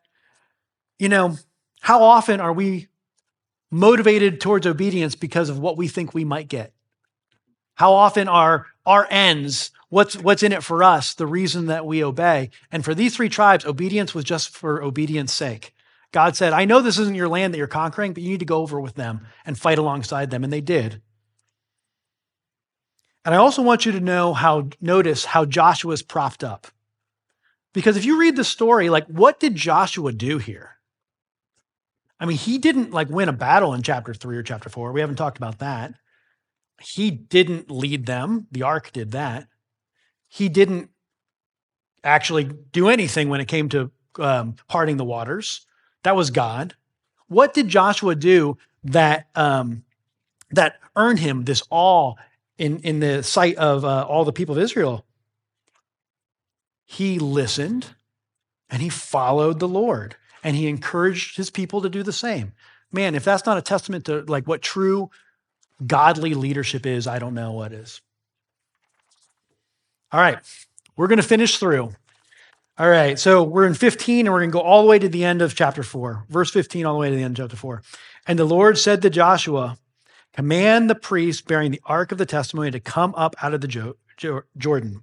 you 0.98 1.08
know, 1.08 1.36
how 1.80 2.02
often 2.02 2.40
are 2.40 2.52
we 2.52 2.88
motivated 3.70 4.40
towards 4.40 4.66
obedience 4.66 5.14
because 5.14 5.48
of 5.48 5.58
what 5.60 5.76
we 5.76 5.86
think 5.86 6.14
we 6.14 6.24
might 6.24 6.48
get? 6.48 6.72
How 7.74 7.92
often 7.92 8.26
are 8.26 8.66
our 8.86 9.06
ends, 9.08 9.70
what's, 9.94 10.16
what's 10.16 10.42
in 10.42 10.52
it 10.52 10.64
for 10.64 10.82
us, 10.82 11.14
the 11.14 11.26
reason 11.26 11.66
that 11.66 11.86
we 11.86 12.02
obey? 12.02 12.50
And 12.72 12.84
for 12.84 12.96
these 12.96 13.14
three 13.14 13.28
tribes, 13.28 13.64
obedience 13.64 14.12
was 14.12 14.24
just 14.24 14.50
for 14.50 14.82
obedience 14.82 15.32
sake. 15.32 15.72
God 16.10 16.34
said, 16.34 16.52
I 16.52 16.64
know 16.64 16.80
this 16.80 16.98
isn't 16.98 17.14
your 17.14 17.28
land 17.28 17.54
that 17.54 17.58
you're 17.58 17.68
conquering, 17.68 18.12
but 18.12 18.22
you 18.22 18.30
need 18.30 18.40
to 18.40 18.44
go 18.44 18.58
over 18.58 18.80
with 18.80 18.94
them 18.94 19.24
and 19.46 19.56
fight 19.56 19.78
alongside 19.78 20.30
them. 20.30 20.42
And 20.42 20.52
they 20.52 20.60
did. 20.60 21.00
And 23.24 23.34
I 23.34 23.38
also 23.38 23.62
want 23.62 23.86
you 23.86 23.92
to 23.92 24.00
know 24.00 24.34
how, 24.34 24.68
notice 24.80 25.24
how 25.24 25.44
Joshua's 25.44 26.02
propped 26.02 26.42
up. 26.42 26.66
Because 27.72 27.96
if 27.96 28.04
you 28.04 28.18
read 28.18 28.34
the 28.34 28.44
story, 28.44 28.90
like, 28.90 29.06
what 29.06 29.38
did 29.38 29.54
Joshua 29.54 30.12
do 30.12 30.38
here? 30.38 30.72
I 32.18 32.26
mean, 32.26 32.36
he 32.36 32.58
didn't 32.58 32.90
like 32.90 33.08
win 33.10 33.28
a 33.28 33.32
battle 33.32 33.74
in 33.74 33.82
chapter 33.82 34.12
three 34.12 34.36
or 34.36 34.42
chapter 34.42 34.68
four. 34.68 34.92
We 34.92 35.00
haven't 35.00 35.16
talked 35.16 35.36
about 35.36 35.60
that. 35.60 35.94
He 36.80 37.12
didn't 37.12 37.70
lead 37.70 38.06
them. 38.06 38.48
The 38.50 38.62
ark 38.62 38.90
did 38.92 39.12
that. 39.12 39.46
He 40.34 40.48
didn't 40.48 40.90
actually 42.02 42.42
do 42.72 42.88
anything 42.88 43.28
when 43.28 43.40
it 43.40 43.46
came 43.46 43.68
to 43.68 43.92
um, 44.18 44.56
parting 44.66 44.96
the 44.96 45.04
waters. 45.04 45.64
That 46.02 46.16
was 46.16 46.32
God. 46.32 46.74
What 47.28 47.54
did 47.54 47.68
Joshua 47.68 48.16
do 48.16 48.58
that 48.82 49.28
um, 49.36 49.84
that 50.50 50.80
earned 50.96 51.20
him 51.20 51.44
this 51.44 51.62
awe 51.70 52.14
in 52.58 52.80
in 52.80 52.98
the 52.98 53.22
sight 53.22 53.54
of 53.58 53.84
uh, 53.84 54.06
all 54.08 54.24
the 54.24 54.32
people 54.32 54.56
of 54.56 54.60
Israel? 54.60 55.06
He 56.84 57.20
listened 57.20 57.94
and 58.68 58.82
he 58.82 58.88
followed 58.88 59.60
the 59.60 59.68
Lord 59.68 60.16
and 60.42 60.56
he 60.56 60.66
encouraged 60.66 61.36
his 61.36 61.48
people 61.48 61.80
to 61.80 61.88
do 61.88 62.02
the 62.02 62.12
same. 62.12 62.54
Man, 62.90 63.14
if 63.14 63.22
that's 63.22 63.46
not 63.46 63.56
a 63.56 63.62
testament 63.62 64.06
to 64.06 64.22
like 64.22 64.48
what 64.48 64.62
true 64.62 65.10
godly 65.86 66.34
leadership 66.34 66.86
is, 66.86 67.06
I 67.06 67.20
don't 67.20 67.34
know 67.34 67.52
what 67.52 67.72
is. 67.72 68.00
All 70.14 70.20
right, 70.20 70.38
we're 70.96 71.08
going 71.08 71.20
to 71.20 71.24
finish 71.26 71.58
through. 71.58 71.92
All 72.78 72.88
right, 72.88 73.18
so 73.18 73.42
we're 73.42 73.66
in 73.66 73.74
15 73.74 74.26
and 74.26 74.32
we're 74.32 74.38
going 74.38 74.50
to 74.50 74.52
go 74.52 74.60
all 74.60 74.82
the 74.82 74.88
way 74.88 74.96
to 74.96 75.08
the 75.08 75.24
end 75.24 75.42
of 75.42 75.56
chapter 75.56 75.82
4, 75.82 76.26
verse 76.28 76.52
15, 76.52 76.86
all 76.86 76.94
the 76.94 77.00
way 77.00 77.10
to 77.10 77.16
the 77.16 77.24
end 77.24 77.36
of 77.36 77.44
chapter 77.44 77.56
4. 77.56 77.82
And 78.28 78.38
the 78.38 78.44
Lord 78.44 78.78
said 78.78 79.02
to 79.02 79.10
Joshua, 79.10 79.76
Command 80.32 80.88
the 80.88 80.94
priest 80.94 81.48
bearing 81.48 81.72
the 81.72 81.80
ark 81.84 82.12
of 82.12 82.18
the 82.18 82.26
testimony 82.26 82.70
to 82.70 82.78
come 82.78 83.12
up 83.16 83.34
out 83.42 83.54
of 83.54 83.60
the 83.60 83.66
jo- 83.66 83.96
jo- 84.16 84.42
Jordan. 84.56 85.02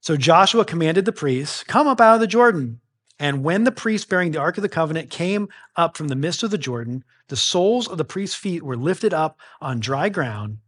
So 0.00 0.16
Joshua 0.16 0.64
commanded 0.64 1.04
the 1.04 1.10
priests, 1.10 1.64
Come 1.64 1.88
up 1.88 2.00
out 2.00 2.14
of 2.14 2.20
the 2.20 2.28
Jordan. 2.28 2.80
And 3.18 3.42
when 3.42 3.64
the 3.64 3.72
priest 3.72 4.08
bearing 4.08 4.30
the 4.30 4.38
Ark 4.38 4.58
of 4.58 4.62
the 4.62 4.68
Covenant 4.68 5.10
came 5.10 5.48
up 5.74 5.96
from 5.96 6.06
the 6.06 6.14
midst 6.14 6.44
of 6.44 6.52
the 6.52 6.56
Jordan, 6.56 7.02
the 7.26 7.34
soles 7.34 7.88
of 7.88 7.98
the 7.98 8.04
priest's 8.04 8.36
feet 8.36 8.62
were 8.62 8.76
lifted 8.76 9.12
up 9.12 9.40
on 9.60 9.80
dry 9.80 10.08
ground, 10.08 10.58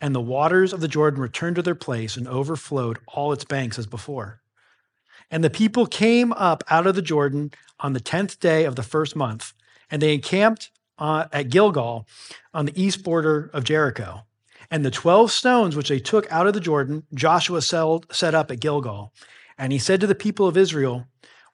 and 0.00 0.14
the 0.14 0.20
waters 0.20 0.72
of 0.72 0.80
the 0.80 0.88
Jordan 0.88 1.20
returned 1.20 1.56
to 1.56 1.62
their 1.62 1.74
place 1.74 2.16
and 2.16 2.28
overflowed 2.28 2.98
all 3.08 3.32
its 3.32 3.44
banks 3.44 3.78
as 3.78 3.86
before. 3.86 4.40
And 5.30 5.42
the 5.42 5.50
people 5.50 5.86
came 5.86 6.32
up 6.32 6.62
out 6.68 6.86
of 6.86 6.94
the 6.94 7.02
Jordan 7.02 7.52
on 7.80 7.92
the 7.92 8.00
tenth 8.00 8.38
day 8.38 8.64
of 8.64 8.76
the 8.76 8.82
first 8.82 9.16
month, 9.16 9.54
and 9.90 10.02
they 10.02 10.14
encamped 10.14 10.70
uh, 10.98 11.26
at 11.32 11.48
Gilgal 11.50 12.06
on 12.52 12.66
the 12.66 12.82
east 12.82 13.02
border 13.02 13.50
of 13.52 13.64
Jericho. 13.64 14.22
And 14.70 14.84
the 14.84 14.90
12 14.90 15.30
stones 15.30 15.76
which 15.76 15.88
they 15.88 15.98
took 15.98 16.30
out 16.30 16.46
of 16.46 16.54
the 16.54 16.60
Jordan, 16.60 17.04
Joshua 17.14 17.60
set 17.60 18.34
up 18.34 18.50
at 18.50 18.60
Gilgal. 18.60 19.12
And 19.58 19.72
he 19.72 19.78
said 19.78 20.00
to 20.00 20.06
the 20.06 20.14
people 20.14 20.46
of 20.46 20.56
Israel, 20.56 21.06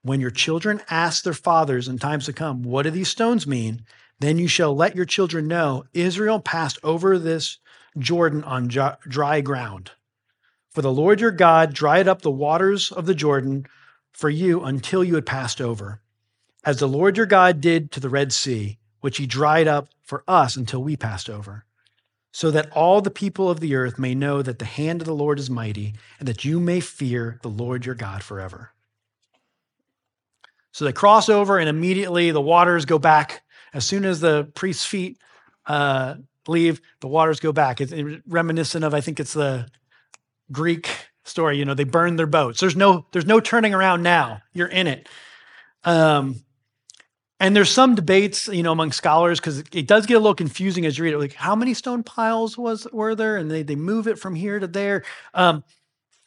when 0.02 0.20
your 0.20 0.30
children 0.30 0.80
ask 0.88 1.24
their 1.24 1.32
fathers 1.32 1.88
in 1.88 1.98
times 1.98 2.26
to 2.26 2.32
come, 2.32 2.62
What 2.62 2.82
do 2.82 2.90
these 2.90 3.08
stones 3.08 3.46
mean? 3.46 3.84
Then 4.20 4.38
you 4.38 4.48
shall 4.48 4.74
let 4.74 4.96
your 4.96 5.04
children 5.04 5.46
know 5.46 5.84
Israel 5.92 6.40
passed 6.40 6.78
over 6.82 7.18
this 7.18 7.58
Jordan 7.96 8.44
on 8.44 8.68
dry 8.68 9.40
ground. 9.40 9.92
For 10.70 10.82
the 10.82 10.92
Lord 10.92 11.20
your 11.20 11.30
God 11.30 11.72
dried 11.72 12.06
up 12.06 12.22
the 12.22 12.30
waters 12.30 12.92
of 12.92 13.06
the 13.06 13.14
Jordan 13.14 13.66
for 14.12 14.30
you 14.30 14.62
until 14.62 15.02
you 15.04 15.14
had 15.14 15.26
passed 15.26 15.60
over, 15.60 16.00
as 16.64 16.78
the 16.78 16.88
Lord 16.88 17.16
your 17.16 17.26
God 17.26 17.60
did 17.60 17.90
to 17.92 18.00
the 18.00 18.08
Red 18.08 18.32
Sea, 18.32 18.78
which 19.00 19.16
he 19.16 19.26
dried 19.26 19.68
up 19.68 19.88
for 20.02 20.24
us 20.26 20.56
until 20.56 20.82
we 20.82 20.96
passed 20.96 21.30
over, 21.30 21.64
so 22.32 22.50
that 22.50 22.70
all 22.72 23.00
the 23.00 23.10
people 23.10 23.48
of 23.48 23.60
the 23.60 23.74
earth 23.74 23.98
may 23.98 24.14
know 24.14 24.42
that 24.42 24.58
the 24.58 24.64
hand 24.64 25.00
of 25.00 25.06
the 25.06 25.14
Lord 25.14 25.38
is 25.38 25.48
mighty, 25.48 25.94
and 26.18 26.28
that 26.28 26.44
you 26.44 26.60
may 26.60 26.80
fear 26.80 27.38
the 27.42 27.48
Lord 27.48 27.86
your 27.86 27.94
God 27.94 28.22
forever. 28.22 28.72
So 30.72 30.84
they 30.84 30.92
cross 30.92 31.28
over, 31.28 31.58
and 31.58 31.68
immediately 31.68 32.30
the 32.30 32.40
waters 32.40 32.84
go 32.84 32.98
back. 32.98 33.42
As 33.72 33.84
soon 33.84 34.04
as 34.04 34.20
the 34.20 34.44
priest's 34.54 34.84
feet 34.84 35.18
uh, 35.66 36.16
leave, 36.48 36.80
the 37.00 37.08
waters 37.08 37.40
go 37.40 37.52
back. 37.52 37.80
It's 37.80 37.92
reminiscent 38.26 38.84
of, 38.84 38.94
I 38.94 39.00
think 39.00 39.20
it's 39.20 39.34
the 39.34 39.68
Greek 40.50 40.90
story. 41.24 41.58
You 41.58 41.64
know, 41.64 41.74
they 41.74 41.84
burn 41.84 42.16
their 42.16 42.26
boats. 42.26 42.60
There's 42.60 42.76
no, 42.76 43.06
there's 43.12 43.26
no 43.26 43.40
turning 43.40 43.74
around 43.74 44.02
now. 44.02 44.40
You're 44.52 44.68
in 44.68 44.86
it. 44.86 45.08
Um, 45.84 46.42
and 47.40 47.54
there's 47.54 47.70
some 47.70 47.94
debates, 47.94 48.48
you 48.48 48.62
know, 48.62 48.72
among 48.72 48.92
scholars 48.92 49.38
because 49.38 49.60
it 49.60 49.86
does 49.86 50.06
get 50.06 50.14
a 50.14 50.18
little 50.18 50.34
confusing 50.34 50.86
as 50.86 50.98
you 50.98 51.04
read 51.04 51.14
it. 51.14 51.18
Like, 51.18 51.34
how 51.34 51.54
many 51.54 51.72
stone 51.72 52.02
piles 52.02 52.58
was 52.58 52.86
were 52.92 53.14
there? 53.14 53.36
And 53.36 53.50
they 53.50 53.62
they 53.62 53.76
move 53.76 54.08
it 54.08 54.18
from 54.18 54.34
here 54.34 54.58
to 54.58 54.66
there. 54.66 55.04
Um, 55.34 55.62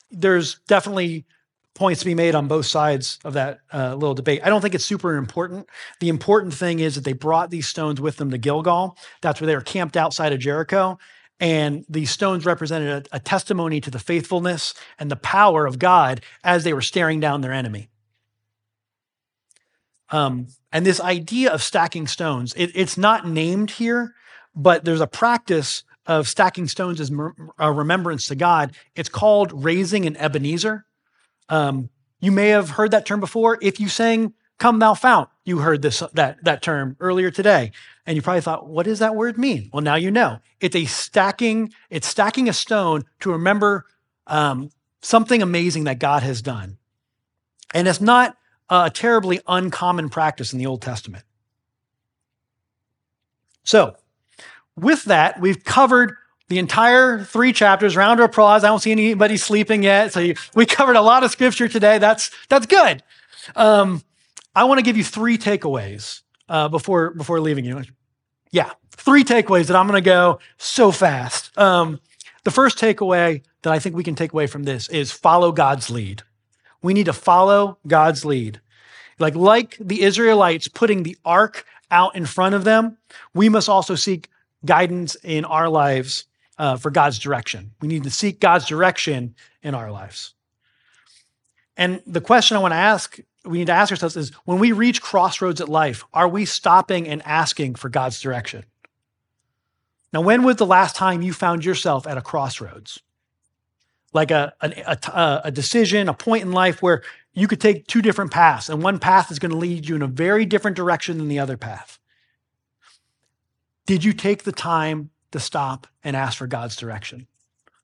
there's 0.09 0.59
definitely 0.67 1.25
points 1.73 2.01
to 2.01 2.05
be 2.05 2.15
made 2.15 2.35
on 2.35 2.47
both 2.47 2.65
sides 2.65 3.17
of 3.23 3.33
that 3.33 3.59
uh, 3.73 3.93
little 3.95 4.13
debate. 4.13 4.41
I 4.43 4.49
don't 4.49 4.61
think 4.61 4.75
it's 4.75 4.85
super 4.85 5.15
important. 5.15 5.67
The 5.99 6.09
important 6.09 6.53
thing 6.53 6.79
is 6.79 6.95
that 6.95 7.03
they 7.03 7.13
brought 7.13 7.49
these 7.49 7.67
stones 7.67 8.01
with 8.01 8.17
them 8.17 8.31
to 8.31 8.37
Gilgal. 8.37 8.97
That's 9.21 9.39
where 9.39 9.47
they 9.47 9.55
were 9.55 9.61
camped 9.61 9.95
outside 9.95 10.33
of 10.33 10.39
Jericho. 10.39 10.99
And 11.39 11.85
these 11.89 12.11
stones 12.11 12.45
represented 12.45 13.07
a, 13.11 13.15
a 13.15 13.19
testimony 13.19 13.81
to 13.81 13.89
the 13.89 13.99
faithfulness 13.99 14.73
and 14.99 15.09
the 15.09 15.15
power 15.15 15.65
of 15.65 15.79
God 15.79 16.21
as 16.43 16.63
they 16.63 16.73
were 16.73 16.81
staring 16.81 17.19
down 17.19 17.41
their 17.41 17.53
enemy. 17.53 17.89
Um, 20.09 20.47
and 20.71 20.85
this 20.85 20.99
idea 20.99 21.51
of 21.51 21.63
stacking 21.63 22.05
stones, 22.05 22.53
it, 22.55 22.71
it's 22.75 22.97
not 22.97 23.27
named 23.27 23.71
here, 23.71 24.13
but 24.53 24.85
there's 24.85 25.01
a 25.01 25.07
practice 25.07 25.83
of 26.05 26.27
stacking 26.27 26.67
stones 26.67 26.99
as 26.99 27.11
a 27.57 27.71
remembrance 27.71 28.27
to 28.27 28.35
God. 28.35 28.73
It's 28.95 29.09
called 29.09 29.63
raising 29.63 30.05
an 30.05 30.17
Ebenezer. 30.17 30.85
Um, 31.51 31.89
you 32.21 32.31
may 32.31 32.47
have 32.47 32.71
heard 32.71 32.91
that 32.91 33.05
term 33.05 33.19
before. 33.19 33.59
If 33.61 33.79
you 33.79 33.89
sang 33.89 34.33
"Come 34.57 34.79
Thou 34.79 34.93
Fount," 34.95 35.29
you 35.43 35.59
heard 35.59 35.81
this 35.81 36.01
that 36.13 36.43
that 36.43 36.63
term 36.63 36.95
earlier 36.99 37.29
today, 37.29 37.73
and 38.05 38.15
you 38.15 38.21
probably 38.21 38.41
thought, 38.41 38.67
"What 38.67 38.85
does 38.85 38.99
that 38.99 39.15
word 39.15 39.37
mean?" 39.37 39.69
Well, 39.71 39.81
now 39.81 39.95
you 39.95 40.09
know. 40.09 40.39
It's 40.61 40.75
a 40.75 40.85
stacking. 40.85 41.73
It's 41.89 42.07
stacking 42.07 42.47
a 42.47 42.53
stone 42.53 43.03
to 43.19 43.31
remember 43.31 43.85
um, 44.27 44.69
something 45.01 45.41
amazing 45.41 45.83
that 45.83 45.99
God 45.99 46.23
has 46.23 46.41
done, 46.41 46.77
and 47.73 47.87
it's 47.87 48.01
not 48.01 48.37
a 48.69 48.89
terribly 48.89 49.41
uncommon 49.45 50.09
practice 50.09 50.53
in 50.53 50.59
the 50.59 50.65
Old 50.65 50.81
Testament. 50.81 51.25
So, 53.63 53.97
with 54.77 55.03
that, 55.03 55.41
we've 55.41 55.63
covered 55.63 56.15
the 56.51 56.59
entire 56.59 57.23
three 57.23 57.53
chapters. 57.53 57.95
Round 57.95 58.19
of 58.19 58.25
applause. 58.25 58.65
I 58.65 58.67
don't 58.67 58.81
see 58.81 58.91
anybody 58.91 59.37
sleeping 59.37 59.83
yet. 59.83 60.11
So 60.11 60.19
you, 60.19 60.35
we 60.53 60.65
covered 60.65 60.97
a 60.97 61.01
lot 61.01 61.23
of 61.23 61.31
scripture 61.31 61.69
today. 61.69 61.97
That's 61.97 62.29
that's 62.49 62.65
good. 62.65 63.01
Um, 63.55 64.03
I 64.53 64.65
want 64.65 64.79
to 64.79 64.83
give 64.83 64.97
you 64.97 65.03
three 65.03 65.37
takeaways 65.37 66.23
uh, 66.49 66.67
before 66.67 67.11
before 67.11 67.39
leaving 67.39 67.63
you. 67.63 67.83
Yeah, 68.51 68.71
three 68.91 69.23
takeaways 69.23 69.67
that 69.67 69.77
I'm 69.77 69.87
going 69.87 70.03
to 70.03 70.05
go 70.05 70.39
so 70.57 70.91
fast. 70.91 71.57
Um, 71.57 72.01
the 72.43 72.51
first 72.51 72.77
takeaway 72.77 73.43
that 73.61 73.71
I 73.71 73.79
think 73.79 73.95
we 73.95 74.03
can 74.03 74.15
take 74.15 74.33
away 74.33 74.45
from 74.45 74.63
this 74.63 74.89
is 74.89 75.09
follow 75.09 75.53
God's 75.53 75.89
lead. 75.89 76.23
We 76.81 76.93
need 76.93 77.05
to 77.05 77.13
follow 77.13 77.77
God's 77.87 78.25
lead. 78.25 78.59
Like, 79.19 79.35
like 79.35 79.77
the 79.79 80.01
Israelites 80.01 80.67
putting 80.67 81.03
the 81.03 81.15
ark 81.23 81.65
out 81.91 82.13
in 82.15 82.25
front 82.25 82.55
of 82.55 82.65
them, 82.65 82.97
we 83.33 83.47
must 83.47 83.69
also 83.69 83.95
seek 83.95 84.27
guidance 84.65 85.15
in 85.23 85.45
our 85.45 85.69
lives 85.69 86.25
uh, 86.61 86.77
for 86.77 86.91
God's 86.91 87.17
direction. 87.17 87.71
We 87.81 87.87
need 87.87 88.03
to 88.03 88.11
seek 88.11 88.39
God's 88.39 88.67
direction 88.67 89.33
in 89.63 89.73
our 89.73 89.91
lives. 89.91 90.35
And 91.75 92.03
the 92.05 92.21
question 92.21 92.55
I 92.55 92.59
want 92.59 92.73
to 92.73 92.77
ask, 92.77 93.17
we 93.43 93.57
need 93.57 93.65
to 93.65 93.73
ask 93.73 93.91
ourselves 93.91 94.15
is 94.15 94.29
when 94.45 94.59
we 94.59 94.71
reach 94.71 95.01
crossroads 95.01 95.59
at 95.59 95.67
life, 95.67 96.03
are 96.13 96.27
we 96.27 96.45
stopping 96.45 97.07
and 97.07 97.23
asking 97.25 97.75
for 97.75 97.89
God's 97.89 98.21
direction? 98.21 98.63
Now, 100.13 100.21
when 100.21 100.43
was 100.43 100.57
the 100.57 100.65
last 100.67 100.95
time 100.95 101.23
you 101.23 101.33
found 101.33 101.65
yourself 101.65 102.05
at 102.05 102.19
a 102.19 102.21
crossroads? 102.21 103.01
Like 104.13 104.29
a, 104.29 104.53
a, 104.61 104.97
a, 105.07 105.41
a 105.45 105.51
decision, 105.51 106.09
a 106.09 106.13
point 106.13 106.43
in 106.43 106.51
life 106.51 106.83
where 106.83 107.01
you 107.33 107.47
could 107.47 107.61
take 107.61 107.87
two 107.87 108.03
different 108.03 108.29
paths, 108.29 108.69
and 108.69 108.83
one 108.83 108.99
path 108.99 109.31
is 109.31 109.39
going 109.39 109.51
to 109.51 109.57
lead 109.57 109.89
you 109.89 109.95
in 109.95 110.03
a 110.03 110.07
very 110.07 110.45
different 110.45 110.77
direction 110.77 111.17
than 111.17 111.27
the 111.27 111.39
other 111.39 111.57
path. 111.57 111.97
Did 113.87 114.03
you 114.03 114.13
take 114.13 114.43
the 114.43 114.51
time 114.51 115.09
to 115.31 115.39
stop 115.39 115.87
and 116.03 116.15
ask 116.15 116.37
for 116.37 116.47
God's 116.47 116.75
direction? 116.75 117.27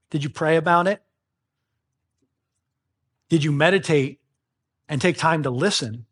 Did 0.10 0.23
you 0.23 0.29
pray 0.29 0.57
about 0.57 0.88
it? 0.88 1.01
Did 3.29 3.43
you 3.43 3.51
meditate 3.51 4.19
and 4.88 5.01
take 5.01 5.17
time 5.17 5.43
to 5.43 5.49
listen? 5.49 6.05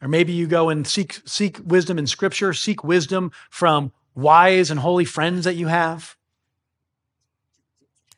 Or 0.00 0.08
maybe 0.08 0.32
you 0.32 0.46
go 0.46 0.68
and 0.68 0.86
seek, 0.86 1.20
seek 1.24 1.58
wisdom 1.64 1.98
in 1.98 2.06
scripture, 2.06 2.52
seek 2.52 2.84
wisdom 2.84 3.32
from 3.50 3.92
wise 4.14 4.70
and 4.70 4.80
holy 4.80 5.04
friends 5.04 5.44
that 5.44 5.56
you 5.56 5.68
have. 5.68 6.16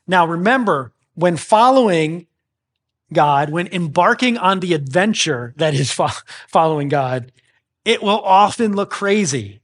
Now, 0.07 0.27
remember, 0.27 0.93
when 1.15 1.37
following 1.37 2.27
God, 3.13 3.51
when 3.51 3.67
embarking 3.69 4.39
on 4.39 4.61
the 4.61 4.75
adventure 4.75 5.55
that 5.57 5.75
is 5.75 5.91
fo- 5.91 6.09
following 6.49 6.89
God, 6.89 7.33
it 7.85 8.03
will 8.03 8.21
often 8.21 8.75
look 8.75 8.91
crazy. 8.91 9.60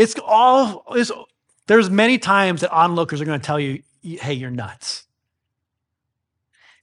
It's 0.00 0.14
all, 0.24 0.86
there's 1.66 1.90
many 1.90 2.16
times 2.16 2.62
that 2.62 2.70
onlookers 2.70 3.20
are 3.20 3.26
going 3.26 3.38
to 3.38 3.44
tell 3.44 3.60
you, 3.60 3.82
hey, 4.02 4.32
you're 4.32 4.50
nuts. 4.50 5.04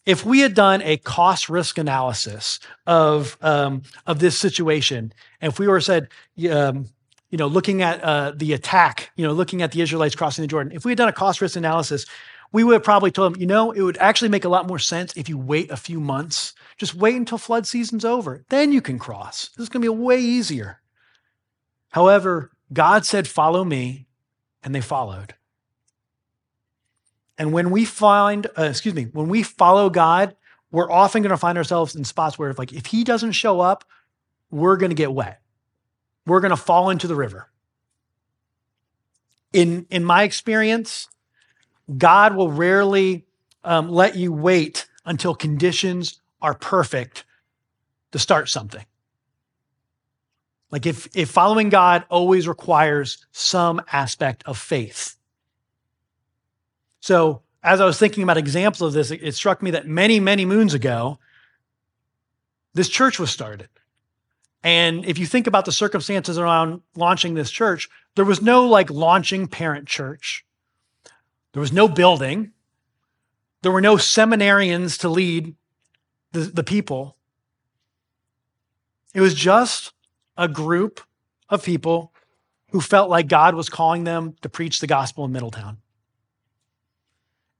If 0.06 0.24
we 0.24 0.42
had 0.42 0.54
done 0.54 0.84
a 0.84 0.98
cost 0.98 1.50
risk 1.50 1.80
analysis 1.80 2.60
of, 2.86 3.36
um, 3.42 3.82
of 4.06 4.20
this 4.20 4.38
situation, 4.38 5.12
and 5.42 5.52
if 5.52 5.58
we 5.58 5.68
were 5.68 5.82
said, 5.82 6.10
um, 6.52 6.90
you 7.32 7.40
know, 7.40 7.48
looking 7.48 7.82
at 7.82 8.04
uh, 8.04 8.34
the 8.36 8.54
attack, 8.54 9.10
you 9.16 9.26
know, 9.26 9.34
looking 9.34 9.64
at 9.64 9.72
the 9.72 9.82
Israelites 9.82 10.14
crossing 10.14 10.44
the 10.44 10.48
Jordan, 10.48 10.74
if 10.74 10.86
we 10.86 10.92
had 10.92 11.00
done 11.00 11.10
a 11.10 11.12
cost 11.14 11.42
risk 11.42 11.56
analysis, 11.56 12.06
we 12.52 12.64
would 12.64 12.74
have 12.74 12.84
probably 12.84 13.10
told 13.10 13.34
them, 13.34 13.42
you 13.42 13.48
know, 13.48 13.72
it 13.72 13.82
would 13.82 13.98
actually 13.98 14.30
make 14.30 14.46
a 14.46 14.50
lot 14.50 14.68
more 14.68 14.78
sense 14.78 15.12
if 15.18 15.28
you 15.28 15.40
wait 15.40 15.72
a 15.72 15.76
few 15.76 16.00
months. 16.00 16.54
Just 16.78 16.94
wait 16.94 17.16
until 17.16 17.40
flood 17.40 17.66
season's 17.66 18.06
over. 18.06 18.46
Then 18.50 18.72
you 18.72 18.80
can 18.80 19.00
cross. 19.00 19.50
This 19.58 19.64
is 19.64 19.70
going 19.70 19.82
to 19.82 19.92
be 19.92 20.04
way 20.04 20.20
easier. 20.20 20.82
However, 21.90 22.52
God 22.72 23.06
said, 23.06 23.28
follow 23.28 23.64
me, 23.64 24.08
and 24.64 24.76
they 24.76 24.82
followed. 24.82 25.36
And 27.38 27.54
when 27.54 27.70
we 27.70 27.86
find, 27.86 28.48
uh, 28.58 28.64
excuse 28.64 28.94
me, 28.94 29.06
when 29.06 29.30
we 29.30 29.44
follow 29.44 29.90
God, 29.90 30.36
we're 30.72 30.92
often 30.92 31.22
going 31.22 31.30
to 31.30 31.38
find 31.38 31.58
ourselves 31.58 31.96
in 31.96 32.04
spots 32.04 32.38
where, 32.38 32.50
if, 32.50 32.60
like, 32.60 32.74
if 32.74 32.88
He 32.88 33.04
doesn't 33.04 33.34
show 33.34 33.62
up, 33.62 33.86
we're 34.50 34.78
going 34.78 34.90
to 34.90 34.96
get 34.96 35.14
wet. 35.14 35.42
We're 36.26 36.42
going 36.42 36.52
to 36.52 36.58
fall 36.58 36.90
into 36.90 37.08
the 37.08 37.16
river. 37.16 37.50
In 39.54 39.86
in 39.90 40.04
my 40.04 40.24
experience, 40.24 41.08
God 41.98 42.36
will 42.36 42.52
rarely 42.52 43.26
um, 43.64 43.88
let 43.88 44.16
you 44.16 44.34
wait 44.34 44.88
until 45.06 45.34
conditions 45.34 46.20
are 46.42 46.54
perfect 46.54 47.24
to 48.12 48.20
start 48.20 48.50
something. 48.50 48.86
Like 50.72 50.86
if, 50.86 51.08
if 51.16 51.30
following 51.30 51.70
God 51.70 52.04
always 52.10 52.48
requires 52.48 53.26
some 53.32 53.82
aspect 53.92 54.44
of 54.46 54.58
faith. 54.58 55.16
So 57.00 57.42
as 57.64 57.80
I 57.80 57.86
was 57.86 57.98
thinking 57.98 58.24
about 58.24 58.38
examples 58.38 58.82
of 58.82 58.94
this, 58.94 59.12
it, 59.12 59.22
it 59.24 59.34
struck 59.34 59.62
me 59.62 59.72
that 59.72 59.88
many, 59.88 60.20
many 60.20 60.46
moons 60.46 60.74
ago, 60.74 61.20
this 62.74 62.90
church 62.90 63.20
was 63.20 63.32
started. 63.32 63.70
And 64.64 65.06
if 65.06 65.18
you 65.18 65.26
think 65.26 65.48
about 65.48 65.66
the 65.66 65.72
circumstances 65.72 66.38
around 66.38 66.82
launching 66.96 67.34
this 67.34 67.50
church, 67.50 67.90
there 68.16 68.26
was 68.26 68.42
no 68.42 68.66
like 68.66 68.90
launching 68.90 69.48
parent 69.48 69.88
church. 69.88 70.46
There 71.54 71.62
was 71.62 71.72
no 71.72 71.88
building. 71.88 72.52
There 73.62 73.72
were 73.72 73.82
no 73.82 73.96
seminarians 73.96 75.00
to 75.00 75.10
lead 75.10 75.56
the, 76.34 76.42
the 76.42 76.64
people. 76.64 77.16
It 79.14 79.22
was 79.22 79.34
just 79.34 79.94
a 80.38 80.48
group 80.48 81.02
of 81.50 81.64
people 81.64 82.14
who 82.72 82.82
felt 82.82 83.10
like 83.10 83.28
God 83.28 83.56
was 83.56 83.70
calling 83.70 84.04
them 84.04 84.36
to 84.42 84.50
preach 84.50 84.80
the 84.80 84.88
gospel 84.88 85.26
in 85.26 85.32
Middletown. 85.32 85.78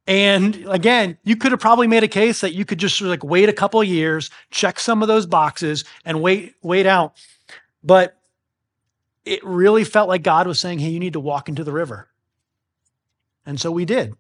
And 0.06 0.66
again, 0.70 1.18
you 1.24 1.36
could 1.36 1.52
have 1.52 1.60
probably 1.60 1.88
made 1.88 2.04
a 2.04 2.08
case 2.08 2.42
that 2.42 2.54
you 2.54 2.64
could 2.64 2.78
just 2.78 3.02
like 3.02 3.24
wait 3.24 3.50
a 3.50 3.54
couple 3.54 3.84
years, 3.84 4.30
check 4.52 4.80
some 4.80 5.02
of 5.02 5.08
those 5.10 5.26
boxes, 5.26 5.84
and 6.06 6.22
wait, 6.22 6.56
wait 6.62 6.86
out. 6.86 7.18
But 7.84 8.18
it 9.26 9.44
really 9.44 9.84
felt 9.84 10.08
like 10.08 10.24
God 10.24 10.48
was 10.48 10.60
saying, 10.60 10.80
hey, 10.80 10.90
you 10.90 11.00
need 11.00 11.14
to 11.14 11.20
walk 11.20 11.50
into 11.50 11.66
the 11.66 11.74
river. 11.74 12.08
And 13.46 13.60
so 13.60 13.72
we 13.72 13.84
did. 13.84 14.14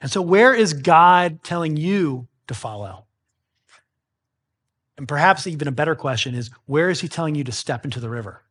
And 0.00 0.10
so, 0.10 0.20
where 0.20 0.52
is 0.52 0.74
God 0.74 1.44
telling 1.44 1.76
you 1.76 2.26
to 2.48 2.54
follow? 2.54 3.06
And 5.02 5.08
perhaps 5.08 5.48
even 5.48 5.66
a 5.66 5.72
better 5.72 5.96
question 5.96 6.36
is 6.36 6.48
where 6.66 6.88
is 6.88 7.00
He 7.00 7.08
telling 7.08 7.34
you 7.34 7.42
to 7.42 7.50
step 7.50 7.84
into 7.84 7.98
the 7.98 8.08
river? 8.08 8.44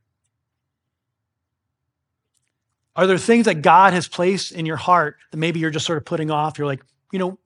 Are 2.93 3.07
there 3.07 3.17
things 3.17 3.45
that 3.45 3.61
God 3.61 3.93
has 3.93 4.09
placed 4.09 4.51
in 4.51 4.65
your 4.65 4.75
heart 4.75 5.15
that 5.31 5.37
maybe 5.37 5.61
you're 5.61 5.69
just 5.69 5.85
sort 5.85 5.97
of 5.97 6.03
putting 6.03 6.29
off? 6.29 6.57
You're 6.57 6.67
like, 6.67 6.83
you 7.13 7.19
know, 7.19 7.39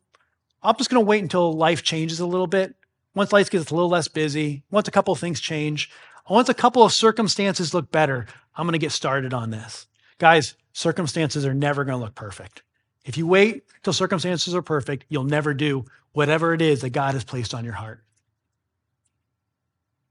I'm 0.63 0.75
just 0.77 0.89
going 0.89 0.99
to 1.03 1.07
wait 1.07 1.21
until 1.21 1.53
life 1.53 1.83
changes 1.83 2.19
a 2.19 2.25
little 2.25 2.47
bit. 2.47 2.73
Once 3.13 3.31
life 3.31 3.51
gets 3.51 3.69
a 3.69 3.75
little 3.75 3.91
less 3.91 4.07
busy, 4.07 4.63
once 4.71 4.87
a 4.87 4.91
couple 4.91 5.13
of 5.13 5.19
things 5.19 5.39
change, 5.39 5.91
once 6.27 6.49
a 6.49 6.55
couple 6.55 6.81
of 6.81 6.91
circumstances 6.91 7.75
look 7.75 7.91
better, 7.91 8.25
I'm 8.55 8.65
going 8.65 8.73
to 8.73 8.79
get 8.79 8.91
started 8.91 9.35
on 9.35 9.51
this. 9.51 9.85
Guys, 10.17 10.55
circumstances 10.73 11.45
are 11.45 11.53
never 11.53 11.83
going 11.83 11.99
to 11.99 12.03
look 12.03 12.15
perfect. 12.15 12.63
If 13.03 13.17
you 13.19 13.27
wait 13.27 13.65
till 13.83 13.93
circumstances 13.93 14.55
are 14.55 14.63
perfect, 14.63 15.05
you'll 15.09 15.25
never 15.25 15.53
do 15.53 15.85
whatever 16.13 16.55
it 16.55 16.61
is 16.63 16.81
that 16.81 16.89
God 16.89 17.13
has 17.13 17.23
placed 17.23 17.53
on 17.53 17.63
your 17.63 17.75
heart. 17.75 18.01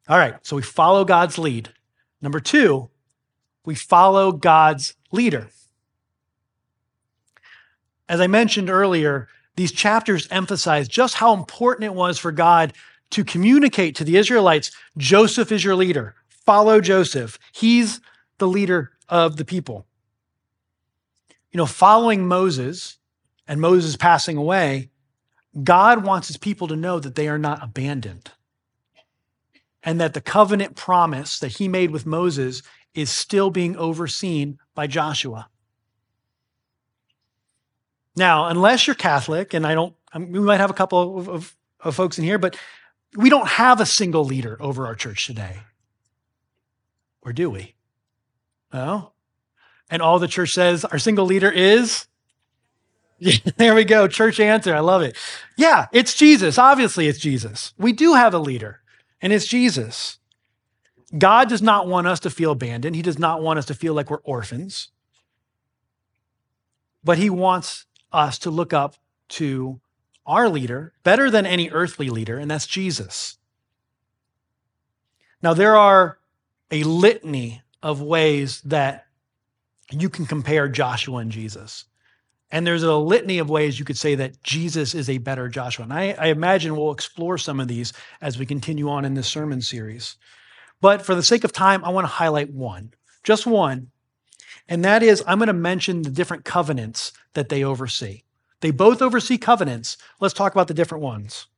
All 0.08 0.18
right, 0.18 0.34
so 0.42 0.56
we 0.56 0.62
follow 0.62 1.04
God's 1.04 1.38
lead. 1.38 1.70
Number 2.20 2.40
two, 2.40 2.90
we 3.64 3.74
follow 3.74 4.32
God's 4.32 4.94
leader. 5.12 5.48
As 8.08 8.20
I 8.20 8.26
mentioned 8.26 8.68
earlier, 8.68 9.28
these 9.56 9.72
chapters 9.72 10.28
emphasize 10.30 10.88
just 10.88 11.14
how 11.14 11.32
important 11.32 11.84
it 11.84 11.94
was 11.94 12.18
for 12.18 12.32
God 12.32 12.74
to 13.10 13.24
communicate 13.24 13.94
to 13.96 14.04
the 14.04 14.16
Israelites 14.16 14.70
Joseph 14.98 15.52
is 15.52 15.64
your 15.64 15.76
leader. 15.76 16.14
Follow 16.28 16.80
Joseph. 16.80 17.38
He's 17.52 18.00
the 18.38 18.48
leader 18.48 18.92
of 19.08 19.36
the 19.36 19.44
people 19.44 19.86
you 21.54 21.58
know, 21.58 21.66
following 21.66 22.26
Moses 22.26 22.98
and 23.46 23.60
Moses 23.60 23.96
passing 23.96 24.36
away, 24.36 24.90
God 25.62 26.04
wants 26.04 26.26
his 26.26 26.36
people 26.36 26.66
to 26.66 26.74
know 26.74 26.98
that 26.98 27.14
they 27.14 27.28
are 27.28 27.38
not 27.38 27.62
abandoned 27.62 28.32
and 29.84 30.00
that 30.00 30.14
the 30.14 30.20
covenant 30.20 30.76
promise 30.76 31.38
that 31.38 31.52
he 31.52 31.68
made 31.68 31.90
with 31.90 32.06
Moses 32.06 32.62
is 32.94 33.10
still 33.10 33.50
being 33.50 33.76
overseen 33.76 34.58
by 34.74 34.86
Joshua. 34.86 35.48
Now, 38.16 38.46
unless 38.46 38.86
you're 38.86 38.94
Catholic, 38.94 39.54
and 39.54 39.66
I 39.66 39.74
don't, 39.74 39.94
we 40.14 40.40
might 40.40 40.60
have 40.60 40.70
a 40.70 40.74
couple 40.74 41.18
of, 41.18 41.28
of, 41.28 41.56
of 41.80 41.94
folks 41.94 42.18
in 42.18 42.24
here, 42.24 42.38
but 42.38 42.56
we 43.16 43.28
don't 43.28 43.48
have 43.48 43.80
a 43.80 43.86
single 43.86 44.24
leader 44.24 44.56
over 44.60 44.86
our 44.86 44.94
church 44.94 45.26
today. 45.26 45.58
Or 47.22 47.32
do 47.32 47.50
we? 47.50 47.74
No? 48.72 49.12
And 49.90 50.00
all 50.00 50.18
the 50.18 50.28
church 50.28 50.52
says, 50.52 50.84
our 50.84 50.98
single 50.98 51.26
leader 51.26 51.50
is? 51.50 52.06
Yeah, 53.18 53.38
there 53.56 53.74
we 53.74 53.84
go. 53.84 54.08
Church 54.08 54.38
answer. 54.40 54.74
I 54.74 54.80
love 54.80 55.02
it. 55.02 55.16
Yeah, 55.56 55.86
it's 55.92 56.14
Jesus. 56.14 56.58
Obviously, 56.58 57.08
it's 57.08 57.18
Jesus. 57.18 57.72
We 57.78 57.92
do 57.92 58.14
have 58.14 58.34
a 58.34 58.38
leader, 58.38 58.80
and 59.24 59.32
it's 59.32 59.46
Jesus. 59.46 60.18
God 61.16 61.48
does 61.48 61.62
not 61.62 61.88
want 61.88 62.06
us 62.06 62.20
to 62.20 62.30
feel 62.30 62.50
abandoned. 62.50 62.94
He 62.94 63.00
does 63.00 63.18
not 63.18 63.40
want 63.40 63.58
us 63.58 63.64
to 63.66 63.74
feel 63.74 63.94
like 63.94 64.10
we're 64.10 64.18
orphans. 64.18 64.88
But 67.02 67.16
he 67.16 67.30
wants 67.30 67.86
us 68.12 68.38
to 68.40 68.50
look 68.50 68.74
up 68.74 68.96
to 69.30 69.80
our 70.26 70.50
leader 70.50 70.92
better 71.04 71.30
than 71.30 71.46
any 71.46 71.70
earthly 71.70 72.10
leader, 72.10 72.38
and 72.38 72.50
that's 72.50 72.66
Jesus. 72.66 73.38
Now, 75.42 75.54
there 75.54 75.74
are 75.74 76.18
a 76.70 76.82
litany 76.82 77.62
of 77.82 78.02
ways 78.02 78.60
that 78.60 79.06
you 79.90 80.10
can 80.10 80.26
compare 80.26 80.68
Joshua 80.68 81.18
and 81.18 81.32
Jesus. 81.32 81.86
And 82.54 82.64
there's 82.64 82.84
a 82.84 82.94
litany 82.94 83.38
of 83.38 83.50
ways 83.50 83.80
you 83.80 83.84
could 83.84 83.98
say 83.98 84.14
that 84.14 84.40
Jesus 84.44 84.94
is 84.94 85.10
a 85.10 85.18
better 85.18 85.48
Joshua. 85.48 85.82
And 85.82 85.92
I, 85.92 86.12
I, 86.12 86.26
imagine 86.26 86.76
we'll 86.76 86.92
explore 86.92 87.36
some 87.36 87.58
of 87.58 87.66
these 87.66 87.92
as 88.20 88.38
we 88.38 88.46
continue 88.46 88.88
on 88.88 89.04
in 89.04 89.14
this 89.14 89.26
sermon 89.26 89.60
series. 89.60 90.16
But 90.80 91.02
for 91.02 91.16
the 91.16 91.22
sake 91.24 91.42
of 91.42 91.50
time, 91.50 91.84
I 91.84 91.88
want 91.88 92.04
to 92.04 92.12
highlight 92.12 92.52
one, 92.52 92.94
just 93.24 93.44
one. 93.44 93.90
And 94.68 94.84
that 94.84 95.02
is, 95.02 95.20
I'm 95.26 95.38
going 95.38 95.48
to 95.48 95.52
mention 95.52 96.02
the 96.02 96.10
different 96.10 96.44
covenants 96.44 97.12
that 97.32 97.48
they 97.48 97.64
oversee. 97.64 98.22
They 98.60 98.70
both 98.70 99.02
oversee 99.02 99.36
covenants. 99.36 99.96
Let's 100.20 100.32
talk 100.32 100.52
about 100.52 100.68
the 100.68 100.74
different 100.74 101.02
ones. 101.02 101.48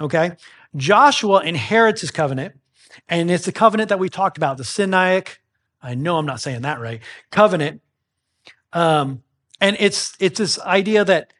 Okay? 0.00 0.32
Joshua 0.74 1.44
inherits 1.44 2.00
his 2.00 2.10
covenant, 2.10 2.56
and 3.08 3.30
it's 3.30 3.44
the 3.44 3.52
covenant 3.52 3.90
that 3.90 4.00
we 4.00 4.08
talked 4.08 4.38
about, 4.38 4.56
the 4.56 4.64
Sinaitic, 4.64 5.36
I 5.80 5.94
know 5.94 6.18
I'm 6.18 6.26
not 6.26 6.40
saying 6.40 6.62
that 6.62 6.80
right, 6.80 7.00
covenant. 7.30 7.80
Um, 8.72 9.22
and 9.60 9.76
it's 9.78 10.14
it's 10.20 10.38
this 10.38 10.60
idea 10.60 11.04
that 11.04 11.32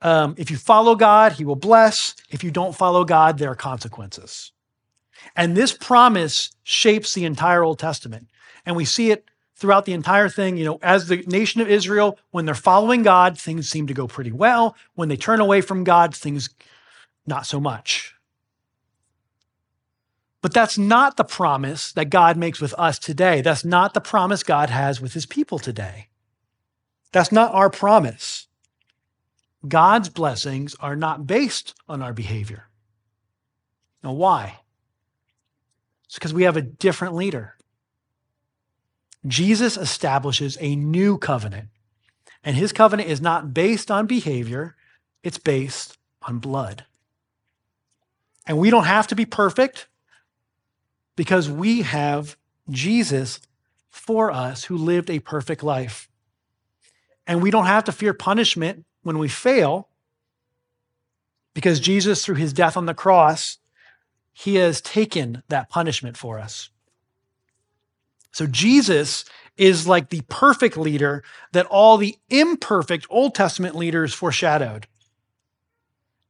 um, 0.00 0.34
if 0.36 0.50
you 0.50 0.56
follow 0.56 0.94
God, 0.94 1.32
He 1.32 1.44
will 1.44 1.56
bless. 1.56 2.14
If 2.30 2.42
you 2.42 2.50
don't 2.50 2.74
follow 2.74 3.04
God, 3.04 3.38
there 3.38 3.50
are 3.50 3.56
consequences. 3.56 4.52
And 5.36 5.56
this 5.56 5.72
promise 5.72 6.50
shapes 6.64 7.14
the 7.14 7.24
entire 7.24 7.62
Old 7.62 7.78
Testament. 7.78 8.28
And 8.66 8.76
we 8.76 8.84
see 8.84 9.10
it 9.10 9.24
throughout 9.54 9.84
the 9.84 9.92
entire 9.92 10.28
thing. 10.28 10.56
You 10.56 10.64
know, 10.64 10.78
as 10.82 11.06
the 11.06 11.18
nation 11.28 11.60
of 11.60 11.70
Israel, 11.70 12.18
when 12.30 12.44
they're 12.44 12.54
following 12.54 13.02
God, 13.02 13.38
things 13.38 13.68
seem 13.68 13.86
to 13.86 13.94
go 13.94 14.08
pretty 14.08 14.32
well. 14.32 14.76
When 14.94 15.08
they 15.08 15.16
turn 15.16 15.40
away 15.40 15.60
from 15.60 15.84
God, 15.84 16.14
things 16.14 16.50
not 17.26 17.46
so 17.46 17.60
much. 17.60 18.14
But 20.40 20.52
that's 20.52 20.76
not 20.76 21.16
the 21.16 21.24
promise 21.24 21.92
that 21.92 22.10
God 22.10 22.36
makes 22.36 22.60
with 22.60 22.74
us 22.76 22.98
today. 22.98 23.40
That's 23.40 23.64
not 23.64 23.94
the 23.94 24.00
promise 24.00 24.42
God 24.42 24.70
has 24.70 25.00
with 25.00 25.14
his 25.14 25.24
people 25.24 25.60
today. 25.60 26.08
That's 27.12 27.32
not 27.32 27.54
our 27.54 27.70
promise. 27.70 28.48
God's 29.66 30.08
blessings 30.08 30.74
are 30.80 30.96
not 30.96 31.26
based 31.26 31.74
on 31.88 32.02
our 32.02 32.12
behavior. 32.12 32.68
Now, 34.02 34.12
why? 34.12 34.60
It's 36.06 36.14
because 36.14 36.34
we 36.34 36.42
have 36.42 36.56
a 36.56 36.62
different 36.62 37.14
leader. 37.14 37.56
Jesus 39.26 39.76
establishes 39.76 40.58
a 40.60 40.74
new 40.74 41.16
covenant, 41.16 41.68
and 42.42 42.56
his 42.56 42.72
covenant 42.72 43.08
is 43.08 43.20
not 43.20 43.54
based 43.54 43.90
on 43.90 44.06
behavior, 44.06 44.74
it's 45.22 45.38
based 45.38 45.96
on 46.22 46.38
blood. 46.38 46.84
And 48.46 48.58
we 48.58 48.70
don't 48.70 48.84
have 48.84 49.06
to 49.08 49.14
be 49.14 49.24
perfect 49.24 49.86
because 51.14 51.48
we 51.48 51.82
have 51.82 52.36
Jesus 52.68 53.38
for 53.88 54.32
us 54.32 54.64
who 54.64 54.76
lived 54.76 55.08
a 55.08 55.20
perfect 55.20 55.62
life. 55.62 56.08
And 57.26 57.42
we 57.42 57.50
don't 57.50 57.66
have 57.66 57.84
to 57.84 57.92
fear 57.92 58.14
punishment 58.14 58.84
when 59.02 59.18
we 59.18 59.28
fail 59.28 59.88
because 61.54 61.80
Jesus, 61.80 62.24
through 62.24 62.36
his 62.36 62.52
death 62.52 62.76
on 62.76 62.86
the 62.86 62.94
cross, 62.94 63.58
he 64.32 64.56
has 64.56 64.80
taken 64.80 65.42
that 65.48 65.68
punishment 65.68 66.16
for 66.16 66.38
us. 66.38 66.70
So 68.32 68.46
Jesus 68.46 69.24
is 69.56 69.86
like 69.86 70.08
the 70.08 70.22
perfect 70.28 70.76
leader 70.76 71.22
that 71.52 71.66
all 71.66 71.98
the 71.98 72.16
imperfect 72.30 73.06
Old 73.10 73.34
Testament 73.34 73.76
leaders 73.76 74.14
foreshadowed. 74.14 74.86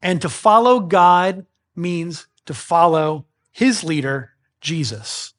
And 0.02 0.20
to 0.22 0.28
follow 0.28 0.80
God 0.80 1.46
means 1.76 2.26
to 2.46 2.54
follow 2.54 3.26
his 3.52 3.84
leader, 3.84 4.32
Jesus. 4.60 5.34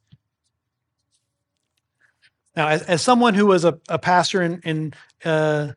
Now, 2.55 2.67
as, 2.67 2.83
as 2.83 3.01
someone 3.01 3.33
who 3.33 3.47
was 3.47 3.65
a, 3.65 3.79
a 3.89 3.97
pastor 3.97 4.41
in, 4.41 4.61
in 4.63 4.93
uh, 5.25 5.73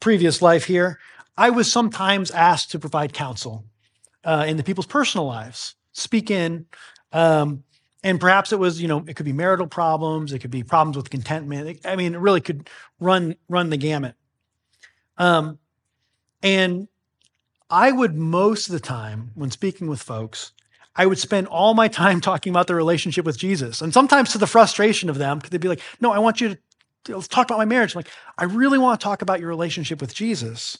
previous 0.00 0.40
life 0.40 0.64
here, 0.64 0.98
I 1.36 1.50
was 1.50 1.70
sometimes 1.70 2.30
asked 2.30 2.70
to 2.72 2.78
provide 2.78 3.12
counsel 3.12 3.64
uh, 4.24 4.44
in 4.46 4.56
the 4.56 4.62
people's 4.62 4.86
personal 4.86 5.26
lives, 5.26 5.74
speak 5.92 6.30
in, 6.30 6.66
um, 7.12 7.64
and 8.02 8.18
perhaps 8.18 8.52
it 8.52 8.58
was, 8.58 8.80
you 8.80 8.88
know, 8.88 9.04
it 9.06 9.14
could 9.14 9.26
be 9.26 9.32
marital 9.32 9.66
problems, 9.66 10.32
it 10.32 10.38
could 10.38 10.50
be 10.50 10.62
problems 10.62 10.96
with 10.96 11.10
contentment. 11.10 11.80
I 11.84 11.96
mean, 11.96 12.14
it 12.14 12.18
really 12.18 12.40
could 12.40 12.70
run 12.98 13.36
run 13.48 13.70
the 13.70 13.76
gamut. 13.76 14.14
Um, 15.18 15.58
and 16.42 16.88
I 17.68 17.92
would 17.92 18.16
most 18.16 18.68
of 18.68 18.72
the 18.72 18.80
time, 18.80 19.32
when 19.34 19.50
speaking 19.50 19.86
with 19.86 20.00
folks, 20.00 20.52
I 21.00 21.06
would 21.06 21.18
spend 21.18 21.46
all 21.46 21.72
my 21.72 21.88
time 21.88 22.20
talking 22.30 22.50
about 22.52 22.66
the 22.66 22.74
relationship 22.74 23.24
with 23.24 23.38
Jesus. 23.38 23.80
And 23.80 23.94
sometimes 23.94 24.32
to 24.32 24.38
the 24.38 24.46
frustration 24.46 25.08
of 25.08 25.16
them, 25.16 25.38
because 25.38 25.50
they'd 25.50 25.60
be 25.60 25.68
like, 25.68 25.82
no, 26.00 26.12
I 26.12 26.18
want 26.18 26.42
you 26.42 26.50
to 26.50 26.58
let's 27.16 27.26
talk 27.26 27.46
about 27.46 27.56
my 27.56 27.64
marriage. 27.64 27.94
I'm 27.94 28.00
like, 28.00 28.10
I 28.36 28.44
really 28.44 28.78
want 28.78 29.00
to 29.00 29.04
talk 29.04 29.22
about 29.22 29.40
your 29.40 29.48
relationship 29.48 30.02
with 30.02 30.14
Jesus. 30.14 30.76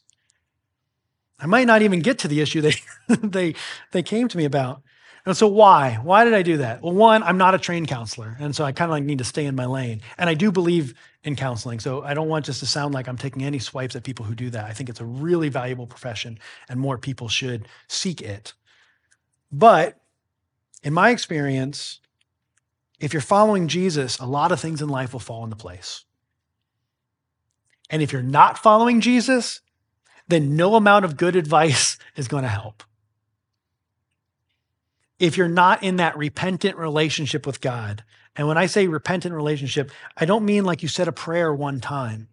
I 1.39 1.47
might 1.47 1.67
not 1.67 1.81
even 1.81 2.01
get 2.01 2.19
to 2.19 2.29
the 2.29 2.43
issue 2.43 2.61
they 2.61 2.75
they 3.09 3.55
they 3.93 4.03
came 4.03 4.29
to 4.29 4.37
me 4.37 4.45
about. 4.45 4.83
And 5.25 5.35
so 5.37 5.47
why? 5.47 5.99
Why 6.03 6.25
did 6.25 6.35
I 6.35 6.43
do 6.43 6.59
that? 6.59 6.83
Well, 6.83 6.93
one, 6.93 7.23
I'm 7.23 7.39
not 7.39 7.55
a 7.55 7.59
trained 7.59 7.89
counselor, 7.89 8.37
and 8.41 8.57
so 8.57 8.65
I 8.65 8.73
kind 8.73 8.91
of 8.91 8.93
like 8.93 9.05
need 9.05 9.19
to 9.19 9.25
stay 9.25 9.47
in 9.47 9.55
my 9.55 9.67
lane. 9.67 10.01
And 10.19 10.31
I 10.31 10.35
do 10.35 10.51
believe 10.51 10.95
in 11.25 11.37
counseling, 11.37 11.79
so 11.81 12.03
I 12.03 12.15
don't 12.15 12.29
want 12.29 12.47
just 12.47 12.61
to 12.61 12.67
sound 12.67 12.95
like 12.95 13.07
I'm 13.07 13.19
taking 13.19 13.43
any 13.43 13.59
swipes 13.59 13.97
at 13.97 14.03
people 14.03 14.25
who 14.25 14.35
do 14.35 14.51
that. 14.51 14.65
I 14.65 14.73
think 14.73 14.89
it's 14.89 15.01
a 15.01 15.05
really 15.05 15.51
valuable 15.51 15.87
profession, 15.87 16.39
and 16.69 16.81
more 16.81 16.97
people 16.97 17.29
should 17.29 17.69
seek 17.89 18.23
it. 18.23 18.55
But 19.53 20.00
in 20.83 20.93
my 20.93 21.11
experience, 21.11 22.01
if 22.99 23.13
you're 23.13 23.21
following 23.21 23.69
Jesus, 23.69 24.19
a 24.19 24.27
lot 24.27 24.53
of 24.53 24.61
things 24.61 24.83
in 24.83 24.89
life 24.89 25.13
will 25.13 25.21
fall 25.21 25.45
into 25.45 25.57
place. 25.57 26.05
And 27.89 28.03
if 28.03 28.13
you're 28.13 28.23
not 28.23 28.59
following 28.59 29.01
Jesus, 29.01 29.61
then 30.29 30.57
no 30.57 30.77
amount 30.77 31.05
of 31.05 31.17
good 31.17 31.37
advice 31.45 31.99
is 32.17 32.29
going 32.29 32.45
to 32.45 32.49
help. 32.49 32.83
If 35.19 35.37
you're 35.37 35.49
not 35.49 35.83
in 35.83 35.97
that 35.97 36.17
repentant 36.17 36.77
relationship 36.77 37.47
with 37.47 37.61
God, 37.61 38.05
and 38.37 38.49
when 38.49 38.57
I 38.57 38.67
say 38.67 38.87
repentant 38.87 39.35
relationship, 39.35 39.91
I 40.17 40.25
don't 40.25 40.47
mean 40.47 40.65
like 40.65 40.83
you 40.83 40.89
said 40.89 41.09
a 41.09 41.13
prayer 41.13 41.53
one 41.53 41.81
time. 41.81 42.29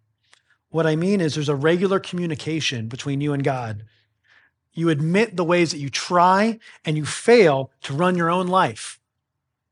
What 0.69 0.85
I 0.85 0.95
mean 0.95 1.19
is 1.19 1.35
there's 1.35 1.49
a 1.49 1.55
regular 1.55 1.99
communication 1.99 2.87
between 2.87 3.19
you 3.19 3.33
and 3.33 3.43
God. 3.43 3.83
You 4.77 4.89
admit 4.89 5.35
the 5.35 5.43
ways 5.43 5.71
that 5.71 5.79
you 5.79 5.89
try 5.89 6.59
and 6.85 6.95
you 6.95 7.03
fail 7.03 7.71
to 7.81 7.95
run 7.95 8.15
your 8.15 8.29
own 8.29 8.45
life. 8.45 8.99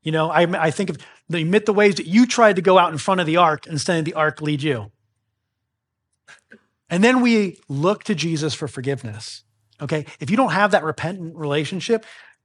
You 0.02 0.10
know, 0.10 0.30
I, 0.30 0.42
I 0.64 0.72
think 0.72 0.90
of 0.90 0.98
the 1.28 1.38
admit 1.38 1.64
the 1.64 1.72
ways 1.72 1.94
that 1.94 2.06
you 2.06 2.26
tried 2.26 2.56
to 2.56 2.62
go 2.62 2.76
out 2.76 2.90
in 2.90 2.98
front 2.98 3.20
of 3.20 3.26
the 3.28 3.36
ark 3.36 3.68
instead 3.68 4.00
of 4.00 4.04
the 4.04 4.14
ark 4.14 4.42
lead 4.42 4.62
you. 4.62 4.90
And 6.90 7.04
then 7.04 7.20
we 7.20 7.60
look 7.68 8.02
to 8.04 8.16
Jesus 8.16 8.52
for 8.52 8.66
forgiveness. 8.66 9.44
Okay. 9.80 10.06
If 10.18 10.28
you 10.28 10.36
don't 10.36 10.50
have 10.50 10.72
that 10.72 10.82
repentant 10.82 11.36
relationship, 11.36 12.04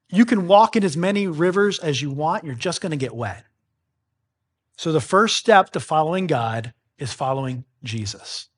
you 0.10 0.24
can 0.24 0.48
walk 0.48 0.76
in 0.76 0.84
as 0.84 0.96
many 0.96 1.26
rivers 1.26 1.80
as 1.80 2.00
you 2.00 2.12
want. 2.12 2.44
You're 2.44 2.54
just 2.54 2.80
going 2.80 2.92
to 2.92 2.96
get 2.96 3.16
wet. 3.16 3.44
So 4.78 4.92
the 4.92 5.02
first 5.02 5.36
step 5.36 5.72
to 5.72 5.80
following 5.80 6.28
God 6.28 6.76
is 7.00 7.12
following 7.12 7.66
Jesus. 7.84 8.50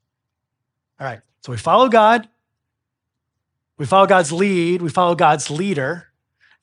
All 1.00 1.08
right. 1.08 1.22
So 1.40 1.54
we 1.54 1.58
follow 1.58 1.88
God. 1.88 2.28
We 3.78 3.86
follow 3.86 4.08
God's 4.08 4.32
lead, 4.32 4.82
we 4.82 4.90
follow 4.90 5.16
God's 5.16 5.50
leader. 5.50 6.10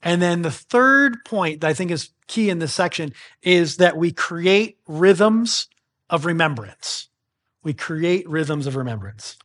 And 0.03 0.23
then 0.23 0.42
the 0.42 0.51
third 0.51 1.25
point 1.25 1.61
that 1.61 1.68
I 1.68 1.75
think 1.75 1.90
is 1.90 2.11
key 2.27 2.48
in 2.48 2.58
this 2.58 2.73
section 2.73 3.13
is 3.42 3.77
that 3.77 3.96
we 3.96 4.13
create 4.13 4.79
rhythms 4.87 5.69
of 6.08 6.25
remembrance. 6.25 7.08
We 7.63 7.75
create 7.75 8.29
rhythms 8.29 8.67
of 8.67 8.77
remembrance. 8.77 9.37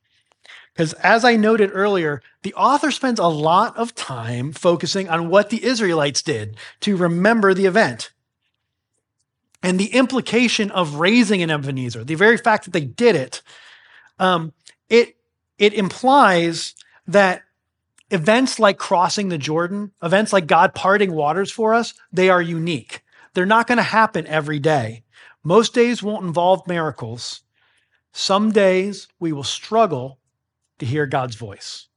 Because 0.73 0.93
as 0.93 1.23
I 1.23 1.37
noted 1.37 1.71
earlier, 1.73 2.21
the 2.43 2.53
author 2.53 2.91
spends 2.91 3.19
a 3.19 3.27
lot 3.27 3.77
of 3.77 3.95
time 3.95 4.51
focusing 4.51 5.09
on 5.09 5.29
what 5.29 5.49
the 5.49 5.63
Israelites 5.63 6.21
did 6.21 6.57
to 6.81 6.97
remember 6.97 7.53
the 7.53 7.65
event. 7.65 8.11
And 9.63 9.79
the 9.79 9.93
implication 9.93 10.69
of 10.71 10.95
raising 10.95 11.41
an 11.41 11.49
Ebenezer, 11.49 12.03
the 12.03 12.15
very 12.15 12.37
fact 12.37 12.65
that 12.65 12.71
they 12.71 12.83
did 12.83 13.15
it, 13.15 13.41
um, 14.19 14.53
it, 14.89 15.15
it 15.57 15.73
implies 15.73 16.75
that 17.07 17.44
events 18.11 18.59
like 18.59 18.77
crossing 18.77 19.29
the 19.29 19.37
Jordan, 19.37 19.91
events 20.03 20.31
like 20.31 20.47
God 20.47 20.73
parting 20.73 21.13
waters 21.13 21.51
for 21.51 21.73
us, 21.73 21.93
they 22.11 22.29
are 22.29 22.41
unique. 22.41 23.01
They're 23.33 23.45
not 23.45 23.67
going 23.67 23.77
to 23.77 23.83
happen 23.83 24.27
every 24.27 24.59
day. 24.59 25.03
Most 25.43 25.73
days 25.73 26.01
won't 26.01 26.25
involve 26.25 26.67
miracles. 26.67 27.41
Some 28.11 28.51
days 28.51 29.07
we 29.19 29.33
will 29.33 29.43
struggle 29.43 30.19
to 30.79 30.85
hear 30.85 31.05
God's 31.05 31.35
voice. 31.35 31.87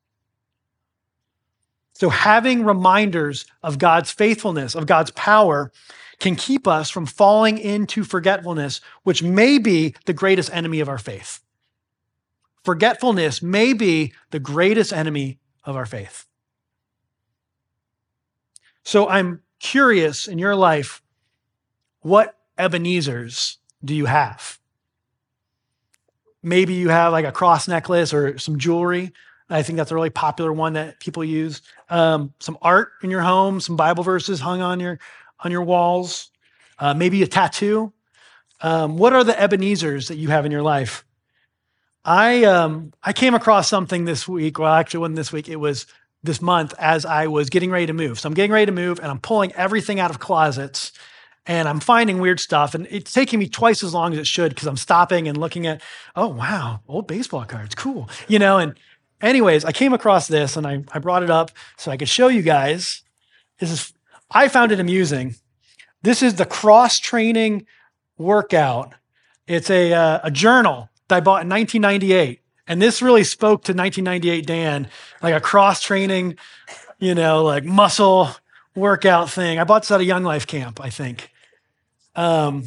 So, 1.95 2.11
having 2.11 2.65
reminders 2.65 3.45
of 3.63 3.79
God's 3.79 4.11
faithfulness, 4.13 4.77
of 4.77 4.87
God's 4.87 5.11
power, 5.13 5.73
can 6.21 6.37
keep 6.37 6.67
us 6.67 6.91
from 6.91 7.07
falling 7.07 7.59
into 7.59 8.05
forgetfulness, 8.05 8.81
which 9.03 9.23
may 9.23 9.59
be 9.59 9.95
the 10.05 10.13
greatest 10.13 10.53
enemy 10.53 10.81
of 10.81 10.89
our 10.89 10.99
faith. 10.99 11.41
Forgetfulness 12.65 13.43
may 13.43 13.73
be 13.73 14.13
the 14.31 14.41
greatest 14.41 14.93
enemy 14.93 15.39
of 15.65 15.77
our 15.77 15.87
faith. 15.87 16.27
So 18.85 19.09
I'm 19.09 19.43
curious 19.61 20.29
in 20.29 20.39
your 20.39 20.55
life, 20.57 21.03
what 22.01 22.37
Ebenezer's 22.57 23.59
do 23.85 23.95
you 23.95 24.07
have? 24.07 24.59
Maybe 26.43 26.75
you 26.75 26.89
have 26.89 27.13
like 27.13 27.25
a 27.25 27.33
cross 27.33 27.69
necklace 27.69 28.15
or 28.15 28.39
some 28.39 28.59
jewelry. 28.59 29.13
I 29.51 29.63
think 29.63 29.77
that's 29.77 29.91
a 29.91 29.95
really 29.95 30.11
popular 30.11 30.53
one 30.53 30.75
that 30.75 31.01
people 31.01 31.25
use. 31.25 31.63
Um, 31.89 32.35
some 32.39 32.59
art 32.63 32.93
in 33.03 33.11
your 33.11 33.23
home, 33.23 33.61
some 33.61 33.77
Bible 33.77 34.05
verses 34.05 34.41
hung 34.41 34.61
on 34.61 34.81
your 34.81 34.99
on 35.41 35.51
your 35.53 35.63
walls, 35.63 36.31
uh, 36.79 36.95
maybe 36.95 37.23
a 37.23 37.27
tattoo. 37.27 37.93
Um, 38.61 38.97
what 38.97 39.13
are 39.13 39.23
the 39.23 39.41
Ebenezer's 39.41 40.09
that 40.09 40.17
you 40.17 40.29
have 40.29 40.45
in 40.45 40.53
your 40.53 40.63
life? 40.63 41.05
I 42.05 42.45
um, 42.45 42.93
I 43.03 43.13
came 43.13 43.35
across 43.35 43.69
something 43.69 44.05
this 44.05 44.27
week. 44.27 44.59
Well, 44.59 44.73
actually, 44.73 45.01
wasn't 45.01 45.17
this 45.17 45.33
week. 45.33 45.49
It 45.49 45.57
was 45.57 45.87
this 46.23 46.43
month 46.43 46.75
as 46.79 47.05
I 47.05 47.27
was 47.27 47.51
getting 47.51 47.71
ready 47.71 47.87
to 47.87 47.93
move. 47.93 48.19
So 48.19 48.29
I'm 48.29 48.35
getting 48.35 48.53
ready 48.53 48.67
to 48.67 48.73
move, 48.73 48.99
and 48.99 49.09
I'm 49.09 49.21
pulling 49.21 49.53
everything 49.53 50.01
out 50.01 50.11
of 50.11 50.19
closets 50.19 50.93
and 51.49 51.67
I'm 51.67 51.81
finding 51.81 52.21
weird 52.21 52.39
stuff. 52.39 52.75
And 52.75 52.87
it's 52.91 53.13
taking 53.13 53.39
me 53.39 53.49
twice 53.49 53.83
as 53.83 53.95
long 53.95 54.13
as 54.13 54.19
it 54.19 54.27
should 54.27 54.51
because 54.51 54.69
I'm 54.69 54.77
stopping 54.77 55.27
and 55.27 55.39
looking 55.39 55.67
at, 55.67 55.83
oh, 56.15 56.29
wow, 56.29 56.83
old 56.87 57.09
baseball 57.09 57.47
cards, 57.47 57.75
cool. 57.75 58.09
You 58.29 58.39
know, 58.39 58.59
and 58.59 58.79
anyways, 59.23 59.65
I 59.65 59.73
came 59.73 59.95
across 59.95 60.29
this 60.29 60.57
and 60.57 60.67
I, 60.67 60.85
I 60.93 60.99
brought 60.99 61.23
it 61.23 61.31
up 61.31 61.51
so 61.79 61.91
I 61.91 61.97
could 61.97 62.09
show 62.09 62.29
you 62.29 62.43
guys. 62.43 63.03
This 63.59 63.71
is, 63.71 63.95
I 64.31 64.49
found 64.49 64.73
it 64.73 64.79
amusing. 64.79 65.37
This 66.03 66.23
is 66.23 66.35
the 66.35 66.45
cross 66.45 67.01
training 67.01 67.67
workout. 68.19 68.95
It's 69.47 69.71
a, 69.71 69.95
uh, 69.95 70.21
a 70.25 70.31
journal 70.31 70.91
that 71.09 71.17
I 71.17 71.21
bought 71.21 71.43
in 71.43 71.49
1998. 71.49 72.41
And 72.67 72.83
this 72.83 73.01
really 73.01 73.25
spoke 73.25 73.65
to 73.65 73.73
1998 73.73 74.47
Dan, 74.47 74.89
like 75.23 75.35
a 75.35 75.41
cross 75.41 75.83
training, 75.83 76.37
you 76.99 77.15
know, 77.15 77.45
like 77.45 77.65
muscle 77.65 78.31
workout 78.75 79.31
thing. 79.31 79.59
I 79.59 79.65
bought 79.65 79.83
this 79.83 79.91
at 79.91 80.01
a 80.01 80.05
Young 80.05 80.23
Life 80.23 80.47
camp, 80.47 80.81
I 80.81 80.91
think. 80.91 81.31
Um, 82.15 82.65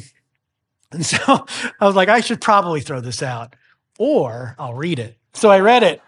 and 0.90 1.04
so 1.06 1.46
I 1.80 1.86
was 1.86 1.94
like, 1.94 2.08
I 2.08 2.20
should 2.20 2.40
probably 2.40 2.80
throw 2.80 3.00
this 3.00 3.22
out 3.22 3.54
or 3.98 4.56
I'll 4.58 4.74
read 4.74 4.98
it. 4.98 5.16
So 5.34 5.50
I 5.50 5.60
read 5.60 5.82
it. 5.82 6.02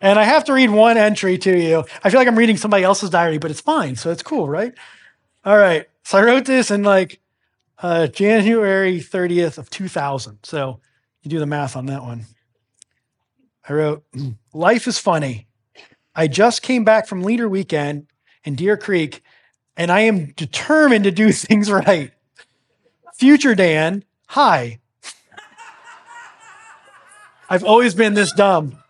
And 0.00 0.18
I 0.18 0.24
have 0.24 0.44
to 0.44 0.52
read 0.52 0.70
one 0.70 0.98
entry 0.98 1.38
to 1.38 1.58
you. 1.58 1.84
I 2.02 2.10
feel 2.10 2.20
like 2.20 2.28
I'm 2.28 2.38
reading 2.38 2.58
somebody 2.58 2.84
else's 2.84 3.10
diary, 3.10 3.38
but 3.38 3.50
it's 3.50 3.62
fine. 3.62 3.96
So 3.96 4.10
it's 4.10 4.22
cool, 4.22 4.48
right? 4.48 4.74
All 5.44 5.56
right. 5.56 5.86
So 6.04 6.18
I 6.18 6.22
wrote 6.22 6.44
this 6.44 6.70
in 6.70 6.82
like 6.82 7.20
uh, 7.82 8.06
January 8.06 9.00
30th 9.00 9.58
of 9.58 9.70
2000. 9.70 10.38
So 10.42 10.80
you 11.22 11.30
do 11.30 11.38
the 11.38 11.46
math 11.46 11.76
on 11.76 11.86
that 11.86 12.02
one. 12.02 12.26
I 13.68 13.72
wrote, 13.72 14.04
Life 14.52 14.86
is 14.86 14.98
funny. 14.98 15.46
I 16.14 16.28
just 16.28 16.62
came 16.62 16.84
back 16.84 17.06
from 17.06 17.22
leader 17.22 17.48
weekend 17.48 18.06
in 18.44 18.54
Deer 18.54 18.76
Creek 18.76 19.22
and 19.76 19.92
I 19.92 20.00
am 20.00 20.32
determined 20.32 21.04
to 21.04 21.10
do 21.10 21.32
things 21.32 21.70
right. 21.70 22.12
Future 23.14 23.54
Dan, 23.54 24.04
hi. 24.28 24.80
I've 27.48 27.64
always 27.64 27.94
been 27.94 28.14
this 28.14 28.32
dumb. 28.32 28.82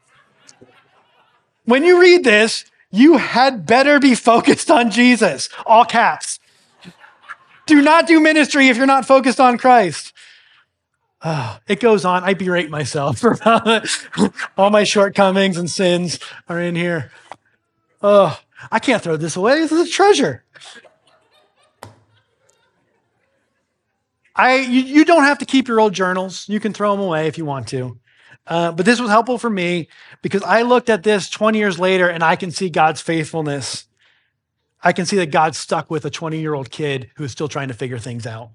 When 1.65 1.85
you 1.85 2.01
read 2.01 2.25
this, 2.25 2.65
you 2.91 3.19
had 3.19 3.67
better 3.67 3.99
be 3.99 4.15
focused 4.15 4.71
on 4.71 4.91
Jesus, 4.91 5.49
all 5.67 5.85
caps. 5.85 6.39
Do 7.67 7.83
not 7.83 8.07
do 8.07 8.21
ministry 8.21 8.69
if 8.69 8.77
you're 8.77 8.87
not 8.87 9.07
focused 9.07 9.41
on 9.41 9.59
Christ. 9.59 10.13
Uh, 11.21 11.59
it 11.67 11.81
goes 11.81 12.05
on. 12.05 12.23
I 12.23 12.35
berate 12.35 12.71
myself 12.71 13.19
for 13.21 13.37
all 14.57 14.71
my 14.71 14.85
shortcomings 14.85 15.57
and 15.57 15.69
sins 15.69 16.21
are 16.49 16.61
in 16.61 16.77
here. 16.77 17.11
Oh, 18.03 18.39
I 18.71 18.79
can't 18.79 19.03
throw 19.03 19.17
this 19.17 19.37
away. 19.37 19.59
This 19.59 19.73
is 19.73 19.89
a 19.89 19.91
treasure. 19.91 20.45
I 24.37 24.57
you, 24.57 24.83
you 24.83 25.05
don't 25.05 25.25
have 25.25 25.39
to 25.39 25.47
keep 25.47 25.67
your 25.67 25.81
old 25.81 25.95
journals. 25.95 26.49
You 26.49 26.61
can 26.61 26.73
throw 26.73 26.93
them 26.93 27.01
away 27.01 27.27
if 27.27 27.39
you 27.39 27.45
want 27.45 27.69
to. 27.69 27.99
Uh, 28.47 28.71
but 28.71 28.87
this 28.87 29.01
was 29.01 29.11
helpful 29.11 29.39
for 29.39 29.51
me 29.51 29.89
because 30.23 30.43
I 30.43 30.63
looked 30.63 30.89
at 30.89 31.03
this 31.03 31.29
20 31.29 31.59
years 31.59 31.81
later 31.81 32.09
and 32.09 32.23
I 32.23 32.37
can 32.37 32.53
see 32.53 32.71
God's 32.71 33.01
faithfulness. 33.01 33.86
I 34.83 34.93
can 34.93 35.07
see 35.07 35.17
that 35.17 35.31
God 35.31 35.55
stuck 35.57 35.91
with 35.91 36.05
a 36.05 36.11
20 36.11 36.39
year 36.39 36.55
old 36.55 36.71
kid 36.71 37.11
who 37.17 37.25
is 37.25 37.33
still 37.33 37.49
trying 37.49 37.69
to 37.69 37.75
figure 37.75 37.99
things 37.99 38.27
out. 38.27 38.51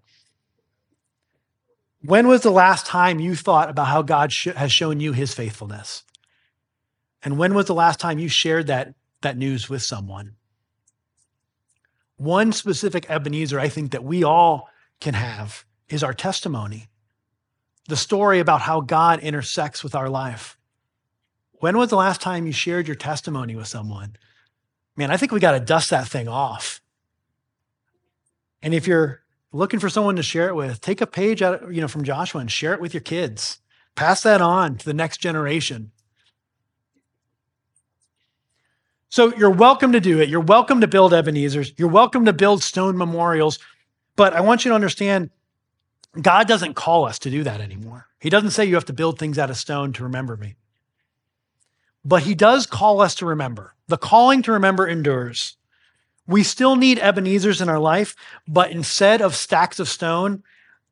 When 2.03 2.27
was 2.27 2.41
the 2.41 2.51
last 2.51 2.85
time 2.85 3.19
you 3.19 3.35
thought 3.35 3.69
about 3.69 3.87
how 3.87 4.01
God 4.01 4.31
sh- 4.31 4.47
has 4.55 4.71
shown 4.71 4.99
you 4.99 5.13
his 5.13 5.33
faithfulness? 5.33 6.03
And 7.23 7.37
when 7.37 7.53
was 7.53 7.67
the 7.67 7.75
last 7.75 7.99
time 7.99 8.17
you 8.17 8.27
shared 8.27 8.67
that, 8.67 8.95
that 9.21 9.37
news 9.37 9.69
with 9.69 9.83
someone? 9.83 10.35
One 12.17 12.51
specific 12.51 13.09
Ebenezer 13.09 13.59
I 13.59 13.67
think 13.67 13.91
that 13.91 14.03
we 14.03 14.23
all 14.23 14.69
can 14.99 15.13
have 15.13 15.65
is 15.89 16.03
our 16.03 16.13
testimony, 16.13 16.87
the 17.87 17.97
story 17.97 18.39
about 18.39 18.61
how 18.61 18.81
God 18.81 19.19
intersects 19.19 19.83
with 19.83 19.93
our 19.93 20.09
life. 20.09 20.57
When 21.53 21.77
was 21.77 21.89
the 21.89 21.95
last 21.97 22.21
time 22.21 22.47
you 22.47 22.53
shared 22.53 22.87
your 22.87 22.95
testimony 22.95 23.55
with 23.55 23.67
someone? 23.67 24.15
Man, 24.97 25.11
I 25.11 25.17
think 25.17 25.31
we 25.31 25.39
got 25.39 25.51
to 25.51 25.59
dust 25.59 25.89
that 25.89 26.07
thing 26.07 26.27
off. 26.27 26.81
And 28.61 28.73
if 28.73 28.87
you're 28.87 29.21
looking 29.51 29.79
for 29.79 29.89
someone 29.89 30.15
to 30.17 30.23
share 30.23 30.49
it 30.49 30.55
with, 30.55 30.81
take 30.81 31.01
a 31.01 31.07
page 31.07 31.41
out, 31.41 31.73
you 31.73 31.81
know, 31.81 31.87
from 31.87 32.03
Joshua 32.03 32.41
and 32.41 32.51
share 32.51 32.73
it 32.73 32.81
with 32.81 32.93
your 32.93 33.01
kids. 33.01 33.59
Pass 33.95 34.21
that 34.23 34.41
on 34.41 34.77
to 34.77 34.85
the 34.85 34.93
next 34.93 35.17
generation. 35.17 35.91
So 39.09 39.35
you're 39.35 39.49
welcome 39.49 39.91
to 39.91 39.99
do 39.99 40.21
it. 40.21 40.29
You're 40.29 40.39
welcome 40.39 40.79
to 40.81 40.87
build 40.87 41.13
Ebenezer's. 41.13 41.73
You're 41.77 41.89
welcome 41.89 42.25
to 42.25 42.33
build 42.33 42.63
stone 42.63 42.97
memorials. 42.97 43.59
But 44.15 44.33
I 44.33 44.41
want 44.41 44.63
you 44.63 44.69
to 44.69 44.75
understand 44.75 45.31
God 46.19 46.47
doesn't 46.47 46.75
call 46.75 47.05
us 47.05 47.19
to 47.19 47.29
do 47.29 47.43
that 47.43 47.61
anymore. 47.61 48.07
He 48.19 48.29
doesn't 48.29 48.51
say 48.51 48.65
you 48.65 48.75
have 48.75 48.85
to 48.85 48.93
build 48.93 49.19
things 49.19 49.37
out 49.37 49.49
of 49.49 49.57
stone 49.57 49.93
to 49.93 50.03
remember 50.03 50.37
me. 50.37 50.55
But 52.05 52.23
he 52.23 52.35
does 52.35 52.65
call 52.65 53.01
us 53.01 53.15
to 53.15 53.25
remember. 53.25 53.75
The 53.91 53.97
calling 53.97 54.41
to 54.43 54.53
remember 54.53 54.87
endures. 54.87 55.57
We 56.25 56.43
still 56.43 56.77
need 56.77 56.97
Ebenezer's 56.97 57.59
in 57.59 57.67
our 57.67 57.77
life, 57.77 58.15
but 58.47 58.71
instead 58.71 59.21
of 59.21 59.35
stacks 59.35 59.81
of 59.81 59.89
stone, 59.89 60.43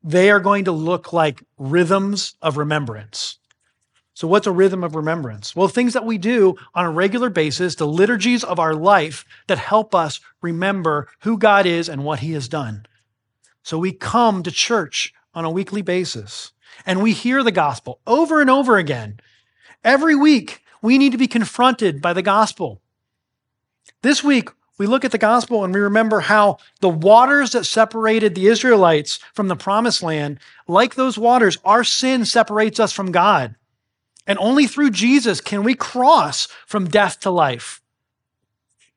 they 0.03 0.29
are 0.29 0.41
going 0.41 0.65
to 0.65 0.73
look 0.73 1.13
like 1.13 1.45
rhythms 1.57 2.33
of 2.41 2.57
remembrance. 2.57 3.37
So, 4.13 4.27
what's 4.27 4.47
a 4.47 4.51
rhythm 4.51 4.83
of 4.83 4.95
remembrance? 4.95 5.55
Well, 5.55 5.69
things 5.69 5.93
that 5.93 6.03
we 6.03 6.17
do 6.17 6.57
on 6.75 6.83
a 6.83 6.91
regular 6.91 7.29
basis, 7.29 7.75
the 7.75 7.87
liturgies 7.87 8.43
of 8.43 8.59
our 8.59 8.73
life 8.73 9.23
that 9.47 9.59
help 9.59 9.95
us 9.95 10.19
remember 10.41 11.07
who 11.21 11.37
God 11.37 11.65
is 11.65 11.87
and 11.87 12.03
what 12.03 12.19
he 12.19 12.33
has 12.33 12.49
done. 12.49 12.85
So 13.63 13.77
we 13.77 13.93
come 13.93 14.43
to 14.43 14.51
church 14.51 15.13
on 15.33 15.45
a 15.45 15.49
weekly 15.49 15.81
basis 15.81 16.51
and 16.85 17.01
we 17.01 17.13
hear 17.13 17.43
the 17.43 17.53
gospel 17.53 18.01
over 18.05 18.41
and 18.41 18.49
over 18.49 18.75
again. 18.75 19.21
Every 19.85 20.15
week, 20.15 20.63
we 20.81 20.97
need 20.97 21.13
to 21.13 21.17
be 21.17 21.27
confronted 21.27 22.01
by 22.01 22.11
the 22.13 22.21
gospel. 22.21 22.81
This 24.01 24.23
week, 24.23 24.49
we 24.77 24.87
look 24.87 25.03
at 25.03 25.11
the 25.11 25.17
gospel 25.17 25.63
and 25.63 25.73
we 25.73 25.81
remember 25.81 26.21
how 26.21 26.57
the 26.79 26.89
waters 26.89 27.51
that 27.51 27.65
separated 27.65 28.33
the 28.33 28.47
Israelites 28.47 29.19
from 29.33 29.49
the 29.49 29.55
promised 29.55 30.01
land, 30.01 30.39
like 30.67 30.95
those 30.95 31.17
waters, 31.17 31.57
our 31.65 31.83
sin 31.83 32.23
separates 32.25 32.79
us 32.79 32.93
from 32.93 33.11
God. 33.11 33.55
And 34.25 34.39
only 34.39 34.67
through 34.67 34.91
Jesus 34.91 35.41
can 35.41 35.63
we 35.63 35.75
cross 35.75 36.47
from 36.65 36.87
death 36.87 37.19
to 37.21 37.29
life. 37.29 37.81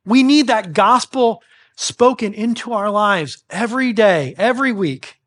We 0.04 0.22
need 0.22 0.46
that 0.46 0.72
gospel 0.72 1.42
spoken 1.74 2.32
into 2.32 2.72
our 2.72 2.90
lives 2.90 3.42
every 3.50 3.92
day, 3.92 4.34
every 4.38 4.72
week. 4.72 5.18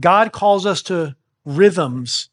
God 0.00 0.32
calls 0.32 0.64
us 0.64 0.82
to 0.82 1.16
rhythms. 1.44 2.30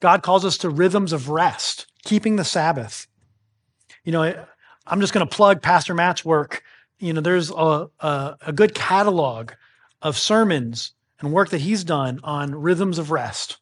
God 0.00 0.22
calls 0.22 0.44
us 0.44 0.58
to 0.58 0.68
rhythms 0.68 1.12
of 1.12 1.30
rest, 1.30 1.86
keeping 2.04 2.36
the 2.36 2.44
Sabbath. 2.44 3.06
You 4.04 4.12
know, 4.12 4.46
I'm 4.86 5.00
just 5.00 5.12
going 5.12 5.26
to 5.26 5.34
plug 5.34 5.62
Pastor 5.62 5.94
Matt's 5.94 6.24
work. 6.24 6.62
You 6.98 7.12
know, 7.12 7.20
there's 7.20 7.50
a, 7.50 7.88
a, 8.00 8.36
a 8.46 8.52
good 8.52 8.74
catalog 8.74 9.52
of 10.02 10.16
sermons 10.16 10.92
and 11.20 11.32
work 11.32 11.50
that 11.50 11.60
he's 11.60 11.84
done 11.84 12.20
on 12.22 12.54
rhythms 12.54 12.98
of 12.98 13.10
rest. 13.10 13.58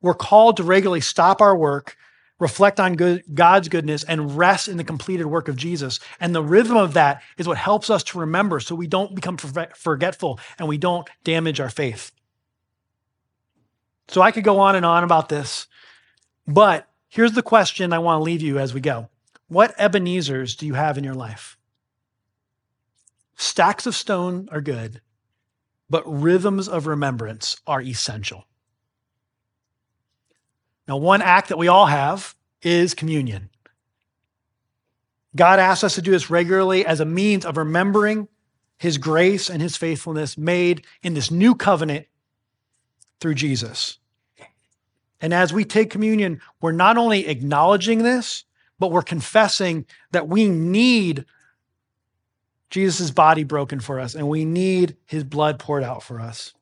We're 0.00 0.14
called 0.14 0.56
to 0.58 0.62
regularly 0.62 1.00
stop 1.00 1.40
our 1.40 1.56
work 1.56 1.96
reflect 2.38 2.78
on 2.78 2.94
good, 2.94 3.24
God's 3.34 3.68
goodness, 3.68 4.04
and 4.04 4.36
rest 4.36 4.68
in 4.68 4.76
the 4.76 4.84
completed 4.84 5.26
work 5.26 5.48
of 5.48 5.56
Jesus. 5.56 6.00
And 6.20 6.34
the 6.34 6.42
rhythm 6.42 6.76
of 6.76 6.94
that 6.94 7.22
is 7.36 7.48
what 7.48 7.58
helps 7.58 7.90
us 7.90 8.02
to 8.04 8.18
remember 8.18 8.60
so 8.60 8.74
we 8.74 8.86
don't 8.86 9.14
become 9.14 9.36
forgetful 9.36 10.40
and 10.58 10.68
we 10.68 10.78
don't 10.78 11.08
damage 11.24 11.60
our 11.60 11.70
faith. 11.70 12.12
So 14.08 14.22
I 14.22 14.30
could 14.30 14.44
go 14.44 14.60
on 14.60 14.74
and 14.74 14.86
on 14.86 15.04
about 15.04 15.28
this, 15.28 15.66
but 16.46 16.88
here's 17.08 17.32
the 17.32 17.42
question 17.42 17.92
I 17.92 17.98
want 17.98 18.20
to 18.20 18.24
leave 18.24 18.40
you 18.40 18.58
as 18.58 18.72
we 18.72 18.80
go 18.80 19.08
What 19.48 19.74
Ebenezer's 19.78 20.54
do 20.56 20.66
you 20.66 20.74
have 20.74 20.96
in 20.96 21.04
your 21.04 21.14
life? 21.14 21.58
stacks 23.38 23.86
of 23.86 23.94
stone 23.94 24.48
are 24.52 24.60
good, 24.60 25.00
but 25.88 26.02
rhythms 26.06 26.68
of 26.68 26.86
remembrance 26.86 27.56
are 27.66 27.80
essential. 27.80 28.44
Now, 30.86 30.96
one 30.96 31.22
act 31.22 31.48
that 31.48 31.58
we 31.58 31.68
all 31.68 31.86
have 31.86 32.34
is 32.62 32.94
communion. 32.94 33.50
God 35.36 35.60
asks 35.60 35.84
us 35.84 35.94
to 35.94 36.02
do 36.02 36.10
this 36.10 36.30
regularly 36.30 36.84
as 36.84 37.00
a 37.00 37.04
means 37.04 37.46
of 37.46 37.56
remembering 37.56 38.28
his 38.78 38.98
grace 38.98 39.48
and 39.48 39.62
his 39.62 39.76
faithfulness 39.76 40.36
made 40.36 40.84
in 41.02 41.14
this 41.14 41.30
new 41.30 41.54
covenant 41.54 42.06
through 43.20 43.34
Jesus. 43.34 43.98
And 45.20 45.34
as 45.34 45.52
we 45.52 45.64
take 45.64 45.90
communion, 45.90 46.40
we're 46.60 46.72
not 46.72 46.96
only 46.96 47.26
acknowledging 47.26 48.02
this, 48.02 48.44
but 48.78 48.90
we're 48.90 49.02
confessing 49.02 49.86
that 50.12 50.28
we 50.28 50.48
need 50.48 51.24
Jesus' 52.70 53.10
body 53.10 53.44
broken 53.44 53.80
for 53.80 53.98
us 53.98 54.14
and 54.14 54.28
we 54.28 54.44
need 54.44 54.96
his 55.06 55.24
blood 55.24 55.58
poured 55.58 55.82
out 55.82 56.02
for 56.02 56.20
us. 56.20 56.52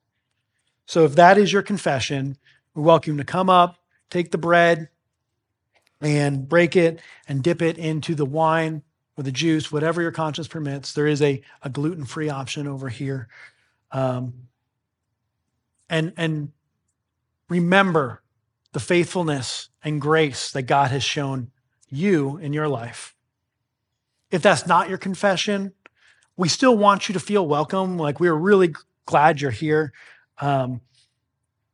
So 0.86 1.04
if 1.04 1.16
that 1.16 1.36
is 1.36 1.52
your 1.52 1.62
confession, 1.62 2.36
we 2.74 2.82
welcome 2.82 3.14
you 3.14 3.18
to 3.18 3.24
come 3.24 3.50
up, 3.50 3.76
take 4.08 4.30
the 4.30 4.38
bread, 4.38 4.88
and 6.00 6.48
break 6.48 6.76
it 6.76 7.00
and 7.28 7.42
dip 7.42 7.62
it 7.62 7.78
into 7.78 8.14
the 8.14 8.26
wine 8.26 8.82
or 9.16 9.24
the 9.24 9.32
juice, 9.32 9.72
whatever 9.72 10.02
your 10.02 10.12
conscience 10.12 10.46
permits. 10.46 10.92
There 10.92 11.06
is 11.06 11.22
a, 11.22 11.42
a 11.62 11.70
gluten 11.70 12.04
free 12.04 12.28
option 12.28 12.66
over 12.66 12.88
here. 12.88 13.28
Um, 13.90 14.48
and, 15.88 16.12
and 16.16 16.52
remember 17.48 18.22
the 18.72 18.80
faithfulness 18.80 19.70
and 19.82 20.00
grace 20.00 20.52
that 20.52 20.62
God 20.62 20.90
has 20.90 21.02
shown 21.02 21.50
you 21.88 22.36
in 22.38 22.52
your 22.52 22.68
life. 22.68 23.14
If 24.30 24.42
that's 24.42 24.66
not 24.66 24.88
your 24.88 24.98
confession, 24.98 25.72
we 26.36 26.48
still 26.48 26.76
want 26.76 27.08
you 27.08 27.12
to 27.14 27.20
feel 27.20 27.46
welcome. 27.46 27.98
Like 27.98 28.20
we're 28.20 28.34
really 28.34 28.74
glad 29.06 29.40
you're 29.40 29.50
here. 29.50 29.92
Um, 30.38 30.80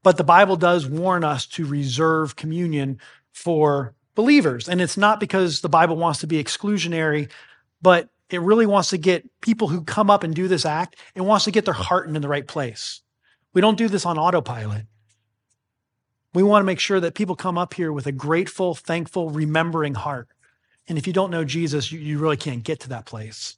but 0.03 0.17
the 0.17 0.25
Bible 0.25 0.57
does 0.57 0.87
warn 0.87 1.25
us 1.25 1.47
to 1.47 1.65
reserve 1.65 2.37
communion 2.37 2.99
for 3.33 3.95
believers. 4.15 4.69
And 4.69 4.81
it's 4.81 4.97
not 4.97 5.21
because 5.21 5.61
the 5.61 5.69
Bible 5.69 5.97
wants 5.97 6.21
to 6.21 6.27
be 6.27 6.43
exclusionary, 6.43 7.31
but 7.81 8.09
it 8.29 8.41
really 8.41 8.67
wants 8.67 8.91
to 8.91 8.99
get 8.99 9.29
people 9.41 9.69
who 9.69 9.83
come 9.83 10.11
up 10.11 10.23
and 10.23 10.35
do 10.35 10.49
this 10.49 10.65
act, 10.65 10.97
it 11.15 11.21
wants 11.21 11.45
to 11.45 11.51
get 11.51 11.65
their 11.65 11.75
heart 11.75 12.07
in 12.07 12.15
the 12.15 12.29
right 12.29 12.47
place. 12.47 13.03
We 13.53 13.61
don't 13.61 13.79
do 13.79 13.89
this 13.89 14.07
on 14.07 14.19
autopilot. 14.19 14.87
We 16.35 16.43
want 16.43 16.63
to 16.63 16.67
make 16.67 16.81
sure 16.81 17.01
that 17.01 17.15
people 17.15 17.37
come 17.37 17.59
up 17.59 17.75
here 17.75 17.93
with 17.93 18.07
a 18.07 18.13
grateful, 18.13 18.75
thankful, 18.75 19.31
remembering 19.31 19.95
heart. 19.95 20.29
And 20.89 20.99
if 20.99 21.07
you 21.07 21.13
don't 21.13 21.31
know 21.31 21.45
Jesus, 21.45 21.93
you, 21.93 21.99
you 22.01 22.19
really 22.19 22.37
can't 22.37 22.63
get 22.63 22.81
to 22.81 22.89
that 22.91 23.07
place. 23.07 23.57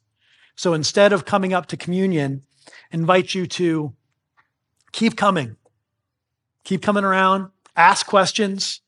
So 0.56 0.74
instead 0.74 1.12
of 1.12 1.24
coming 1.24 1.52
up 1.52 1.66
to 1.66 1.76
communion, 1.76 2.42
invite 2.90 3.34
you 3.34 3.46
to 3.46 3.94
keep 4.92 5.16
coming. 5.16 5.56
Keep 6.64 6.82
coming 6.82 7.04
around, 7.04 7.50
ask 7.76 8.06
questions, 8.06 8.80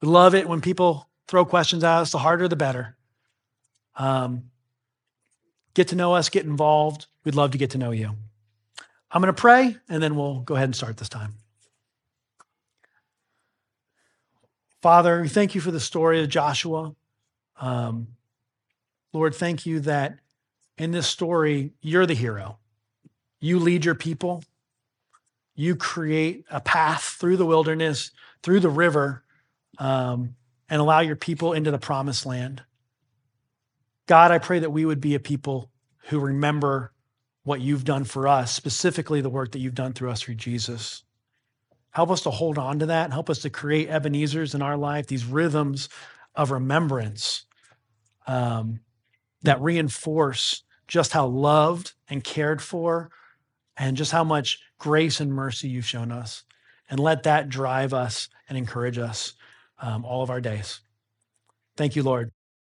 we 0.00 0.08
love 0.08 0.34
it 0.34 0.48
when 0.48 0.60
people 0.60 1.08
throw 1.28 1.44
questions 1.44 1.84
at 1.84 2.00
us. 2.00 2.12
The 2.12 2.18
harder, 2.18 2.48
the 2.48 2.56
better. 2.56 2.96
Um, 3.96 4.50
get 5.74 5.88
to 5.88 5.96
know 5.96 6.14
us, 6.14 6.28
get 6.28 6.44
involved. 6.44 7.06
We'd 7.24 7.34
love 7.34 7.50
to 7.52 7.58
get 7.58 7.70
to 7.70 7.78
know 7.78 7.90
you. 7.90 8.10
I'm 9.10 9.20
going 9.20 9.34
to 9.34 9.40
pray, 9.40 9.76
and 9.88 10.02
then 10.02 10.14
we'll 10.16 10.40
go 10.40 10.54
ahead 10.54 10.68
and 10.68 10.76
start 10.76 10.96
this 10.96 11.08
time. 11.08 11.34
Father, 14.82 15.20
we 15.20 15.28
thank 15.28 15.54
you 15.54 15.60
for 15.60 15.70
the 15.70 15.80
story 15.80 16.22
of 16.22 16.28
Joshua. 16.28 16.94
Um, 17.60 18.08
Lord, 19.12 19.34
thank 19.34 19.66
you 19.66 19.80
that 19.80 20.18
in 20.78 20.90
this 20.92 21.06
story, 21.06 21.72
you're 21.82 22.06
the 22.06 22.14
hero. 22.14 22.58
You 23.40 23.58
lead 23.58 23.84
your 23.84 23.94
people. 23.94 24.42
You 25.54 25.76
create 25.76 26.46
a 26.50 26.60
path 26.60 27.02
through 27.02 27.36
the 27.36 27.44
wilderness, 27.44 28.12
through 28.42 28.60
the 28.60 28.70
river, 28.70 29.22
um, 29.78 30.34
and 30.70 30.80
allow 30.80 31.00
your 31.00 31.16
people 31.16 31.52
into 31.52 31.70
the 31.70 31.78
promised 31.78 32.24
land. 32.24 32.62
God, 34.06 34.30
I 34.30 34.38
pray 34.38 34.60
that 34.60 34.70
we 34.70 34.86
would 34.86 35.00
be 35.00 35.14
a 35.14 35.20
people 35.20 35.70
who 36.08 36.18
remember 36.18 36.92
what 37.42 37.60
you've 37.60 37.84
done 37.84 38.04
for 38.04 38.26
us, 38.26 38.52
specifically 38.52 39.20
the 39.20 39.28
work 39.28 39.52
that 39.52 39.58
you've 39.58 39.74
done 39.74 39.92
through 39.92 40.10
us 40.10 40.22
through 40.22 40.36
Jesus. 40.36 41.02
Help 41.92 42.10
us 42.10 42.22
to 42.22 42.30
hold 42.30 42.58
on 42.58 42.78
to 42.78 42.86
that. 42.86 43.12
Help 43.12 43.28
us 43.28 43.40
to 43.40 43.50
create 43.50 43.88
Ebenezer's 43.88 44.54
in 44.54 44.62
our 44.62 44.76
life, 44.76 45.06
these 45.06 45.24
rhythms 45.24 45.88
of 46.34 46.50
remembrance 46.50 47.44
um, 48.26 48.80
that 49.42 49.60
reinforce 49.60 50.62
just 50.86 51.12
how 51.12 51.26
loved 51.26 51.92
and 52.08 52.22
cared 52.22 52.62
for 52.62 53.10
and 53.76 53.96
just 53.96 54.12
how 54.12 54.24
much 54.24 54.58
grace 54.78 55.20
and 55.20 55.32
mercy 55.32 55.68
you've 55.68 55.86
shown 55.86 56.12
us. 56.12 56.44
And 56.88 56.98
let 57.00 57.22
that 57.24 57.48
drive 57.48 57.94
us 57.94 58.28
and 58.48 58.58
encourage 58.58 58.98
us 58.98 59.34
um, 59.78 60.04
all 60.04 60.22
of 60.22 60.30
our 60.30 60.40
days. 60.40 60.80
Thank 61.76 61.96
you, 61.96 62.02
Lord. 62.02 62.30